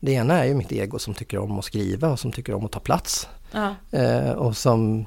Det 0.00 0.12
ena 0.12 0.38
är 0.38 0.44
ju 0.44 0.54
mitt 0.54 0.72
ego 0.72 0.98
som 0.98 1.14
tycker 1.14 1.38
om 1.38 1.58
att 1.58 1.64
skriva 1.64 2.08
och 2.08 2.20
som 2.20 2.32
tycker 2.32 2.54
om 2.54 2.64
att 2.64 2.72
ta 2.72 2.80
plats 2.80 3.28
eh, 3.90 4.30
och 4.30 4.56
som 4.56 5.06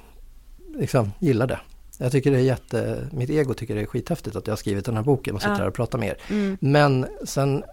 liksom 0.75 1.11
gillar 1.19 1.47
det. 1.47 1.59
Jag 1.97 2.11
tycker 2.11 2.31
det 2.31 2.37
är 2.37 2.41
jätte, 2.41 3.07
mitt 3.11 3.29
ego 3.29 3.53
tycker 3.53 3.75
det 3.75 3.81
är 3.81 3.85
skithäftigt 3.85 4.35
att 4.35 4.47
jag 4.47 4.51
har 4.51 4.57
skrivit 4.57 4.85
den 4.85 4.95
här 4.95 5.03
boken 5.03 5.35
och 5.35 5.41
sitter 5.41 5.53
Ja. 5.53 5.57
här 5.59 5.67
och 5.67 5.73
pratar 5.73 5.99
med 5.99 6.09
er. 6.09 6.17
Mm. 6.29 6.57
Men 6.61 7.07
sen 7.25 7.63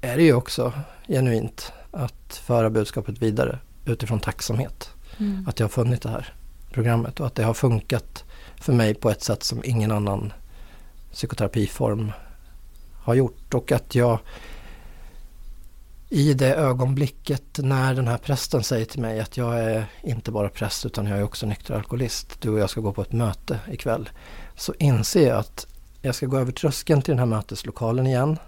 är 0.00 0.16
det 0.16 0.22
ju 0.22 0.34
också 0.34 0.72
genuint 1.08 1.72
att 1.90 2.42
föra 2.44 2.70
budskapet 2.70 3.22
vidare 3.22 3.58
utifrån 3.84 4.20
tacksamhet. 4.20 4.90
Mm. 5.18 5.48
Att 5.48 5.60
jag 5.60 5.64
har 5.64 5.70
funnit 5.70 6.02
det 6.02 6.08
här 6.08 6.34
programmet 6.72 7.20
och 7.20 7.26
att 7.26 7.34
det 7.34 7.44
har 7.44 7.54
funkat 7.54 8.24
för 8.56 8.72
mig 8.72 8.94
på 8.94 9.10
ett 9.10 9.22
sätt 9.22 9.42
som 9.42 9.62
ingen 9.64 9.92
annan 9.92 10.32
psykoterapiform 11.12 12.12
har 12.94 13.14
gjort. 13.14 13.54
Och 13.54 13.72
att 13.72 13.94
jag 13.94 14.18
i 16.08 16.34
det 16.34 16.54
ögonblicket 16.54 17.58
när 17.58 17.94
den 17.94 18.08
här 18.08 18.18
prästen 18.18 18.62
säger 18.62 18.84
till 18.84 19.00
mig 19.00 19.20
att 19.20 19.36
jag 19.36 19.58
är 19.58 19.86
inte 20.02 20.30
bara 20.30 20.48
präst 20.48 20.86
utan 20.86 21.06
jag 21.06 21.18
är 21.18 21.22
också 21.22 21.46
nykter 21.46 21.74
alkoholist. 21.74 22.40
Du 22.40 22.50
och 22.50 22.58
jag 22.58 22.70
ska 22.70 22.80
gå 22.80 22.92
på 22.92 23.02
ett 23.02 23.12
möte 23.12 23.58
ikväll. 23.70 24.10
Så 24.56 24.74
inser 24.78 25.28
jag 25.28 25.38
att 25.38 25.66
jag 26.02 26.14
ska 26.14 26.26
gå 26.26 26.38
över 26.38 26.52
tröskeln 26.52 27.02
till 27.02 27.12
den 27.12 27.18
här 27.18 27.26
möteslokalen 27.26 28.06
igen. 28.06 28.38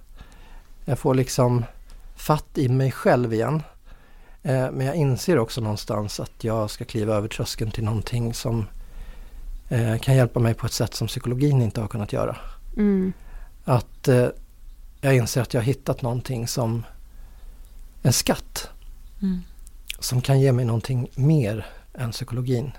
Jag 0.85 0.99
får 0.99 1.15
liksom 1.15 1.65
fatt 2.17 2.59
i 2.59 2.69
mig 2.69 2.93
själv 2.93 3.33
igen. 3.33 3.63
Eh, 4.45 4.71
men 4.71 4.87
jag 4.87 4.97
inser 4.97 5.39
också 5.39 5.61
någonstans 5.61 6.21
att 6.21 6.45
jag 6.45 6.71
ska 6.71 6.85
kliva 6.85 7.15
över 7.15 7.29
tröskeln 7.29 7.71
till 7.71 7.85
någonting 7.85 8.35
som 8.35 8.67
eh, 9.69 9.99
kan 9.99 10.17
hjälpa 10.17 10.41
mig 10.41 10.55
på 10.55 10.67
ett 10.67 10.73
sätt 10.73 10.95
som 10.95 11.07
psykologin 11.07 11.63
inte 11.63 11.81
har 11.81 11.89
kunnat 11.89 12.13
göra. 12.13 12.37
Mm. 12.77 13.13
Att 13.65 14.09
eh, 14.09 14.27
jag 15.01 15.17
inser 15.17 15.43
att 15.43 15.55
jag 15.55 15.61
har 15.61 15.67
hittat 15.67 16.03
någonting 16.03 16.49
som 16.49 16.85
en 18.03 18.13
skatt 18.13 18.69
Mm. 19.23 19.41
som 19.99 20.21
kan 20.21 20.41
ge 20.41 20.53
mig 20.53 20.65
någonting 20.65 21.09
mer 21.15 21.67
än 21.95 22.11
psykologin. 22.11 22.73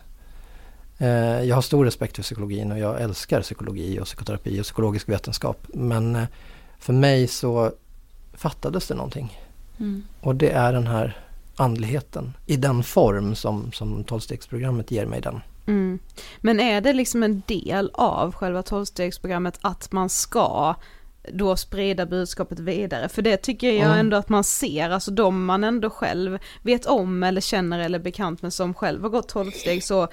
Jag 1.44 1.56
har 1.56 1.62
stor 1.62 1.86
respekt 1.86 2.16
för 2.16 2.24
psykologin 2.24 2.72
och 2.72 2.80
jag 2.80 3.02
älskar 3.02 3.42
psykologi 3.42 4.00
och 4.00 4.06
psykoterapi 4.06 4.60
och 4.60 4.64
psykologisk 4.64 5.10
vetenskap. 5.10 5.68
Men 5.74 6.28
för 6.80 6.94
mig 6.94 7.28
så 7.28 7.72
fattades 8.34 8.88
det 8.88 8.96
någonting. 8.96 9.40
Mm. 9.80 10.04
Och 10.22 10.36
det 10.36 10.50
är 10.50 10.74
den 10.74 10.88
här 10.88 11.25
andligheten 11.56 12.38
i 12.46 12.56
den 12.56 12.84
form 12.84 13.36
som, 13.36 13.72
som 13.72 14.04
tolvstegsprogrammet 14.04 14.92
ger 14.92 15.06
mig 15.06 15.22
den. 15.22 15.42
Mm. 15.68 16.00
Men 16.42 16.60
är 16.60 16.82
det 16.82 16.94
liksom 16.94 17.24
en 17.24 17.42
del 17.46 17.92
av 17.94 18.34
själva 18.34 18.64
tolvstegsprogrammet 18.64 19.60
att 19.62 19.92
man 19.92 20.10
ska 20.10 20.76
då 21.34 21.56
sprida 21.56 22.06
budskapet 22.06 22.60
vidare? 22.60 23.10
För 23.10 23.22
det 23.22 23.38
tycker 23.38 23.68
jag 23.72 23.86
Mm. 23.86 23.98
ändå 24.00 24.18
att 24.18 24.30
man 24.30 24.44
ser, 24.44 24.90
alltså 24.90 25.12
de 25.12 25.46
man 25.46 25.64
ändå 25.64 25.90
själv 25.90 26.40
vet 26.62 26.86
om 26.86 27.24
eller 27.24 27.42
känner 27.42 27.80
eller 27.80 28.00
är 28.00 28.04
bekant 28.04 28.42
med 28.42 28.54
som 28.54 28.74
själv 28.74 29.02
har 29.02 29.10
gått 29.10 29.30
tolvsteg 29.30 29.84
så 29.84 30.08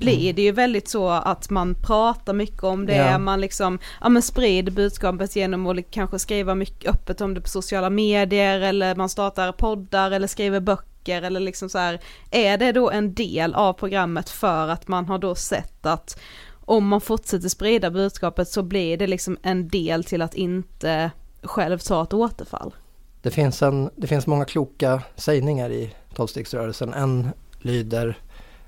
blir 0.00 0.32
det 0.32 0.42
ju 0.42 0.52
väldigt 0.52 0.88
så 0.88 1.08
att 1.08 1.50
man 1.50 1.74
pratar 1.86 2.32
mycket 2.32 2.64
om 2.64 2.86
det, 2.86 2.96
Ja. 2.96 3.18
man 3.18 3.40
liksom, 3.40 3.78
ja 4.00 4.08
men 4.08 4.22
sprider 4.22 4.72
budskapet 4.72 5.36
genom 5.36 5.66
att 5.66 5.90
kanske 5.90 6.18
skriva 6.18 6.54
mycket 6.54 6.90
öppet 6.90 7.20
om 7.20 7.34
det 7.34 7.40
på 7.40 7.48
sociala 7.48 7.90
medier 7.90 8.60
eller 8.60 8.94
man 8.94 9.08
startar 9.08 9.52
poddar 9.52 10.10
eller 10.10 10.26
skriver 10.26 10.60
böcker 10.60 11.22
eller 11.22 11.40
liksom 11.40 11.68
så 11.68 11.78
här. 11.78 12.00
Är 12.30 12.58
det 12.58 12.72
då 12.72 12.90
en 12.90 13.14
del 13.14 13.54
av 13.54 13.72
programmet 13.72 14.30
för 14.30 14.68
att 14.68 14.88
man 14.88 15.06
har 15.06 15.18
då 15.18 15.34
sett 15.34 15.86
att 15.86 16.20
om 16.64 16.88
man 16.88 17.00
fortsätter 17.00 17.48
sprida 17.48 17.90
budskapet 17.90 18.48
så 18.48 18.62
blir 18.62 18.96
det 18.96 19.06
liksom 19.06 19.38
en 19.42 19.68
del 19.68 20.04
till 20.04 20.22
att 20.22 20.34
inte 20.34 21.10
själv 21.42 21.78
ta 21.78 22.02
ett 22.02 22.14
återfall? 22.14 22.74
Det 23.22 23.30
finns, 23.30 23.62
en, 23.62 23.90
det 23.96 24.06
finns 24.06 24.26
många 24.26 24.44
kloka 24.44 25.02
sägningar 25.16 25.70
i 25.70 25.94
tolvstegsrörelsen. 26.14 26.94
En 26.94 27.28
lyder 27.58 28.18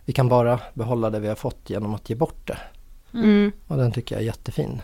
Vi 0.04 0.12
kan 0.12 0.28
bara 0.28 0.60
behålla 0.74 1.10
det 1.10 1.20
vi 1.20 1.28
har 1.28 1.34
fått 1.34 1.70
genom 1.70 1.94
att 1.94 2.10
ge 2.10 2.16
bort 2.16 2.46
det. 2.46 2.58
Mm. 3.14 3.52
Och 3.66 3.76
den 3.76 3.92
tycker 3.92 4.14
jag 4.14 4.22
är 4.22 4.26
jättefin. 4.26 4.82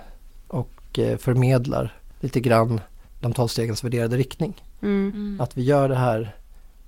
Och 0.48 0.98
eh, 0.98 1.16
förmedlar 1.18 1.94
lite 2.20 2.40
grann 2.40 2.80
de 3.20 3.32
tolvstegens 3.32 3.84
värderade 3.84 4.16
riktning. 4.16 4.62
Mm. 4.82 5.40
Att 5.40 5.56
vi 5.56 5.62
gör 5.62 5.88
det 5.88 5.96
här 5.96 6.36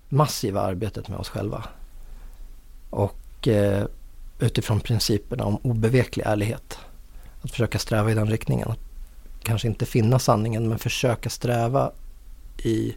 massiva 0.09 0.61
arbetet 0.61 1.09
med 1.09 1.19
oss 1.19 1.29
själva. 1.29 1.65
Och 2.91 3.49
eh, 3.49 3.85
utifrån 4.39 4.81
principerna 4.81 5.45
om 5.45 5.57
obeveklig 5.63 6.25
ärlighet. 6.27 6.79
Att 7.43 7.51
försöka 7.51 7.79
sträva 7.79 8.11
i 8.11 8.15
den 8.15 8.31
riktningen. 8.31 8.69
Att 8.71 8.79
kanske 9.43 9.69
inte 9.69 9.87
finna 9.87 10.19
sanningen 10.19 10.69
men 10.69 10.79
försöka 10.79 11.31
sträva 11.31 11.93
i 12.59 12.95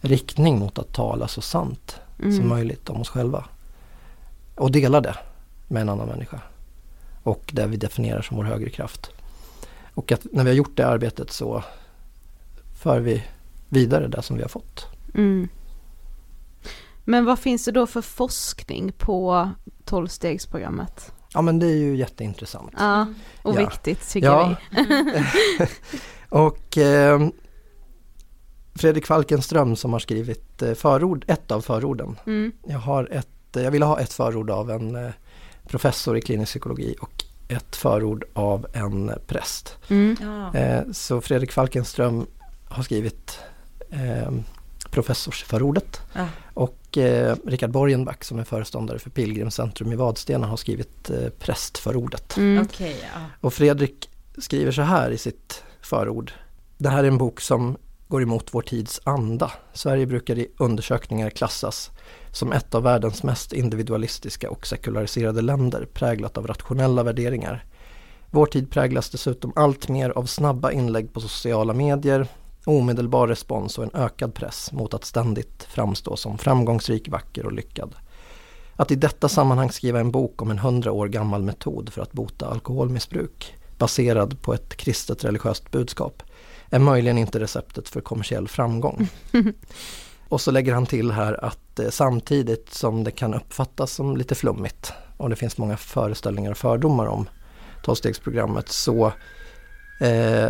riktning 0.00 0.58
mot 0.58 0.78
att 0.78 0.92
tala 0.92 1.28
så 1.28 1.40
sant 1.40 1.96
som 2.18 2.30
Mm. 2.30 2.48
möjligt 2.48 2.90
om 2.90 3.00
oss 3.00 3.08
själva. 3.08 3.44
Och 4.54 4.72
dela 4.72 5.00
det 5.00 5.16
med 5.68 5.82
en 5.82 5.88
annan 5.88 6.08
människa. 6.08 6.40
Och 7.22 7.50
det 7.52 7.66
vi 7.66 7.76
definierar 7.76 8.22
som 8.22 8.36
vår 8.36 8.44
högre 8.44 8.70
kraft. 8.70 9.10
Och 9.94 10.12
att 10.12 10.26
när 10.32 10.44
vi 10.44 10.50
har 10.50 10.56
gjort 10.56 10.76
det 10.76 10.86
arbetet 10.86 11.30
så 11.30 11.64
för 12.82 13.00
vi 13.00 13.24
vidare 13.68 14.08
det 14.08 14.22
som 14.22 14.36
vi 14.36 14.42
har 14.42 14.48
fått. 14.48 14.86
Mm. 15.14 15.48
Men 17.08 17.24
vad 17.24 17.38
finns 17.38 17.64
det 17.64 17.72
då 17.72 17.86
för 17.86 18.00
forskning 18.02 18.92
på 18.98 19.50
tolvstegsprogrammet? 19.84 21.12
Ja 21.32 21.42
men 21.42 21.58
det 21.58 21.66
är 21.66 21.76
ju 21.76 21.96
jätteintressant. 21.96 22.72
Ja, 22.78 23.06
och 23.42 23.54
Ja. 23.54 23.58
viktigt 23.60 24.08
tycker 24.10 24.26
Ja. 24.28 24.56
vi. 24.70 24.86
Och 26.28 26.78
eh, 26.78 27.28
Fredrik 28.74 29.06
Falkenström 29.06 29.76
som 29.76 29.92
har 29.92 30.00
skrivit 30.00 30.62
eh, 30.62 30.74
förord, 30.74 31.24
ett 31.28 31.50
av 31.50 31.60
förorden. 31.60 32.16
Mm. 32.26 32.52
Jag, 32.66 32.78
har 32.78 33.08
ett, 33.12 33.56
eh, 33.56 33.62
jag 33.62 33.70
ville 33.70 33.84
ha 33.84 34.00
ett 34.00 34.12
förord 34.12 34.50
av 34.50 34.70
en 34.70 34.94
eh, 34.96 35.10
professor 35.68 36.16
i 36.16 36.20
klinisk 36.20 36.50
psykologi 36.52 36.96
och 37.00 37.24
ett 37.48 37.76
förord 37.76 38.24
av 38.34 38.66
en 38.72 39.12
präst. 39.26 39.78
Mm. 39.88 40.16
Ja. 40.20 40.54
Eh, 40.60 40.82
så 40.92 41.20
Fredrik 41.20 41.52
Falkenström 41.52 42.26
har 42.68 42.82
skrivit 42.82 43.38
eh, 43.90 44.30
professorsförordet. 44.96 46.00
Ja. 46.12 46.28
Och 46.54 46.98
eh, 46.98 47.36
Richard 47.46 47.70
Borgenback 47.70 48.24
som 48.24 48.38
är 48.38 48.44
föreståndare 48.44 48.98
för 48.98 49.10
Pilgrimscentrum 49.10 49.92
i 49.92 49.96
Vadstena 49.96 50.46
har 50.46 50.56
skrivit 50.56 51.10
eh, 51.10 51.28
prästförordet. 51.38 52.36
Mm. 52.36 52.62
Okej, 52.62 52.96
ja. 53.14 53.20
Och 53.40 53.54
Fredrik 53.54 54.10
skriver 54.38 54.72
så 54.72 54.82
här 54.82 55.10
i 55.10 55.18
sitt 55.18 55.62
förord. 55.80 56.32
Det 56.78 56.88
här 56.88 57.04
är 57.04 57.08
en 57.08 57.18
bok 57.18 57.40
som 57.40 57.76
går 58.08 58.22
emot 58.22 58.48
vår 58.50 58.62
tids 58.62 59.00
anda. 59.04 59.52
Sverige 59.72 60.06
brukar 60.06 60.38
i 60.38 60.48
undersökningar 60.58 61.30
klassas 61.30 61.90
som 62.32 62.52
ett 62.52 62.74
av 62.74 62.82
världens 62.82 63.22
mest 63.22 63.52
individualistiska 63.52 64.50
och 64.50 64.66
sekulariserade 64.66 65.42
länder 65.42 65.86
präglat 65.92 66.38
av 66.38 66.46
rationella 66.46 67.02
värderingar. 67.02 67.64
Vår 68.30 68.46
tid 68.46 68.70
präglas 68.70 69.10
dessutom 69.10 69.52
allt 69.56 69.88
mer 69.88 70.10
av 70.10 70.24
snabba 70.26 70.72
inlägg 70.72 71.12
på 71.12 71.20
sociala 71.20 71.72
medier, 71.72 72.28
omedelbar 72.66 73.28
respons 73.28 73.78
och 73.78 73.84
en 73.84 74.02
ökad 74.02 74.34
press 74.34 74.72
mot 74.72 74.94
att 74.94 75.04
ständigt 75.04 75.62
framstå 75.62 76.16
som 76.16 76.38
framgångsrik, 76.38 77.08
vacker 77.08 77.46
och 77.46 77.52
lyckad. 77.52 77.94
Att 78.76 78.90
i 78.90 78.94
detta 78.94 79.28
sammanhang 79.28 79.70
skriva 79.70 80.00
en 80.00 80.10
bok 80.10 80.42
om 80.42 80.50
en 80.50 80.58
hundra 80.58 80.92
år 80.92 81.08
gammal 81.08 81.42
metod 81.42 81.92
för 81.92 82.02
att 82.02 82.12
bota 82.12 82.46
alkoholmissbruk 82.46 83.54
baserad 83.78 84.42
på 84.42 84.54
ett 84.54 84.76
kristet 84.76 85.24
religiöst 85.24 85.70
budskap 85.70 86.22
är 86.70 86.78
möjligen 86.78 87.18
inte 87.18 87.40
receptet 87.40 87.88
för 87.88 88.00
kommersiell 88.00 88.48
framgång. 88.48 89.08
Och 90.28 90.40
så 90.40 90.50
lägger 90.50 90.74
han 90.74 90.86
till 90.86 91.10
här 91.10 91.44
att 91.44 91.78
eh, 91.78 91.88
samtidigt 91.90 92.74
som 92.74 93.04
det 93.04 93.10
kan 93.10 93.34
uppfattas 93.34 93.92
som 93.92 94.16
lite 94.16 94.34
flummigt 94.34 94.92
och 95.16 95.30
det 95.30 95.36
finns 95.36 95.58
många 95.58 95.76
föreställningar 95.76 96.50
och 96.50 96.56
fördomar 96.56 97.06
om 97.06 97.28
tolvstegsprogrammet 97.82 98.68
så 98.68 99.12
eh, 100.00 100.48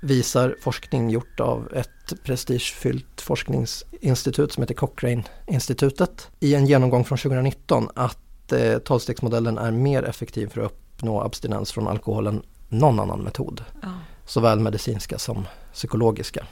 visar 0.00 0.56
forskning 0.60 1.10
gjort 1.10 1.40
av 1.40 1.72
ett 1.74 2.24
prestigefyllt 2.24 3.20
forskningsinstitut 3.20 4.52
som 4.52 4.62
heter 4.62 4.74
Cochrane-institutet 4.74 6.28
i 6.40 6.54
en 6.54 6.66
genomgång 6.66 7.04
från 7.04 7.18
2019 7.18 7.88
att 7.94 8.52
eh, 8.52 8.78
tolvstegsmodellen 8.78 9.58
är 9.58 9.70
mer 9.70 10.02
effektiv 10.02 10.48
för 10.48 10.60
att 10.60 10.72
uppnå 10.98 11.22
abstinens 11.22 11.72
från 11.72 11.88
alkohol 11.88 12.26
än 12.26 12.42
någon 12.68 13.00
annan 13.00 13.20
metod. 13.20 13.64
Ja. 13.82 13.88
Såväl 14.26 14.60
medicinska 14.60 15.18
som 15.18 15.46
psykologiska. 15.72 16.46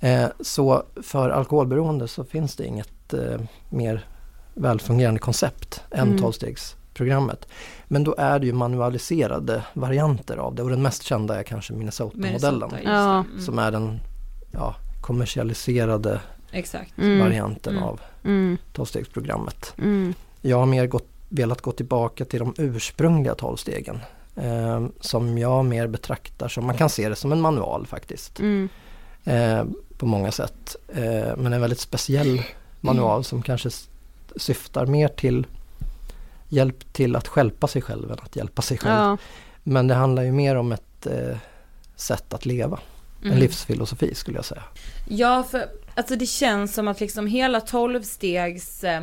Eh, 0.00 0.26
så 0.40 0.82
för 1.02 1.30
alkoholberoende 1.30 2.08
så 2.08 2.24
finns 2.24 2.56
det 2.56 2.66
inget 2.66 3.14
eh, 3.14 3.40
mer 3.70 4.06
välfungerande 4.54 5.20
koncept 5.20 5.82
än 5.90 6.08
Mm. 6.08 6.18
Tolvstegsprogrammet. 6.94 7.48
Men 7.88 8.04
då 8.04 8.14
är 8.18 8.38
det 8.38 8.46
ju 8.46 8.52
manualiserade 8.52 9.62
varianter 9.74 10.36
av 10.36 10.54
det 10.54 10.62
och 10.62 10.70
den 10.70 10.82
mest 10.82 11.02
kända 11.02 11.38
är 11.38 11.42
kanske 11.42 11.72
Minnesota-modellen. 11.72 12.70
Minnesota, 12.70 12.90
Ja. 12.92 13.24
det. 13.26 13.30
Mm. 13.30 13.40
Som 13.40 13.58
är 13.58 13.70
den 13.70 14.00
ja, 14.52 14.74
kommersialiserade 15.00 16.20
Exakt. 16.52 16.98
Mm. 16.98 17.18
varianten 17.20 17.72
Mm. 17.76 17.84
av 17.88 18.00
Mm. 18.24 18.56
tolvstegsprogrammet. 18.72 19.74
Mm. 19.78 20.14
Jag 20.42 20.58
har 20.58 20.66
mer 20.66 20.86
gått, 20.86 21.08
velat 21.28 21.60
gå 21.62 21.72
tillbaka 21.72 22.24
till 22.24 22.38
de 22.40 22.54
ursprungliga 22.58 23.34
tolvstegen. 23.34 24.00
Eh, 24.36 24.86
som 25.00 25.38
jag 25.38 25.64
mer 25.64 25.86
betraktar 25.86 26.48
som, 26.48 26.66
man 26.66 26.76
kan 26.76 26.88
se 26.90 27.08
det 27.08 27.16
som 27.16 27.32
en 27.32 27.40
manual 27.40 27.86
faktiskt. 27.86 28.40
Mm. 28.40 28.68
Eh, 29.24 29.64
på 29.98 30.06
många 30.06 30.32
sätt. 30.32 30.76
Eh, 30.88 31.36
men 31.36 31.52
en 31.52 31.60
väldigt 31.60 31.80
speciell 31.80 32.42
manual 32.80 33.24
som 33.24 33.42
kanske 33.42 33.70
syftar 34.36 34.86
mer 34.86 35.08
till 35.08 35.46
hjälp 36.54 36.92
till 36.92 37.16
att 37.16 37.28
hjälpa 37.36 37.66
sig 37.66 37.82
själv 37.82 38.10
än 38.12 38.18
att 38.22 38.36
hjälpa 38.36 38.62
sig 38.62 38.78
själv. 38.78 38.94
Ja. 38.94 39.16
Men 39.62 39.88
det 39.88 39.94
handlar 39.94 40.22
ju 40.22 40.32
mer 40.32 40.56
om 40.56 40.72
ett 40.72 41.06
eh, 41.06 41.36
sätt 41.96 42.34
att 42.34 42.46
leva. 42.46 42.78
En 43.22 43.26
Mm. 43.28 43.38
livsfilosofi 43.38 44.14
skulle 44.14 44.38
jag 44.38 44.44
säga. 44.44 44.62
Ja, 45.08 45.42
för 45.42 45.68
alltså 45.94 46.16
det 46.16 46.26
känns 46.26 46.74
som 46.74 46.88
att 46.88 47.00
liksom 47.00 47.26
hela 47.26 47.60
tolvstegs, 47.60 48.84
eh, 48.84 49.02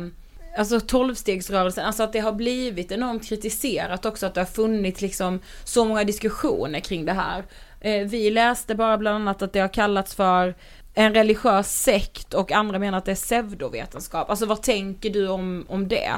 alltså 0.58 0.80
tolvstegsrörelsen, 0.80 1.84
alltså 1.86 2.02
att 2.02 2.12
det 2.12 2.20
har 2.20 2.32
blivit 2.32 2.92
enormt 2.92 3.28
kritiserat 3.28 4.04
också 4.06 4.26
att 4.26 4.34
det 4.34 4.40
har 4.40 4.46
funnits 4.46 5.00
liksom 5.00 5.40
så 5.64 5.84
många 5.84 6.04
diskussioner 6.04 6.80
kring 6.80 7.04
det 7.04 7.12
här. 7.12 7.44
Eh, 7.80 8.06
vi 8.08 8.30
läste 8.30 8.74
bara 8.74 8.98
bland 8.98 9.16
annat 9.16 9.42
att 9.42 9.52
det 9.52 9.60
har 9.60 9.68
kallats 9.74 10.14
för 10.14 10.54
en 10.94 11.14
religiös 11.14 11.82
sekt 11.82 12.34
och 12.34 12.52
andra 12.52 12.78
menar 12.78 12.98
att 12.98 13.04
det 13.04 13.10
är 13.10 13.16
pseudovetenskap. 13.16 14.30
Alltså 14.30 14.46
vad 14.46 14.62
tänker 14.62 15.10
du 15.10 15.28
om, 15.28 15.66
om 15.68 15.88
det? 15.88 16.12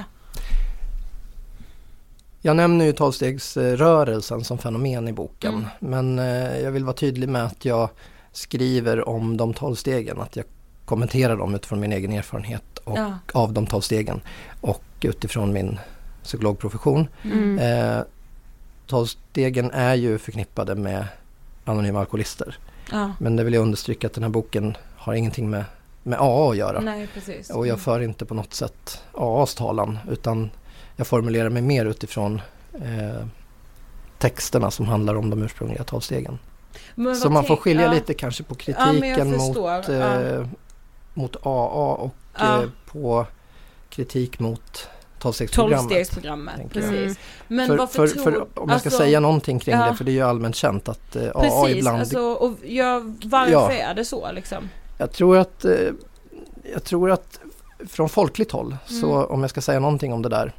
Jag 2.46 2.56
nämner 2.56 2.84
ju 2.84 2.92
tolvstegsrörelsen 2.92 4.44
som 4.44 4.58
fenomen 4.58 5.08
i 5.08 5.12
boken. 5.12 5.54
Mm. 5.54 5.66
Men 5.78 6.18
eh, 6.18 6.58
jag 6.60 6.70
vill 6.70 6.84
vara 6.84 6.96
tydlig 6.96 7.28
med 7.28 7.44
att 7.44 7.64
jag 7.64 7.88
skriver 8.32 9.08
om 9.08 9.36
de 9.36 9.54
tolv 9.54 9.74
stegen. 9.74 10.20
Att 10.20 10.36
jag 10.36 10.44
kommenterar 10.84 11.36
dem 11.36 11.54
utifrån 11.54 11.80
min 11.80 11.92
egen 11.92 12.12
erfarenhet 12.12 12.78
och, 12.84 12.98
Ja. 12.98 13.18
av 13.32 13.52
de 13.52 13.66
tolv 13.66 13.80
stegen. 13.80 14.20
Och 14.60 14.84
utifrån 15.00 15.52
min 15.52 15.78
psykologprofession. 16.22 17.08
Mm. 17.22 17.58
Eh, 17.58 18.04
Tolvstegen 18.86 19.70
är 19.70 19.94
ju 19.94 20.18
förknippade 20.18 20.74
med 20.74 21.06
anonyma 21.64 22.00
alkoholister. 22.00 22.58
Ja. 22.92 23.12
Men 23.18 23.36
det 23.36 23.44
vill 23.44 23.54
jag 23.54 23.62
understryka 23.62 24.06
att 24.06 24.12
den 24.12 24.22
här 24.22 24.30
boken 24.30 24.76
har 24.96 25.14
ingenting 25.14 25.50
med, 25.50 25.64
med 26.02 26.18
AA 26.20 26.50
att 26.50 26.56
göra. 26.56 26.80
Nej. 26.80 27.08
Och 27.54 27.66
jag 27.66 27.80
för 27.80 28.00
inte 28.00 28.24
på 28.24 28.34
något 28.34 28.54
sätt 28.54 29.02
AAs 29.12 29.54
talan 29.54 29.98
utan 30.10 30.50
jag 30.96 31.06
formulerar 31.06 31.48
mig 31.48 31.62
mer 31.62 31.84
utifrån 31.86 32.40
eh, 32.74 33.26
texterna 34.18 34.70
som 34.70 34.86
handlar 34.86 35.14
om 35.14 35.30
de 35.30 35.42
ursprungliga 35.42 35.84
tolvstegen. 35.84 36.38
Så 37.22 37.30
man 37.30 37.44
får 37.44 37.56
skilja 37.56 37.84
ja. 37.86 37.92
lite 37.92 38.14
kanske 38.14 38.42
på 38.42 38.54
Ja, 38.66 38.74
jag 38.76 38.76
kritiken 39.02 39.32
förstår. 39.32 39.76
mot, 39.76 39.88
Ja. 39.88 40.20
eh, 40.20 40.46
mot 41.14 41.36
AA 41.46 41.94
och 41.94 42.14
Ja. 42.38 42.62
eh, 42.62 42.68
på 42.86 43.26
kritik 43.90 44.38
mot 44.38 44.88
tolvstegsprogrammet. 45.18 45.78
Tolvstegsprogrammet, 45.78 46.56
tänker 46.56 46.80
jag. 46.80 46.90
precis. 46.90 47.18
Men 47.48 47.66
för, 47.68 47.76
varför 47.76 48.06
för, 48.06 48.14
tror... 48.14 48.22
för, 48.24 48.32
om 48.40 48.46
jag 48.70 48.80
ska 48.80 48.88
alltså- 48.88 48.98
säga 48.98 49.20
någonting 49.20 49.58
kring 49.58 49.74
ja. 49.74 49.86
det, 49.90 49.96
för 49.96 50.04
det 50.04 50.10
är 50.10 50.14
ju 50.14 50.22
allmänt 50.22 50.56
känt 50.56 50.88
att 50.88 51.16
eh, 51.16 51.22
AA 51.34 51.40
Precis, 51.40 51.76
ibland... 51.76 51.98
alltså, 51.98 52.18
och 52.20 52.52
ja, 52.64 53.02
varför 53.24 53.52
Ja. 53.52 53.70
är 53.72 53.94
det 53.94 54.04
så 54.04 54.32
liksom? 54.32 54.68
Jag 54.98 55.12
tror 55.12 55.38
att, 55.38 55.64
eh, 55.64 55.72
jag 56.72 56.84
tror 56.84 57.10
att 57.10 57.40
från 57.88 58.08
folkligt 58.08 58.52
håll, 58.52 58.76
så 58.86 59.14
Mm. 59.16 59.30
om 59.30 59.40
jag 59.40 59.50
ska 59.50 59.60
säga 59.60 59.80
någonting 59.80 60.12
om 60.12 60.22
det 60.22 60.28
där, 60.28 60.52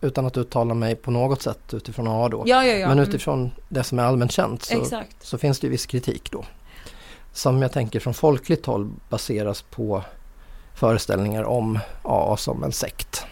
utan 0.00 0.26
att 0.26 0.36
uttala 0.36 0.74
mig 0.74 0.94
på 0.94 1.10
något 1.10 1.42
sätt 1.42 1.74
utifrån 1.74 2.08
AA 2.08 2.28
då, 2.28 2.42
Ja, 2.46 2.64
ja, 2.64 2.74
ja. 2.74 2.88
men 2.88 2.98
mm. 2.98 3.08
utifrån 3.08 3.50
det 3.68 3.82
som 3.82 3.98
är 3.98 4.02
allmänt 4.02 4.32
känt 4.32 4.62
så, 4.62 5.02
så 5.20 5.38
finns 5.38 5.60
det 5.60 5.66
ju 5.66 5.70
viss 5.70 5.86
kritik 5.86 6.30
då. 6.32 6.44
Som 7.32 7.62
jag 7.62 7.72
tänker 7.72 8.00
från 8.00 8.14
folkligt 8.14 8.66
håll 8.66 8.90
baseras 9.08 9.62
på 9.62 10.02
föreställningar 10.74 11.44
om 11.44 11.78
AA 12.02 12.36
som 12.36 12.64
en 12.64 12.72
sekt. 12.72 13.26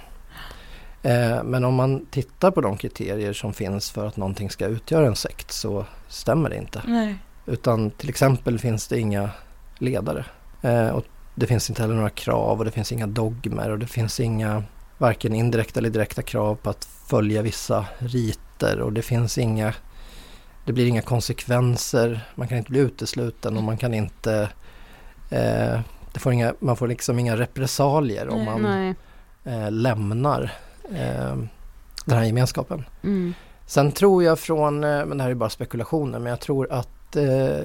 Eh, 1.03 1.43
men 1.45 1.65
om 1.65 1.75
man 1.75 2.07
tittar 2.07 2.51
på 2.51 2.61
de 2.61 2.77
kriterier 2.77 3.33
som 3.33 3.53
finns 3.53 3.91
för 3.91 4.07
att 4.07 4.17
någonting 4.17 4.51
ska 4.51 4.67
utgöra 4.67 5.07
en 5.07 5.17
sekt 5.17 5.53
så 5.53 5.87
stämmer 6.09 6.51
det 6.51 6.57
inte. 6.57 6.83
Nej. 6.87 7.17
Utan 7.47 7.91
till 7.91 8.09
exempel 8.09 8.59
finns 8.59 8.89
det 8.89 9.01
inga 9.01 9.31
ledare. 9.79 10.25
Eh, 10.63 10.89
och 10.89 11.05
det 11.35 11.47
finns 11.47 11.71
inte 11.71 11.83
heller 11.83 11.95
några 11.95 12.11
krav 12.11 12.59
och 12.59 12.65
det 12.65 12.71
finns 12.71 12.93
inga 12.93 13.07
dogmer 13.07 13.71
och 13.71 13.79
det 13.79 13.87
finns 13.87 14.21
inga 14.21 14.63
varken 14.99 15.35
indirekta 15.35 15.81
eller 15.81 15.91
direkta 15.91 16.23
krav 16.23 16.55
på 16.55 16.71
att 16.71 16.85
följa 16.85 17.43
vissa 17.43 17.87
riter 17.99 18.81
och 18.81 18.93
det 18.93 19.03
finns 19.03 19.39
inga 19.39 19.75
det 20.65 20.73
blir 20.73 20.87
inga 20.87 21.03
konsekvenser, 21.03 22.21
man 22.35 22.49
kan 22.49 22.59
inte 22.59 22.71
bli 22.71 22.81
utesluten 22.81 23.57
och 23.57 23.63
man 23.63 23.77
kan 23.77 23.95
inte 23.95 24.49
eh, 25.31 25.81
det 26.13 26.21
får 26.21 26.33
inga, 26.33 26.55
man 26.59 26.77
får 26.77 26.89
liksom 26.89 27.19
inga 27.19 27.37
repressalier 27.37 28.29
om 28.29 28.45
man 28.45 28.95
eh, 29.45 29.71
lämnar 29.71 30.53
eh, 30.91 31.37
den 32.05 32.19
här 32.19 32.25
gemenskapen. 32.25 32.85
Mm. 33.03 33.35
Sen 33.67 33.93
tror 33.93 34.25
jag 34.25 34.39
från, 34.39 34.85
eh, 34.85 35.07
men 35.07 35.19
det 35.19 35.25
här 35.25 35.31
är 35.31 35.35
bara 35.35 35.51
spekulationer, 35.51 36.19
men 36.19 36.31
jag 36.31 36.41
tror 36.41 36.73
att 36.73 37.17
eh, 37.17 37.59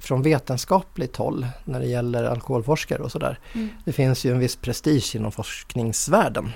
från 0.00 0.22
vetenskapligt 0.22 1.16
håll 1.16 1.46
när 1.64 1.80
det 1.80 1.86
gäller 1.86 2.24
alkoholforskare 2.24 3.02
och 3.02 3.12
sådär. 3.12 3.38
Mm. 3.52 3.68
Det 3.84 3.92
finns 3.92 4.24
ju 4.24 4.32
en 4.32 4.38
viss 4.38 4.56
prestige 4.56 5.16
inom 5.16 5.32
forskningsvärlden. 5.32 6.50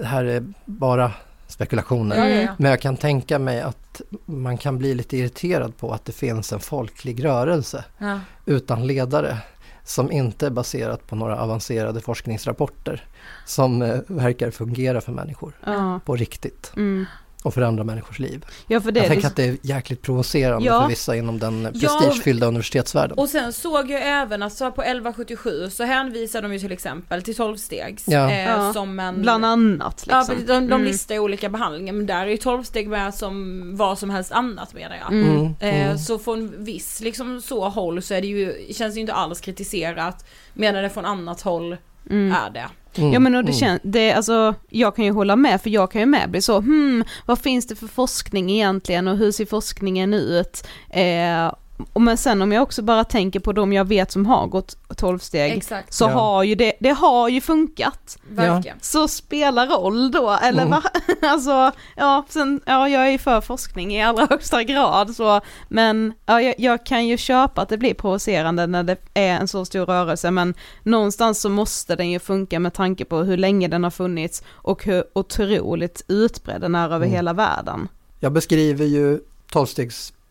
Det 0.00 0.06
här 0.06 0.24
är 0.24 0.44
bara 0.64 1.12
spekulationer. 1.46 2.16
Ja, 2.16 2.28
ja, 2.28 2.42
ja. 2.42 2.54
Men 2.58 2.70
jag 2.70 2.80
kan 2.80 2.96
tänka 2.96 3.38
mig 3.38 3.60
att 3.60 4.00
man 4.26 4.58
kan 4.58 4.78
bli 4.78 4.94
lite 4.94 5.16
irriterad 5.16 5.76
på 5.76 5.92
att 5.92 6.04
det 6.04 6.12
finns 6.12 6.52
en 6.52 6.60
folklig 6.60 7.24
rörelse 7.24 7.84
Ja. 7.98 8.20
utan 8.46 8.86
ledare 8.86 9.38
som 9.84 10.12
inte 10.12 10.46
är 10.46 10.50
baserat 10.50 11.06
på 11.06 11.16
några 11.16 11.40
avancerade 11.40 12.00
forskningsrapporter 12.00 13.04
som 13.46 13.82
eh, 13.82 13.98
verkar 14.06 14.50
fungera 14.50 15.00
för 15.00 15.12
människor 15.12 15.52
Ja. 15.66 16.00
på 16.04 16.16
riktigt 16.16 16.72
Mm. 16.76 17.06
Och 17.48 17.54
förändra 17.54 17.84
människors 17.84 18.18
liv. 18.18 18.44
ja, 18.66 18.80
för 18.80 18.92
det 18.92 19.00
jag 19.00 19.06
tänker 19.08 19.22
det- 19.22 19.28
att 19.28 19.36
det 19.36 19.44
är 19.44 19.56
jäkligt 19.62 20.02
provocerande 20.02 20.66
Ja. 20.66 20.80
för 20.82 20.88
vissa 20.88 21.16
inom 21.16 21.38
den 21.38 21.68
Ja, 21.74 21.98
prestigefyllda 22.00 22.46
universitetsvärlden. 22.46 23.18
Och 23.18 23.28
sen 23.28 23.52
såg 23.52 23.90
jag 23.90 24.00
även, 24.04 24.42
alltså 24.42 24.72
på 24.72 24.82
1177 24.82 25.70
så 25.70 25.84
hänvisar 25.84 26.42
de 26.42 26.52
ju 26.52 26.58
till 26.58 26.72
exempel 26.72 27.22
till 27.22 27.34
12-stegs. 27.34 28.04
Ja. 28.06 28.30
Eh, 28.30 28.44
Ja, 28.48 28.72
som 28.72 29.00
en... 29.00 29.22
Bland 29.22 29.44
annat 29.44 30.04
Ja, 30.08 30.18
liksom. 30.18 30.34
precis, 30.34 30.48
de, 30.48 30.54
de 30.54 30.72
Mm. 30.72 30.84
listar 30.84 31.14
ju 31.14 31.20
olika 31.20 31.48
behandlingar 31.48 31.92
men 31.92 32.06
där 32.06 32.22
är 32.22 32.26
ju 32.30 32.36
12-steg 32.36 32.88
med 32.88 33.14
som 33.14 33.62
vad 33.76 33.98
som 33.98 34.10
helst 34.10 34.32
annat 34.32 34.74
menar 34.74 34.96
jag. 34.96 35.12
Mm. 35.12 35.28
Mm, 35.36 35.54
Eh, 35.60 35.84
mm. 35.86 35.98
Så 35.98 36.18
från 36.18 36.64
viss 36.64 37.00
liksom 37.00 37.40
så 37.40 37.68
håll 37.68 38.02
så 38.02 38.14
är 38.14 38.20
det 38.20 38.26
ju, 38.26 38.72
känns 38.74 38.94
det 38.94 38.98
ju 38.98 39.00
inte 39.00 39.12
alls 39.14 39.40
kritiserat 39.40 40.24
medan 40.54 40.82
det 40.82 40.90
från 40.90 41.04
annat 41.04 41.40
håll 41.40 41.76
Mm. 42.10 42.32
är 42.46 42.50
det. 42.50 42.66
Mm, 42.98 43.12
Ja 43.12 43.20
men 43.20 43.34
och 43.34 43.44
det 43.44 43.50
mm. 43.52 43.60
känns, 43.60 43.80
det, 43.84 44.12
alltså, 44.12 44.54
jag 44.68 44.96
kan 44.96 45.04
ju 45.04 45.10
hålla 45.10 45.36
med 45.36 45.62
för 45.62 45.70
jag 45.70 45.90
kan 45.90 46.00
ju 46.00 46.06
med 46.06 46.30
bli 46.30 46.42
så, 46.42 46.60
hmm, 46.60 47.04
vad 47.26 47.38
finns 47.38 47.66
det 47.66 47.76
för 47.76 47.86
forskning 47.86 48.50
egentligen 48.50 49.08
och 49.08 49.16
hur 49.16 49.32
ser 49.32 49.46
forskningen 49.46 50.14
ut? 50.14 50.66
Eh, 50.90 51.52
men 51.94 52.16
sen 52.16 52.42
om 52.42 52.52
jag 52.52 52.62
också 52.62 52.82
bara 52.82 53.04
tänker 53.04 53.40
på 53.40 53.52
de 53.52 53.72
jag 53.72 53.84
vet 53.84 54.12
som 54.12 54.26
har 54.26 54.46
gått 54.46 54.76
12 54.96 55.18
steg, 55.18 55.52
Exakt. 55.56 55.94
så 55.94 56.04
Ja. 56.04 56.08
har 56.08 56.42
ju 56.42 56.54
det, 56.54 56.72
det 56.80 56.90
har 56.90 57.28
ju 57.28 57.40
funkat. 57.40 58.18
Verkligen. 58.30 58.76
Så 58.80 59.08
spelar 59.08 59.66
roll 59.66 60.10
då, 60.10 60.30
eller 60.42 60.62
Mm. 60.62 60.70
va? 60.70 60.82
Alltså, 61.22 61.72
ja, 61.96 62.24
sen, 62.28 62.60
ja 62.66 62.88
jag 62.88 63.06
är 63.06 63.10
ju 63.10 63.18
för 63.18 63.40
forskning 63.40 63.94
i 63.96 64.02
allra 64.02 64.26
högsta 64.30 64.62
grad 64.62 65.14
så, 65.16 65.40
men 65.68 66.12
ja, 66.26 66.40
jag, 66.42 66.54
jag 66.58 66.86
kan 66.86 67.06
ju 67.06 67.16
köpa 67.16 67.62
att 67.62 67.68
det 67.68 67.78
blir 67.78 67.94
provocerande 67.94 68.66
när 68.66 68.82
det 68.82 68.96
är 69.14 69.34
en 69.40 69.48
så 69.48 69.64
stor 69.64 69.86
rörelse, 69.86 70.30
men 70.30 70.54
någonstans 70.82 71.40
så 71.40 71.48
måste 71.48 71.96
den 71.96 72.10
ju 72.10 72.18
funka 72.18 72.58
med 72.60 72.74
tanke 72.74 73.04
på 73.04 73.18
hur 73.18 73.36
länge 73.36 73.68
den 73.68 73.84
har 73.84 73.90
funnits 73.90 74.42
och 74.48 74.84
hur 74.84 75.04
otroligt 75.12 76.04
utbredd 76.08 76.60
den 76.60 76.74
är 76.74 76.84
över 76.86 76.96
Mm. 76.96 77.10
hela 77.10 77.32
världen. 77.32 77.88
Jag 78.20 78.32
beskriver 78.32 78.84
ju 78.84 79.20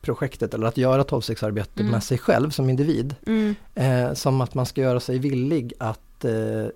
tolvstegsprojektet 0.08 0.54
eller 0.54 0.68
att 0.68 0.78
göra 0.78 1.04
tolvstegsarbete 1.04 1.80
Mm. 1.82 1.92
med 1.92 2.04
sig 2.04 2.18
själv 2.18 2.50
som 2.50 2.70
individ 2.70 3.16
Mm. 3.28 3.56
eh, 3.76 4.14
som 4.14 4.42
att 4.42 4.54
man 4.54 4.66
ska 4.66 4.82
göra 4.82 5.00
sig 5.00 5.20
villig 5.20 5.74
att 5.80 6.26
eh, 6.26 6.68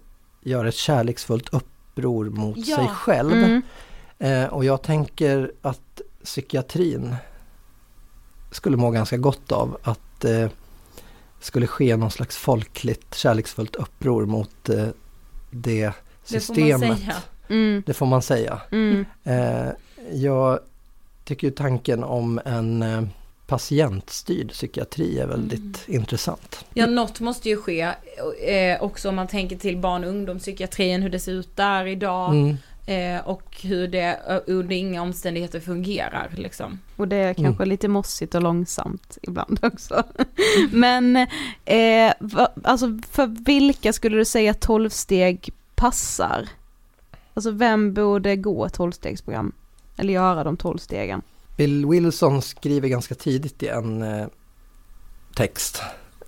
göra 0.44 0.68
ett 0.68 0.76
kärleksfullt 0.76 1.50
uppror 1.54 2.30
mot 2.30 2.58
Ja. 2.58 2.76
sig 2.76 2.88
själv. 2.88 3.32
Mm. 3.34 3.62
Eh, 4.20 4.46
och 4.54 4.66
jag 4.66 4.82
tänker 4.82 5.52
att 5.62 6.02
psykiatrin 6.24 7.16
skulle 8.52 8.78
må 8.78 8.92
ganska 8.92 9.18
gott 9.18 9.52
av 9.52 9.78
att 9.84 10.26
eh, 10.26 10.50
skulle 11.40 11.68
ske 11.68 11.96
någon 11.98 12.12
slags 12.12 12.38
folkligt 12.38 13.16
kärleksfullt 13.16 13.76
uppror 13.76 14.26
mot 14.26 14.70
eh, 14.70 14.88
det 15.52 15.86
Det 15.86 15.94
får 16.24 16.40
systemet. 16.40 16.88
man 16.90 16.98
säga. 16.98 17.16
Mm. 17.50 17.84
Det 17.86 17.94
får 17.94 18.06
man 18.06 18.22
säga. 18.22 18.62
Mm. 18.72 19.06
Eh, 19.24 19.70
jag 20.14 20.60
tycker 21.26 21.52
tanken 21.52 22.04
om 22.04 22.40
en 22.46 22.82
eh, 22.82 23.02
patientstyrd 23.52 24.52
psykiatri 24.52 25.20
är 25.20 25.28
väldigt 25.28 25.88
Mm. 25.88 26.00
intressant. 26.02 26.66
Ja, 26.74 26.86
något 26.86 27.20
måste 27.20 27.50
ju 27.50 27.58
ske 27.58 27.82
eh, 28.48 28.82
också 28.84 29.10
om 29.10 29.16
man 29.16 29.28
tänker 29.28 29.56
till 29.56 29.78
barn 29.78 30.04
och 30.04 30.10
ungdomspsykiatrin, 30.10 31.02
hur 31.02 31.10
det 31.10 31.20
ser 31.20 31.32
ut 31.32 31.56
där 31.56 31.86
idag 31.86 32.34
Mm. 32.36 32.58
eh, 33.18 33.28
och 33.28 33.58
hur 33.64 33.88
det 33.88 34.20
eh, 34.30 34.38
under 34.48 34.76
inga 34.76 35.02
omständigheter 35.02 35.60
fungerar 35.60 36.30
liksom. 36.36 36.80
Och 36.96 37.08
det 37.08 37.16
är 37.16 37.34
kanske 37.34 37.66
lite 37.66 37.88
mossigt 37.88 38.36
och 38.36 38.42
långsamt 38.42 39.18
ibland 39.22 39.60
också. 39.66 40.04
Men, 40.72 41.16
eh, 41.66 42.14
va, 42.20 42.50
alltså 42.64 43.00
för 43.12 43.28
vilka 43.46 43.94
skulle 43.94 44.18
du 44.18 44.26
säga 44.26 44.54
12 44.54 44.90
steg 44.90 45.50
passar? 45.76 46.50
Alltså 47.34 47.52
vem 47.52 47.94
borde 47.94 48.36
gå 48.36 48.66
ett 48.66 48.78
12-stegsprogram? 48.78 49.52
Eller 49.98 50.14
göra 50.14 50.44
de 50.44 50.58
12 50.58 50.78
stegen? 50.78 51.22
Bill 51.58 51.86
Wilson 51.86 52.42
skriver 52.42 52.88
ganska 52.88 53.16
tidigt 53.16 53.64
i 53.64 53.68
en 53.68 54.02
eh, 54.02 54.28
text 55.36 55.82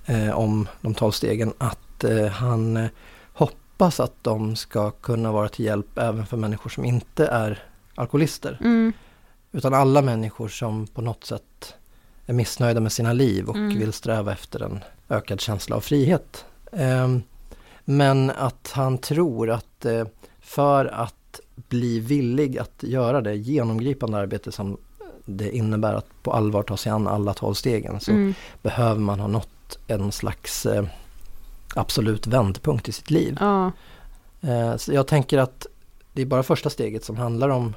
eh, 0.05 0.30
om 0.30 0.67
de 0.82 0.93
tolv 0.93 1.11
stegen 1.11 1.53
att 1.57 2.03
eh, 2.03 2.28
han 2.28 2.88
hoppas 3.34 3.99
att 3.99 4.13
de 4.21 4.55
ska 4.55 4.91
kunna 4.91 5.32
vara 5.32 5.49
till 5.49 5.65
hjälp 5.65 5.97
även 5.97 6.26
för 6.26 6.38
människor 6.38 6.69
som 6.69 6.86
inte 6.86 7.28
är 7.28 7.63
alkoholister. 7.95 8.57
Mm. 8.61 8.93
Utan 9.51 9.74
alla 9.74 10.01
människor 10.01 10.47
som 10.47 10.88
på 10.88 11.01
något 11.01 11.24
sätt 11.26 11.74
är 12.26 12.34
missnöjda 12.34 12.80
med 12.80 12.91
sina 12.91 13.13
liv 13.13 13.49
och 13.49 13.55
Mm. 13.55 13.80
vill 13.80 13.93
sträva 13.93 14.32
efter 14.32 14.59
en 14.63 14.80
ökad 15.09 15.41
känsla 15.41 15.76
av 15.76 15.82
frihet. 15.82 16.45
Ehm, 16.71 17.21
men 17.86 18.30
att 18.30 18.71
han 18.74 18.97
tror 18.97 19.49
att 19.49 19.86
för 20.39 20.86
att 20.86 21.39
bli 21.55 21.99
villig 21.99 22.57
att 22.57 22.84
göra 22.84 23.21
det 23.21 23.36
genomgripande 23.36 24.17
arbete 24.17 24.51
som 24.51 24.78
det 25.26 25.55
innebär 25.55 25.93
att 25.93 26.05
på 26.24 26.32
allvar 26.34 26.63
ta 26.63 26.78
sig 26.78 26.91
an 26.91 27.07
alla 27.07 27.34
tolv 27.34 27.53
stegen 27.53 27.99
så 27.99 28.11
Mm. 28.11 28.34
behöver 28.61 29.01
man 29.01 29.19
ha 29.19 29.28
nått 29.28 29.78
en 29.88 30.11
slags 30.11 30.65
eh, 30.65 30.86
absolut 31.76 32.28
vändpunkt 32.28 32.89
i 32.89 32.91
sitt 32.91 33.11
liv. 33.11 33.38
Ja. 33.39 33.71
Eh, 34.41 34.76
Så 34.78 34.93
jag 34.93 35.07
tänker 35.07 35.38
att 35.38 35.65
det 36.13 36.21
är 36.21 36.26
bara 36.26 36.43
första 36.43 36.69
steget 36.69 37.03
som 37.05 37.17
handlar 37.17 37.49
om 37.49 37.74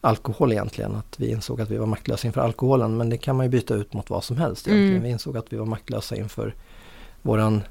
alkohol 0.00 0.52
egentligen. 0.52 0.94
Att 0.94 1.20
vi 1.20 1.30
insåg 1.30 1.60
att 1.60 1.70
vi 1.70 1.76
var 1.76 1.86
maktlösa 1.86 2.26
inför 2.26 2.40
alkoholen 2.40 2.96
men 2.96 3.10
det 3.10 3.16
kan 3.18 3.36
man 3.36 3.46
ju 3.46 3.50
byta 3.50 3.74
ut 3.74 3.92
mot 3.92 4.10
vad 4.10 4.24
som 4.24 4.36
helst 4.36 4.66
egentligen. 4.68 4.90
Mm. 4.92 5.02
Vi 5.02 5.08
insåg 5.10 5.36
att 5.36 5.52
vi 5.52 5.56
var 5.56 5.66
maktlösa 5.66 6.16
inför 6.16 6.54
våran 7.22 7.62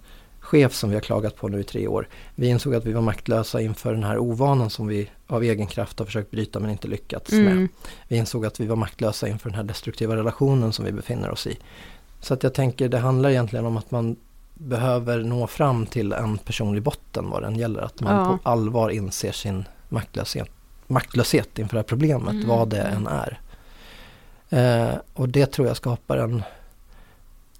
chef 0.43 0.73
som 0.73 0.89
vi 0.89 0.95
har 0.95 1.01
klagat 1.01 1.35
på 1.35 1.47
nu 1.47 1.59
i 1.59 1.63
tre 1.63 1.87
år. 1.87 2.07
Vi 2.35 2.47
insåg 2.47 2.75
att 2.75 2.85
vi 2.85 2.93
var 2.93 3.01
maktlösa 3.01 3.61
inför 3.61 3.93
den 3.93 4.03
här 4.03 4.17
ovanan 4.17 4.69
som 4.69 4.87
vi 4.87 5.09
av 5.27 5.43
egen 5.43 5.67
kraft 5.67 5.99
har 5.99 6.05
försökt 6.05 6.31
bryta 6.31 6.59
men 6.59 6.69
inte 6.71 6.87
lyckats 6.87 7.31
med. 7.31 7.51
Mm. 7.51 7.69
Vi 8.07 8.15
insåg 8.17 8.45
att 8.45 8.59
vi 8.59 8.65
var 8.67 8.75
maktlösa 8.75 9.27
inför 9.27 9.49
den 9.49 9.55
här 9.57 9.63
destruktiva 9.63 10.15
relationen 10.15 10.73
som 10.73 10.85
vi 10.85 10.91
befinner 10.91 11.29
oss 11.31 11.47
i. 11.47 11.57
Så 12.19 12.33
att 12.33 12.43
jag 12.43 12.53
tänker 12.53 12.89
det 12.89 12.97
handlar 12.97 13.29
egentligen 13.29 13.65
om 13.65 13.77
att 13.77 13.91
man 13.91 14.15
behöver 14.53 15.19
nå 15.23 15.47
fram 15.47 15.85
till 15.85 16.13
en 16.13 16.37
personlig 16.37 16.83
botten 16.83 17.29
vad 17.29 17.41
den 17.41 17.55
gäller. 17.55 17.81
Att 17.81 18.01
man 18.01 18.15
Ja. 18.15 18.37
på 18.43 18.49
allvar 18.49 18.89
inser 18.89 19.31
sin 19.31 19.65
maktlöshet, 19.89 20.49
maktlöshet 20.87 21.59
inför 21.59 21.75
det 21.75 21.79
här 21.79 21.83
problemet, 21.87 22.33
Mm. 22.33 22.47
vad 22.47 22.69
det 22.69 22.81
än 22.81 23.07
är. 23.07 23.39
Eh, 24.49 24.95
och 25.13 25.29
det 25.29 25.45
tror 25.45 25.67
jag 25.67 25.77
skapar 25.77 26.17
en, 26.17 26.43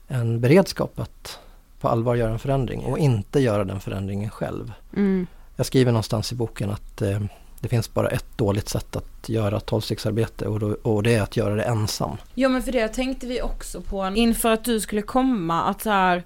en 0.08 0.42
beredskap 0.42 1.00
att 1.00 1.40
på 1.84 1.90
allvar 1.90 2.16
göra 2.16 2.32
en 2.32 2.40
förändring 2.40 2.80
och 2.86 2.98
inte 3.00 3.40
göra 3.40 3.64
den 3.64 3.80
förändringen 3.80 4.30
själv. 4.30 4.74
Mm. 4.96 5.28
Jag 5.56 5.66
skriver 5.66 5.92
någonstans 5.92 6.32
i 6.32 6.36
boken 6.36 6.70
att 6.70 7.02
eh, 7.02 7.20
det 7.60 7.68
finns 7.68 7.94
bara 7.94 8.10
ett 8.10 8.38
dåligt 8.38 8.70
sätt 8.70 8.96
att 8.96 9.30
göra 9.30 9.60
tolvstegsarbete 9.60 10.48
och, 10.48 10.60
då- 10.60 10.78
och 10.82 11.04
det 11.04 11.14
är 11.16 11.22
att 11.22 11.38
göra 11.38 11.56
det 11.56 11.64
ensam. 11.64 12.18
Ja 12.34 12.50
men 12.50 12.62
för 12.64 12.72
det 12.72 12.88
tänkte 12.88 13.28
vi 13.28 13.42
också 13.42 13.82
på 13.82 14.08
inför 14.16 14.52
att 14.52 14.66
du 14.66 14.80
skulle 14.80 15.02
komma 15.02 15.64
att 15.64 15.82
så 15.82 15.90
här 15.90 16.24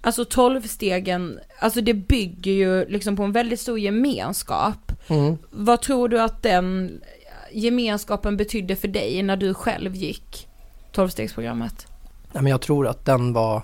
Alltså 0.00 0.24
tolvstegen, 0.24 1.38
alltså 1.58 1.80
det 1.80 1.94
bygger 1.94 2.52
ju 2.52 2.88
liksom 2.88 3.16
på 3.16 3.22
en 3.22 3.32
väldigt 3.32 3.60
stor 3.60 3.78
gemenskap. 3.78 4.92
Mm. 5.08 5.36
Vad 5.50 5.82
tror 5.82 6.08
du 6.08 6.20
att 6.20 6.42
den 6.42 7.00
gemenskapen 7.52 8.36
betydde 8.36 8.76
för 8.76 8.88
dig 8.88 9.22
när 9.22 9.36
du 9.36 9.54
själv 9.54 9.94
gick 9.94 10.48
tolvstegsprogrammet? 10.92 11.86
Ja, 12.32 12.42
men 12.42 12.50
jag 12.50 12.60
tror 12.60 12.86
att 12.88 13.04
den 13.04 13.32
var 13.32 13.62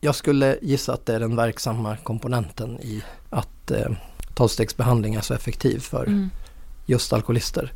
Jag 0.00 0.14
skulle 0.14 0.58
gissa 0.62 0.92
att 0.92 1.06
det 1.06 1.14
är 1.14 1.20
den 1.20 1.36
verksamma 1.36 1.96
komponenten 1.96 2.80
i 2.80 3.02
att 3.30 3.70
eh, 3.70 3.90
tolvstegsbehandling 4.34 5.14
är 5.14 5.20
så 5.20 5.34
effektiv 5.34 5.78
för 5.80 6.06
Mm. 6.06 6.30
just 6.86 7.12
alkoholister 7.12 7.72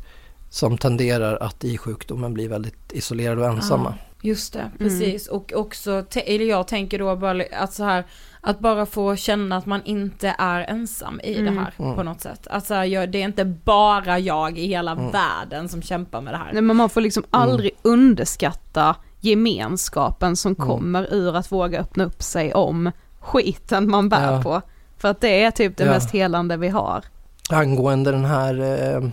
som 0.49 0.77
tenderar 0.77 1.37
att 1.37 1.63
i 1.63 1.77
sjukdomen 1.77 2.33
bli 2.33 2.47
väldigt 2.47 2.93
isolerade 2.93 3.41
och 3.41 3.47
ensamma. 3.47 3.93
Just 4.21 4.53
det, 4.53 4.71
precis. 4.77 5.27
Och 5.27 5.53
också, 5.55 6.05
eller 6.15 6.45
jag 6.45 6.67
tänker 6.67 6.99
då 6.99 7.15
bara 7.15 7.43
att 7.59 7.73
så 7.73 7.83
här, 7.83 8.03
att 8.41 8.59
bara 8.59 8.85
få 8.85 9.15
känna 9.15 9.57
att 9.57 9.65
man 9.65 9.81
inte 9.85 10.35
är 10.37 10.61
ensam 10.61 11.19
i 11.23 11.33
det 11.41 11.51
här 11.51 11.73
Mm. 11.79 11.95
på 11.95 12.03
något 12.03 12.21
sätt. 12.21 12.47
Att 12.47 12.67
så 12.67 12.73
här, 12.73 12.83
jag, 12.85 13.11
det 13.11 13.17
är 13.21 13.25
inte 13.25 13.45
bara 13.45 14.19
jag 14.19 14.57
i 14.57 14.67
hela 14.67 14.91
Mm. 14.91 15.11
världen 15.11 15.69
som 15.69 15.81
kämpar 15.81 16.21
med 16.21 16.33
det 16.33 16.37
här. 16.37 16.53
Nej 16.53 16.61
men 16.61 16.75
man 16.77 16.89
får 16.89 17.01
liksom 17.01 17.23
aldrig 17.29 17.71
underskatta 17.81 18.95
gemenskapen 19.25 20.35
som 20.35 20.55
Mm. 20.59 20.67
kommer 20.67 21.13
ur 21.13 21.35
att 21.35 21.51
våga 21.51 21.79
öppna 21.79 22.03
upp 22.03 22.23
sig 22.23 22.53
om 22.53 22.91
skiten 23.19 23.89
man 23.89 24.09
bär 24.09 24.31
Ja. 24.33 24.41
på. 24.43 24.61
För 24.97 25.07
att 25.07 25.21
det 25.21 25.43
är 25.43 25.51
typ 25.51 25.77
det 25.77 25.83
Ja. 25.85 25.91
mest 25.91 26.11
helande 26.11 26.57
vi 26.57 26.67
har. 26.69 27.03
angående 27.49 28.11
den 28.11 28.25
här 28.25 28.59
eh, 28.95 29.09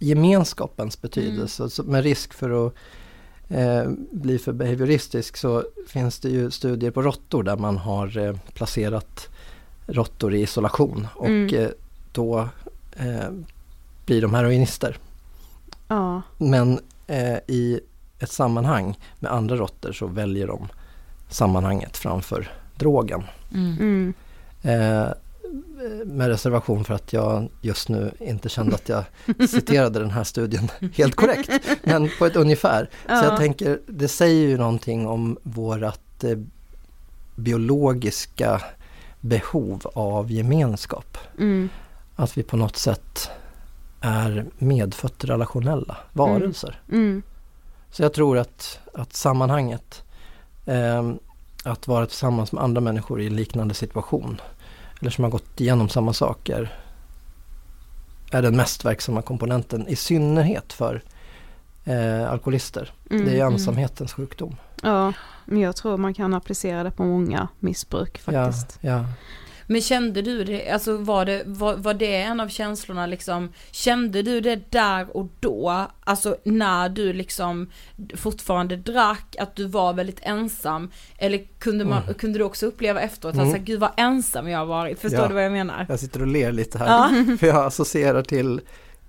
gemenskapens 0.00 1.02
betydelse, 1.02 1.70
så 1.70 1.82
med 1.82 2.02
risk 2.02 2.34
för 2.34 2.66
att 2.66 2.74
eh, 3.48 3.90
bli 4.12 4.38
för 4.38 4.52
behavioristisk 4.52 5.36
så 5.36 5.64
finns 5.88 6.18
det 6.18 6.28
ju 6.28 6.50
studier 6.50 6.90
på 6.90 7.02
råttor 7.02 7.42
där 7.42 7.56
man 7.56 7.76
har 7.78 8.18
eh, 8.18 8.36
placerat 8.54 9.28
råttor 9.86 10.34
i 10.34 10.40
isolation 10.42 11.06
och 11.14 11.26
Mm. 11.26 11.54
eh, 11.64 11.68
då 12.12 12.48
eh, 12.96 13.30
blir 14.06 14.22
de 14.22 14.34
heroinister. 14.34 14.98
Ja. 15.88 16.22
Men 16.38 16.80
eh, 17.06 17.36
i 17.46 17.80
ett 18.18 18.30
sammanhang 18.30 18.98
med 19.18 19.32
andra 19.32 19.56
råttor 19.56 19.92
så 19.92 20.06
väljer 20.06 20.46
de 20.46 20.68
sammanhanget 21.28 21.96
framför 21.96 22.48
drogen. 22.76 23.22
Mm. 23.54 24.14
Eh, 24.62 25.06
med 26.06 26.28
reservation 26.28 26.84
för 26.84 26.94
att 26.94 27.12
jag 27.12 27.48
just 27.60 27.88
nu 27.88 28.12
inte 28.20 28.48
kände 28.48 28.74
att 28.74 28.88
jag 28.88 29.04
citerade 29.48 29.98
den 29.98 30.10
här 30.10 30.24
studien 30.24 30.68
helt 30.94 31.14
korrekt. 31.14 31.50
Men 31.82 32.10
på 32.18 32.26
ett 32.26 32.36
ungefär. 32.36 32.84
Så 32.84 33.12
Ja. 33.12 33.24
jag 33.24 33.36
tänker, 33.36 33.80
det 33.86 34.08
säger 34.08 34.48
ju 34.48 34.58
någonting 34.58 35.06
om 35.06 35.38
vårat 35.42 36.24
eh, 36.24 36.38
biologiska 37.36 38.62
behov 39.20 39.86
av 39.94 40.32
gemenskap. 40.32 41.18
Mm. 41.38 41.68
Att 42.16 42.38
vi 42.38 42.42
på 42.42 42.56
något 42.56 42.76
sätt 42.76 43.30
är 44.00 44.46
medfött 44.58 45.24
relationella 45.24 45.96
varelser. 46.12 46.80
Mm. 46.92 47.22
Så 47.90 48.02
jag 48.02 48.12
tror 48.12 48.38
att, 48.38 48.78
att 48.94 49.12
sammanhanget, 49.12 50.02
eh, 50.66 51.12
att 51.64 51.88
vara 51.88 52.06
tillsammans 52.06 52.52
med 52.52 52.64
andra 52.64 52.80
människor 52.80 53.20
i 53.20 53.26
en 53.26 53.36
liknande 53.36 53.74
situation 53.74 54.40
eller 55.00 55.10
som 55.10 55.24
har 55.24 55.30
gått 55.30 55.60
igenom 55.60 55.88
samma 55.88 56.12
saker 56.12 56.78
är 58.30 58.42
den 58.42 58.56
mest 58.56 58.84
verksamma 58.84 59.22
komponenten 59.22 59.88
i 59.88 59.96
synnerhet 59.96 60.72
för 60.72 61.02
eh, 61.84 62.30
alkoholister. 62.30 62.92
Mm. 63.10 63.24
Det 63.24 63.40
är 63.40 63.46
ensamhetens 63.46 64.12
sjukdom. 64.12 64.56
Ja, 64.82 65.12
men 65.44 65.60
jag 65.60 65.76
tror 65.76 65.96
man 65.96 66.14
kan 66.14 66.34
applicera 66.34 66.82
det 66.82 66.90
på 66.90 67.04
många 67.04 67.48
missbruk 67.58 68.18
faktiskt. 68.18 68.78
Ja, 68.80 68.90
ja. 68.90 69.04
Men 69.70 69.80
kände 69.80 70.22
du 70.22 70.44
det, 70.44 70.70
alltså 70.70 70.96
var 70.96 71.24
det, 71.24 71.42
var, 71.46 71.76
var 71.76 71.94
det 71.94 72.16
en 72.22 72.40
av 72.40 72.48
känslorna 72.48 73.06
liksom, 73.06 73.52
kände 73.70 74.22
du 74.22 74.40
det 74.40 74.72
där 74.72 75.16
och 75.16 75.28
då, 75.40 75.86
alltså 76.04 76.36
när 76.44 76.88
du 76.88 77.12
liksom 77.12 77.70
fortfarande 78.16 78.76
drack, 78.76 79.36
att 79.38 79.56
du 79.56 79.66
var 79.66 79.92
väldigt 79.92 80.18
ensam, 80.22 80.90
eller 81.18 81.44
kunde, 81.58 81.84
man, 81.84 82.02
Mm. 82.02 82.14
kunde 82.14 82.38
du 82.38 82.44
också 82.44 82.66
uppleva 82.66 83.00
efteråt, 83.00 83.34
Mm. 83.34 83.46
alltså 83.46 83.62
gud 83.62 83.80
vad 83.80 83.90
ensam 83.96 84.48
jag 84.48 84.58
har 84.58 84.66
varit, 84.66 85.00
förstår 85.00 85.20
Ja. 85.20 85.28
du 85.28 85.34
vad 85.34 85.44
jag 85.44 85.52
menar? 85.52 85.86
Jag 85.88 86.00
sitter 86.00 86.20
och 86.20 86.26
ler 86.26 86.52
lite 86.52 86.78
här. 86.78 86.86
Ja. 86.86 87.36
För 87.40 87.46
jag 87.46 87.64
associerar 87.66 88.22
till 88.22 88.60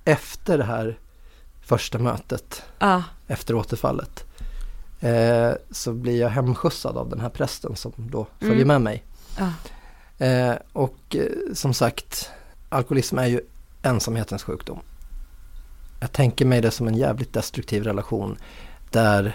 efter 0.05 0.57
det 0.57 0.63
här 0.63 0.97
första 1.65 1.97
mötet, 1.97 2.63
Ja, 2.79 3.03
efter 3.27 3.55
återfallet. 3.55 4.25
Eh, 5.01 5.51
så 5.71 5.93
blir 5.93 6.19
jag 6.21 6.29
hemskjutsad 6.29 6.97
av 6.97 7.09
den 7.09 7.19
här 7.19 7.29
prästen 7.29 7.75
som 7.75 7.91
då 7.97 8.27
följer 8.39 8.55
Mm. 8.55 8.67
med 8.67 8.81
mig. 8.81 9.03
ja, 9.37 9.53
Eh, 10.19 10.53
och 10.73 11.15
eh, 11.15 11.53
som 11.53 11.73
sagt, 11.73 12.29
alkoholism 12.69 13.17
är 13.17 13.25
ju 13.27 13.41
ensamhetens 13.81 14.43
sjukdom. 14.43 14.79
Jag 15.99 16.11
tänker 16.11 16.45
mig 16.45 16.61
det 16.61 16.71
som 16.71 16.87
en 16.87 16.95
jävligt 16.95 17.33
destruktiv 17.33 17.83
relation 17.83 18.37
där 18.91 19.25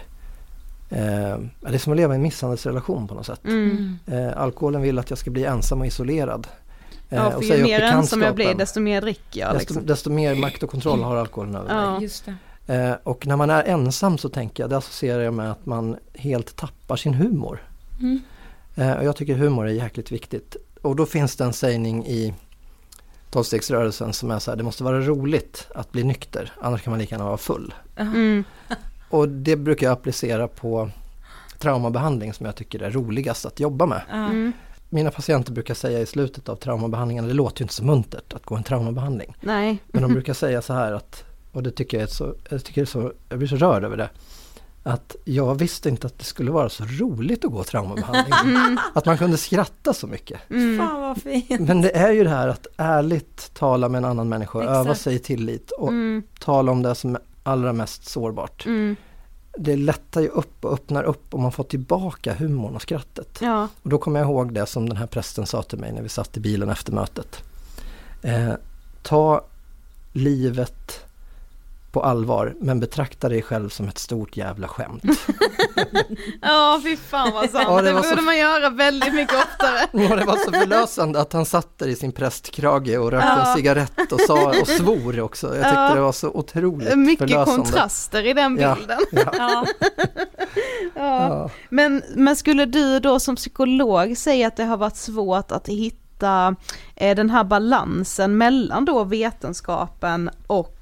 eh, 0.91 1.39
det 1.61 1.75
är 1.75 1.79
som 1.79 1.93
att 1.93 1.97
leva 1.97 2.15
i 2.15 2.17
en 2.17 2.23
misshandelsrelation 2.23 3.09
på 3.09 3.15
något 3.15 3.27
sätt. 3.27 3.45
Mm. 3.45 3.99
Eh, 4.07 4.37
alkoholen 4.37 4.83
vill 4.83 4.99
att 4.99 5.11
jag 5.11 5.19
ska 5.19 5.31
bli 5.31 5.45
ensam 5.45 5.81
och 5.81 5.87
isolerad. 5.87 6.47
Eh, 7.11 7.17
Ja, 7.19 7.27
och 7.27 7.33
för 7.33 7.41
säga 7.41 7.57
ju 7.57 7.63
mer 7.63 7.81
ensam 7.81 8.23
jag 8.23 8.35
blir 8.35 8.55
desto 8.55 8.81
mer 8.81 9.01
dricker 9.01 9.41
jag. 9.41 9.55
desto, 9.55 9.59
Liksom. 9.59 9.87
desto 9.87 10.11
mer 10.11 10.35
makt 10.35 10.63
och 10.63 10.71
kontroll 10.71 11.03
har 11.03 11.17
alkoholen 11.17 11.55
över 11.55 11.67
mig. 11.75 11.85
Ja. 11.85 12.01
just 12.03 12.25
det. 12.27 12.35
Eh, 12.67 12.95
och 13.03 13.27
när 13.27 13.37
man 13.37 13.51
är 13.51 13.65
ensam 13.65 14.19
så 14.19 14.29
tänker 14.29 14.63
jag, 14.63 14.71
det 14.71 14.77
associerar 14.77 15.21
jag 15.21 15.35
med 15.35 15.51
att 15.51 15.67
man 15.67 15.97
helt 16.15 16.57
tappar 16.57 16.97
sin 16.97 17.15
humor. 17.15 17.63
Mm. 18.01 18.21
Eh, 18.75 18.93
och 18.93 19.05
jag 19.05 19.17
tycker 19.17 19.35
humor 19.35 19.67
är 19.69 19.73
jäkligt 19.73 20.13
viktigt. 20.13 20.57
Och 20.85 20.97
då 20.97 21.07
finns 21.07 21.37
det 21.37 21.45
en 21.45 21.53
sägning 21.53 22.07
i 22.07 22.35
tolvstegsrörelsen 23.31 24.13
som 24.13 24.31
är 24.31 24.39
så 24.39 24.51
här, 24.51 24.57
det 24.57 24.63
måste 24.63 24.85
vara 24.85 25.01
roligt 25.01 25.67
att 25.75 25.93
bli 25.93 26.05
nykter, 26.05 26.53
annars 26.61 26.83
kan 26.83 26.91
man 26.91 27.01
lika 27.01 27.15
gärna 27.15 27.25
vara 27.25 27.37
full. 27.37 27.75
Mm. 27.97 28.45
Och 29.11 29.29
det 29.29 29.57
brukar 29.57 29.87
jag 29.87 29.93
applicera 29.93 30.49
på 30.49 30.91
traumabehandling 31.59 32.33
som 32.33 32.47
jag 32.47 32.57
tycker 32.57 32.83
är 32.83 32.91
roligast 32.91 33.47
att 33.47 33.61
jobba 33.61 33.87
med. 33.87 34.03
Mm. 34.13 34.53
Mina 34.89 35.11
patienter 35.11 35.53
brukar 35.53 35.75
säga 35.75 36.01
i 36.01 36.07
slutet 36.07 36.49
av 36.49 36.57
traumabehandlingen, 36.57 37.29
det 37.29 37.35
låter 37.35 37.61
ju 37.61 37.65
inte 37.65 37.75
så 37.75 37.85
muntert 37.85 38.33
att 38.33 38.45
gå 38.45 38.55
en 38.55 38.63
traumabehandling. 38.63 39.37
Nej. 39.41 39.79
Men 39.87 40.03
de 40.03 40.13
brukar 40.13 40.35
säga 40.35 40.63
så 40.63 40.73
här 40.73 40.93
att, 40.93 41.25
och 41.53 41.63
det 41.63 41.71
tycker 41.71 41.97
jag 41.97 42.05
är 42.05 42.13
så, 42.13 42.35
jag 42.49 42.65
tycker 42.65 42.81
det 42.81 42.85
är 42.85 42.87
så, 42.87 43.13
jag 43.29 43.39
blir 43.39 43.49
så 43.49 43.57
rörd 43.57 43.85
över 43.85 43.97
det. 43.97 44.11
Att 44.87 45.17
jag 45.25 45.55
visste 45.55 45.89
inte 45.89 46.07
att 46.07 46.19
det 46.19 46.25
skulle 46.25 46.51
vara 46.51 46.69
så 46.69 46.85
roligt 46.85 47.45
att 47.45 47.51
gå 47.53 47.65
traumabehandling. 47.65 48.79
Att 48.95 49.07
man 49.07 49.19
kunde 49.19 49.37
skratta 49.37 49.95
så 49.95 50.07
mycket. 50.07 50.51
Mm. 50.51 50.79
Fan 50.79 51.01
vad 51.01 51.23
fint. 51.23 51.61
Men 51.61 51.81
det 51.83 51.97
är 51.97 52.13
ju 52.13 52.25
det 52.25 52.31
här 52.31 52.49
att 52.49 52.67
ärligt 52.77 53.55
tala 53.55 53.89
med 53.89 53.99
en 53.99 54.05
annan 54.05 54.29
människa, 54.29 54.59
Exakt. 54.59 54.77
öva 54.77 54.95
sig 54.95 55.15
i 55.15 55.19
tillit 55.19 55.71
och 55.71 55.89
Mm. 55.89 56.23
tala 56.41 56.73
om 56.73 56.83
det 56.83 56.95
som 56.95 57.15
är 57.15 57.23
allra 57.43 57.73
mest 57.73 58.09
sårbart. 58.09 58.67
Mm. 58.67 58.97
Det 59.59 59.77
lättar 59.77 60.21
ju 60.21 60.29
upp 60.29 60.65
och 60.65 60.73
öppnar 60.73 61.03
upp 61.03 61.35
och 61.35 61.41
man 61.41 61.53
får 61.53 61.65
tillbaka 61.65 62.35
humorn 62.35 62.75
och 62.75 62.83
skrattet. 62.83 63.39
Ja. 63.43 63.69
Och 63.83 63.91
då 63.91 63.99
kommer 63.99 64.21
jag 64.21 64.27
ihåg 64.29 64.53
det 64.55 64.67
som 64.67 64.89
den 64.89 64.99
här 64.99 65.07
prästen 65.07 65.47
sa 65.47 65.63
till 65.63 65.79
mig 65.79 65.93
när 65.93 66.03
vi 66.03 66.09
satt 66.09 66.37
i 66.37 66.41
bilen 66.41 66.71
efter 66.71 66.93
mötet. 66.93 67.43
Eh, 68.23 68.53
ta 69.03 69.45
livet 70.13 71.01
på 71.95 72.03
allvar 72.03 72.55
men 72.61 72.81
betrakta 72.81 73.29
dig 73.29 73.43
själv 73.43 73.69
som 73.69 73.89
ett 73.89 73.99
stort 73.99 74.37
jävla 74.37 74.69
skämt. 74.69 75.03
Ja, 76.43 76.81
fy 76.85 76.97
fan 76.97 77.33
vad 77.33 77.51
sant. 77.51 77.65
Ja, 77.69 77.83
det 77.83 77.89
det 77.89 77.95
borde 77.95 78.09
så- 78.17 78.23
man 78.23 78.39
göra 78.39 78.71
väldigt 78.71 79.15
mycket 79.15 79.35
oftare. 79.35 79.87
Och 80.13 80.17
det 80.17 80.25
var 80.25 80.37
så 80.37 80.53
förlösande 80.53 81.21
att 81.21 81.33
han 81.33 81.47
satt 81.47 81.79
där 81.79 81.87
i 81.87 81.97
sin 81.97 82.13
prästkrage 82.13 82.99
och 82.99 83.11
rökte 83.11 83.29
Ja. 83.29 83.47
en 83.51 83.57
cigarett 83.57 84.13
och 84.13 84.21
sa 84.21 84.49
och 84.61 84.69
svor 84.79 85.21
också. 85.21 85.47
Jag 85.47 85.65
tyckte 85.65 85.81
Ja. 85.81 85.95
det 85.95 86.01
var 86.01 86.13
så 86.13 86.29
otroligt 86.31 86.99
Mycket 86.99 87.19
förlösande. 87.31 87.63
kontraster 87.63 88.27
i 88.27 88.33
den 88.33 88.59
Ja. 88.61 88.75
bilden. 88.75 88.99
Ja. 89.13 89.25
Ja. 89.39 89.67
Ja. 90.95 91.29
Ja. 91.29 91.51
Men, 91.69 92.03
men 92.15 92.37
skulle 92.37 92.65
du 92.67 93.01
då 93.01 93.21
som 93.21 93.37
psykolog 93.37 94.17
säga 94.17 94.47
att 94.47 94.57
det 94.57 94.65
har 94.65 94.77
varit 94.77 94.97
svårt 94.97 95.53
att 95.53 95.69
hitta 95.69 96.57
eh, 96.97 97.17
den 97.17 97.31
här 97.31 97.45
balansen 97.45 98.39
mellan 98.39 98.85
då 98.85 99.05
vetenskapen 99.05 100.31
och 100.47 100.74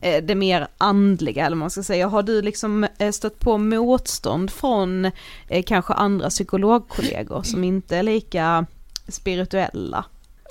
eh, 0.00 0.24
det 0.24 0.34
mer 0.34 0.68
andliga 0.78 1.46
eller 1.46 1.56
man 1.56 1.70
ska 1.70 1.82
säga. 1.82 2.06
Har 2.08 2.22
du 2.22 2.42
liksom 2.42 2.86
eh, 2.98 3.10
stött 3.10 3.40
på 3.40 3.58
motstånd 3.58 4.50
från 4.50 5.04
eh, 5.48 5.62
kanske 5.66 5.92
andra 5.94 6.28
psykologkollegor 6.30 7.42
som 7.42 7.64
inte 7.64 7.96
är 7.96 8.02
lika 8.02 8.66
spirituella? 9.08 10.04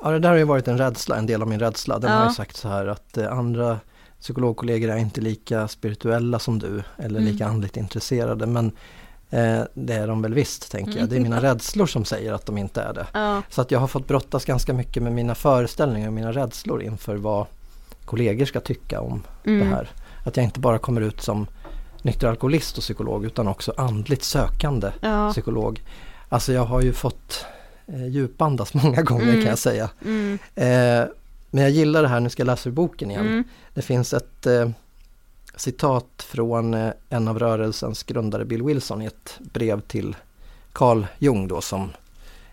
ja, 0.03 0.09
det 0.11 0.19
där 0.19 0.29
har 0.29 0.35
ju 0.37 0.43
varit 0.43 0.67
en 0.67 0.77
rädsla, 0.77 1.15
en 1.17 1.25
del 1.25 1.41
av 1.41 1.47
min 1.47 1.59
rädsla. 1.59 1.99
Den 1.99 2.11
Ja. 2.11 2.17
har 2.17 2.27
ju 2.27 2.33
sagt 2.33 2.55
så 2.57 2.67
här 2.67 2.87
att 2.87 3.17
andra 3.17 3.79
psykologkollegor 4.19 4.89
är 4.89 4.97
inte 4.97 5.21
lika 5.21 5.67
spirituella 5.67 6.39
som 6.39 6.59
du 6.59 6.83
eller 6.97 7.19
Mm. 7.19 7.31
lika 7.33 7.47
andligt 7.47 7.77
intresserade. 7.77 8.45
Men 8.45 8.71
det 9.73 9.93
är 9.93 10.07
de 10.07 10.21
väl 10.21 10.33
visst, 10.33 10.71
tänker 10.71 10.99
jag. 10.99 11.09
Det 11.09 11.15
är 11.15 11.19
mina 11.19 11.41
rädslor 11.41 11.85
som 11.85 12.05
säger 12.05 12.33
att 12.33 12.45
de 12.45 12.57
inte 12.57 12.81
är 12.81 12.93
det. 12.93 13.07
Ja. 13.13 13.41
Så 13.49 13.61
att 13.61 13.71
jag 13.71 13.79
har 13.79 13.87
fått 13.87 14.07
brottas 14.07 14.45
ganska 14.45 14.73
mycket 14.73 15.03
med 15.03 15.13
mina 15.13 15.35
föreställningar 15.35 16.07
och 16.07 16.13
mina 16.13 16.31
rädslor 16.31 16.81
inför 16.83 17.15
vad 17.15 17.45
kollegor 18.05 18.45
ska 18.45 18.59
tycka 18.59 19.01
om 19.01 19.23
Mm. 19.45 19.59
det 19.59 19.75
här. 19.75 19.91
Att 20.23 20.37
jag 20.37 20.43
inte 20.43 20.59
bara 20.59 20.77
kommer 20.77 21.01
ut 21.01 21.21
som 21.21 21.47
nykter 22.01 22.27
alkoholist 22.27 22.77
och 22.77 22.83
psykolog 22.83 23.25
utan 23.25 23.47
också 23.47 23.73
andligt 23.77 24.23
sökande 24.23 24.91
Ja. 25.01 25.31
psykolog. 25.31 25.81
Alltså 26.29 26.53
jag 26.53 26.65
har 26.65 26.81
ju 26.81 26.93
fått 26.93 27.45
eh, 27.87 28.07
djupandas 28.07 28.73
många 28.83 29.01
gånger 29.01 29.23
Mm. 29.23 29.35
kan 29.35 29.49
jag 29.49 29.59
säga. 29.59 29.89
Mm. 30.05 30.39
Eh, 30.55 31.05
men 31.49 31.63
jag 31.63 31.71
gillar 31.71 32.01
det 32.01 32.07
här, 32.07 32.19
nu 32.19 32.29
ska 32.29 32.41
jag 32.41 32.45
läsa 32.47 32.69
ur 32.69 32.73
boken 32.73 33.11
igen. 33.11 33.27
Mm. 33.27 33.43
Det 33.73 33.81
finns 33.81 34.13
ett 34.13 34.45
eh, 34.45 34.69
citat 35.55 36.25
från 36.27 36.73
eh, 36.73 36.89
en 37.09 37.27
av 37.27 37.39
rörelsens 37.39 38.03
grundare 38.03 38.45
Bill 38.45 38.63
Wilson 38.63 39.01
i 39.01 39.05
ett 39.05 39.39
brev 39.39 39.81
till 39.81 40.15
Carl 40.73 41.05
Jung 41.19 41.47
då 41.47 41.61
som 41.61 41.89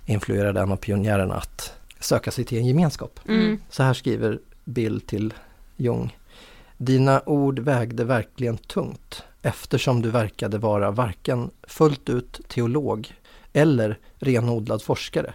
influerade 0.06 0.60
en 0.60 0.72
av 0.72 0.76
pionjärerna 0.76 1.34
att 1.34 1.72
söka 2.00 2.30
sig 2.30 2.44
till 2.44 2.58
en 2.58 2.66
gemenskap. 2.66 3.20
Mm. 3.28 3.58
Så 3.70 3.82
här 3.82 3.94
skriver 3.94 4.38
Bill 4.64 5.00
till 5.00 5.34
Jung. 5.76 6.16
Dina 6.76 7.22
ord 7.26 7.58
vägde 7.58 8.04
verkligen 8.04 8.56
tungt. 8.58 9.22
eftersom 9.42 10.02
du 10.02 10.10
verkade 10.10 10.58
vara 10.58 10.90
varken 10.90 11.50
fullt 11.62 12.08
ut 12.08 12.40
teolog 12.48 13.14
eller 13.52 13.98
renodlad 14.18 14.82
forskare. 14.82 15.34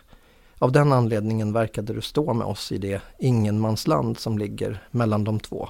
Av 0.60 0.72
den 0.72 0.92
anledningen 0.94 1.54
verkade 1.54 1.94
du 1.94 2.02
stå 2.02 2.34
med 2.34 2.48
oss 2.48 2.72
i 2.72 2.78
det 2.78 3.02
ingenmansland 3.20 4.20
som 4.20 4.38
ligger 4.38 4.84
mellan 4.92 5.24
de 5.24 5.40
två. 5.40 5.70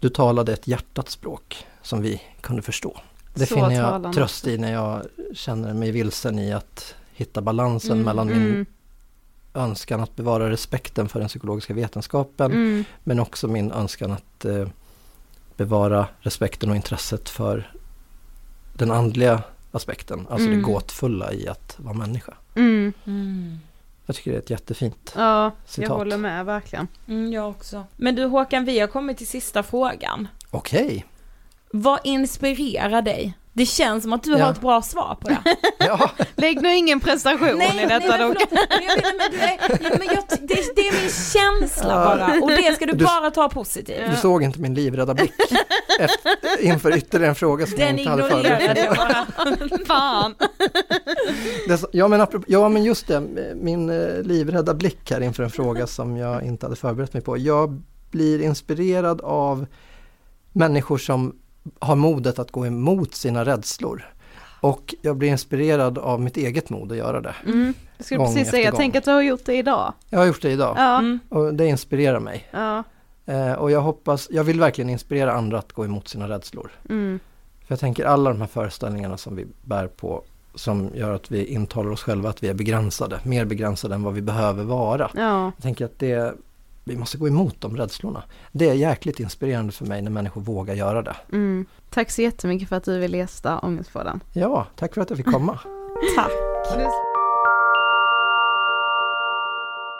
Du 0.00 0.08
talade 0.08 0.52
ett 0.52 0.66
hjärtats 0.68 1.12
språk 1.12 1.56
som 1.82 2.02
vi 2.02 2.22
kunde 2.40 2.62
förstå. 2.62 2.98
Det 3.34 3.46
Så 3.46 3.54
finner 3.54 3.70
jag 3.70 3.84
talande. 3.84 4.12
tröst 4.12 4.46
i 4.46 4.58
när 4.58 4.72
jag 4.72 5.02
känner 5.34 5.74
mig 5.74 5.90
vilsen 5.90 6.38
i 6.38 6.52
att 6.52 6.94
hitta 7.12 7.42
balansen 7.42 7.92
Mm, 7.92 8.04
mellan 8.04 8.26
min 8.26 8.36
Mm, 8.36 8.66
önskan 9.56 10.00
att 10.00 10.16
bevara 10.16 10.50
respekten 10.50 11.08
för 11.08 11.18
den 11.20 11.28
psykologiska 11.28 11.74
vetenskapen 11.74 12.52
mm, 12.52 12.84
men 13.04 13.20
också 13.20 13.48
min 13.48 13.72
önskan 13.72 14.12
att 14.12 14.44
eh, 14.44 14.68
bevara 15.56 16.06
respekten 16.20 16.70
och 16.70 16.76
intresset 16.76 17.28
för 17.28 17.72
den 18.72 18.90
andliga 18.90 19.42
aspekten, 19.72 20.26
alltså 20.30 20.46
Mm. 20.48 20.58
det 20.58 20.64
gåtfulla 20.64 21.32
i 21.32 21.48
att 21.48 21.74
vara 21.78 21.94
människa. 21.94 22.34
mm. 22.54 22.92
Jag 24.06 24.16
tycker 24.16 24.30
det 24.30 24.36
är 24.36 24.42
ett 24.42 24.50
jättefint 24.50 25.12
Ja, 25.16 25.42
jag 25.44 25.52
citat. 25.66 25.88
håller 25.96 26.16
med 26.16 26.46
verkligen. 26.46 26.88
Mm, 27.08 27.32
jag 27.32 27.48
också. 27.50 27.84
Men 27.96 28.14
du 28.14 28.24
Håkan, 28.24 28.64
vi 28.64 28.80
har 28.80 28.86
kommit 28.86 29.18
till 29.18 29.26
sista 29.26 29.62
frågan. 29.62 30.28
Okej, 30.50 31.06
Vad 31.70 32.00
inspirerar 32.04 33.02
dig? 33.02 33.34
Det 33.56 33.66
känns 33.66 34.02
som 34.02 34.12
att 34.12 34.22
du 34.22 34.30
Ja. 34.32 34.44
har 34.44 34.52
ett 34.52 34.60
bra 34.60 34.82
svar 34.82 35.16
på 35.20 35.28
det. 35.28 35.38
ja, 35.78 36.10
Lägg 36.34 36.62
nu 36.62 36.74
ingen 36.76 37.00
prestation 37.00 37.62
i 37.62 37.86
detta 37.88 38.18
men 38.18 38.28
dock. 38.28 38.38
det, 40.40 40.74
det 40.76 40.88
är 40.88 41.00
min 41.00 41.10
känsla 41.10 41.88
Ja. 41.88 42.04
bara 42.04 42.40
och 42.42 42.50
det 42.50 42.74
ska 42.76 42.86
du, 42.86 42.92
Du- 42.92 43.04
bara 43.04 43.30
ta 43.30 43.48
positivt. 43.48 44.10
du 44.10 44.16
såg 44.16 44.42
inte 44.42 44.60
min 44.60 44.74
livrädda 44.74 45.14
blick 45.14 45.32
efter, 46.00 46.64
inför 46.64 46.96
ytterligare 46.96 47.28
en 47.28 47.34
fråga 47.34 47.66
som 47.66 47.78
Den 47.78 47.88
jag 47.88 47.98
inte 47.98 48.10
hade 48.10 48.22
förberett. 48.30 49.86
Fan. 49.86 50.34
Ja, 51.92 52.08
men 52.08 52.20
apropå, 52.20 52.44
ja 52.48 52.68
men 52.68 52.84
just 52.84 53.06
det, 53.06 53.20
min 53.54 53.90
eh, 53.90 54.22
livrädda 54.22 54.74
blick 54.74 55.10
här 55.10 55.20
inför 55.20 55.42
en 55.42 55.50
fråga 55.50 55.86
som 55.86 56.16
jag 56.16 56.42
inte 56.42 56.66
hade 56.66 56.76
förberett 56.76 57.12
mig 57.12 57.22
på. 57.22 57.38
Jag 57.38 57.82
blir 58.10 58.42
inspirerad 58.42 59.20
av 59.20 59.66
människor 60.52 60.98
som 60.98 61.36
har 61.78 61.96
modet 61.96 62.38
att 62.38 62.50
gå 62.50 62.66
emot 62.66 63.14
sina 63.14 63.44
rädslor. 63.44 64.10
Och 64.60 64.94
jag 65.02 65.16
blir 65.16 65.28
inspirerad 65.28 65.98
av 65.98 66.20
mitt 66.20 66.36
eget 66.36 66.70
mod 66.70 66.92
att 66.92 66.98
göra 66.98 67.20
det. 67.20 67.34
Mm. 67.46 67.74
Jag 67.96 68.06
skulle 68.06 68.18
Gång 68.18 68.34
precis 68.34 68.50
säga, 68.50 68.64
jag 68.64 68.72
gång. 68.72 68.78
tänker 68.78 68.98
att 68.98 69.04
du 69.04 69.10
har 69.10 69.22
gjort 69.22 69.44
det 69.44 69.54
idag. 69.54 69.92
Jag 70.10 70.18
har 70.18 70.26
gjort 70.26 70.42
det 70.42 70.50
idag 70.50 70.74
Ja, 70.78 70.98
Mm. 70.98 71.18
och 71.28 71.54
det 71.54 71.66
inspirerar 71.66 72.20
mig. 72.20 72.48
ja. 72.50 72.82
Eh, 73.28 73.52
och 73.52 73.70
jag 73.70 73.80
hoppas, 73.80 74.28
jag 74.30 74.44
vill 74.44 74.60
verkligen 74.60 74.90
inspirera 74.90 75.32
andra 75.32 75.58
att 75.58 75.72
gå 75.72 75.84
emot 75.84 76.08
sina 76.08 76.28
rädslor. 76.28 76.70
Mm. 76.88 77.18
För 77.66 77.72
jag 77.72 77.80
tänker 77.80 78.04
alla 78.04 78.30
de 78.30 78.40
här 78.40 78.48
föreställningarna 78.48 79.16
som 79.16 79.36
vi 79.36 79.46
bär 79.64 79.86
på 79.86 80.22
som 80.54 80.90
gör 80.94 81.14
att 81.14 81.30
vi 81.30 81.44
intalar 81.46 81.90
oss 81.90 82.02
själva 82.02 82.28
att 82.30 82.42
vi 82.42 82.48
är 82.48 82.54
begränsade, 82.54 83.20
mer 83.24 83.44
begränsade 83.44 83.94
än 83.94 84.02
vad 84.02 84.14
vi 84.14 84.22
behöver 84.22 84.64
vara. 84.64 85.10
Ja. 85.14 85.44
Jag 85.56 85.62
tänker 85.62 85.84
att 85.84 85.98
det, 85.98 86.34
vi 86.88 86.96
måste 86.96 87.18
gå 87.18 87.28
emot 87.28 87.60
de 87.60 87.76
rädslorna. 87.76 88.22
Det 88.52 88.68
är 88.68 88.74
jäkligt 88.74 89.20
inspirerande 89.20 89.72
för 89.72 89.84
mig 89.86 90.02
när 90.02 90.10
människor 90.10 90.40
vågar 90.40 90.74
göra 90.74 91.02
det. 91.02 91.16
Mm. 91.32 91.66
Tack 91.90 92.10
så 92.10 92.22
jättemycket 92.22 92.68
för 92.68 92.76
att 92.76 92.84
du 92.84 92.98
ville 92.98 93.16
gästa 93.16 93.58
Ångestpodden. 93.58 94.20
Ja, 94.32 94.66
tack 94.76 94.94
för 94.94 95.00
att 95.00 95.10
jag 95.10 95.16
fick 95.16 95.26
komma. 95.32 95.58
Tack. 96.16 96.30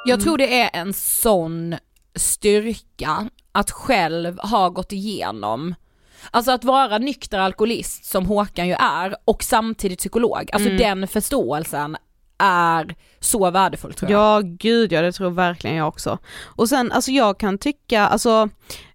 Jag 0.04 0.20
tror 0.20 0.38
det 0.38 0.60
är 0.60 0.70
en 0.80 0.92
sån 0.92 1.76
styrka 2.14 3.28
att 3.52 3.70
själv 3.70 4.38
ha 4.38 4.68
gått 4.68 4.92
igenom 4.92 5.74
Alltså 6.30 6.50
att 6.52 6.64
vara 6.64 6.98
nykter 6.98 7.38
alkoholist 7.38 8.04
som 8.04 8.26
Håkan 8.26 8.68
ju 8.68 8.74
är 8.74 9.16
och 9.24 9.42
samtidigt 9.42 9.98
psykolog, 9.98 10.50
alltså 10.52 10.68
Mm. 10.68 10.78
den 10.82 11.08
förståelsen 11.08 11.96
är 12.38 12.94
så 13.20 13.50
värdefull 13.50 13.94
tror 13.94 14.10
jag. 14.10 14.20
Ja 14.20 14.40
gud 14.44 14.92
ja 14.92 15.02
det 15.02 15.12
tror 15.12 15.30
verkligen 15.30 15.76
jag 15.76 15.88
också. 15.88 16.18
Och 16.44 16.68
sen 16.68 16.92
alltså 16.92 17.10
jag 17.10 17.40
kan 17.40 17.58
tycka, 17.58 18.06
alltså 18.06 18.48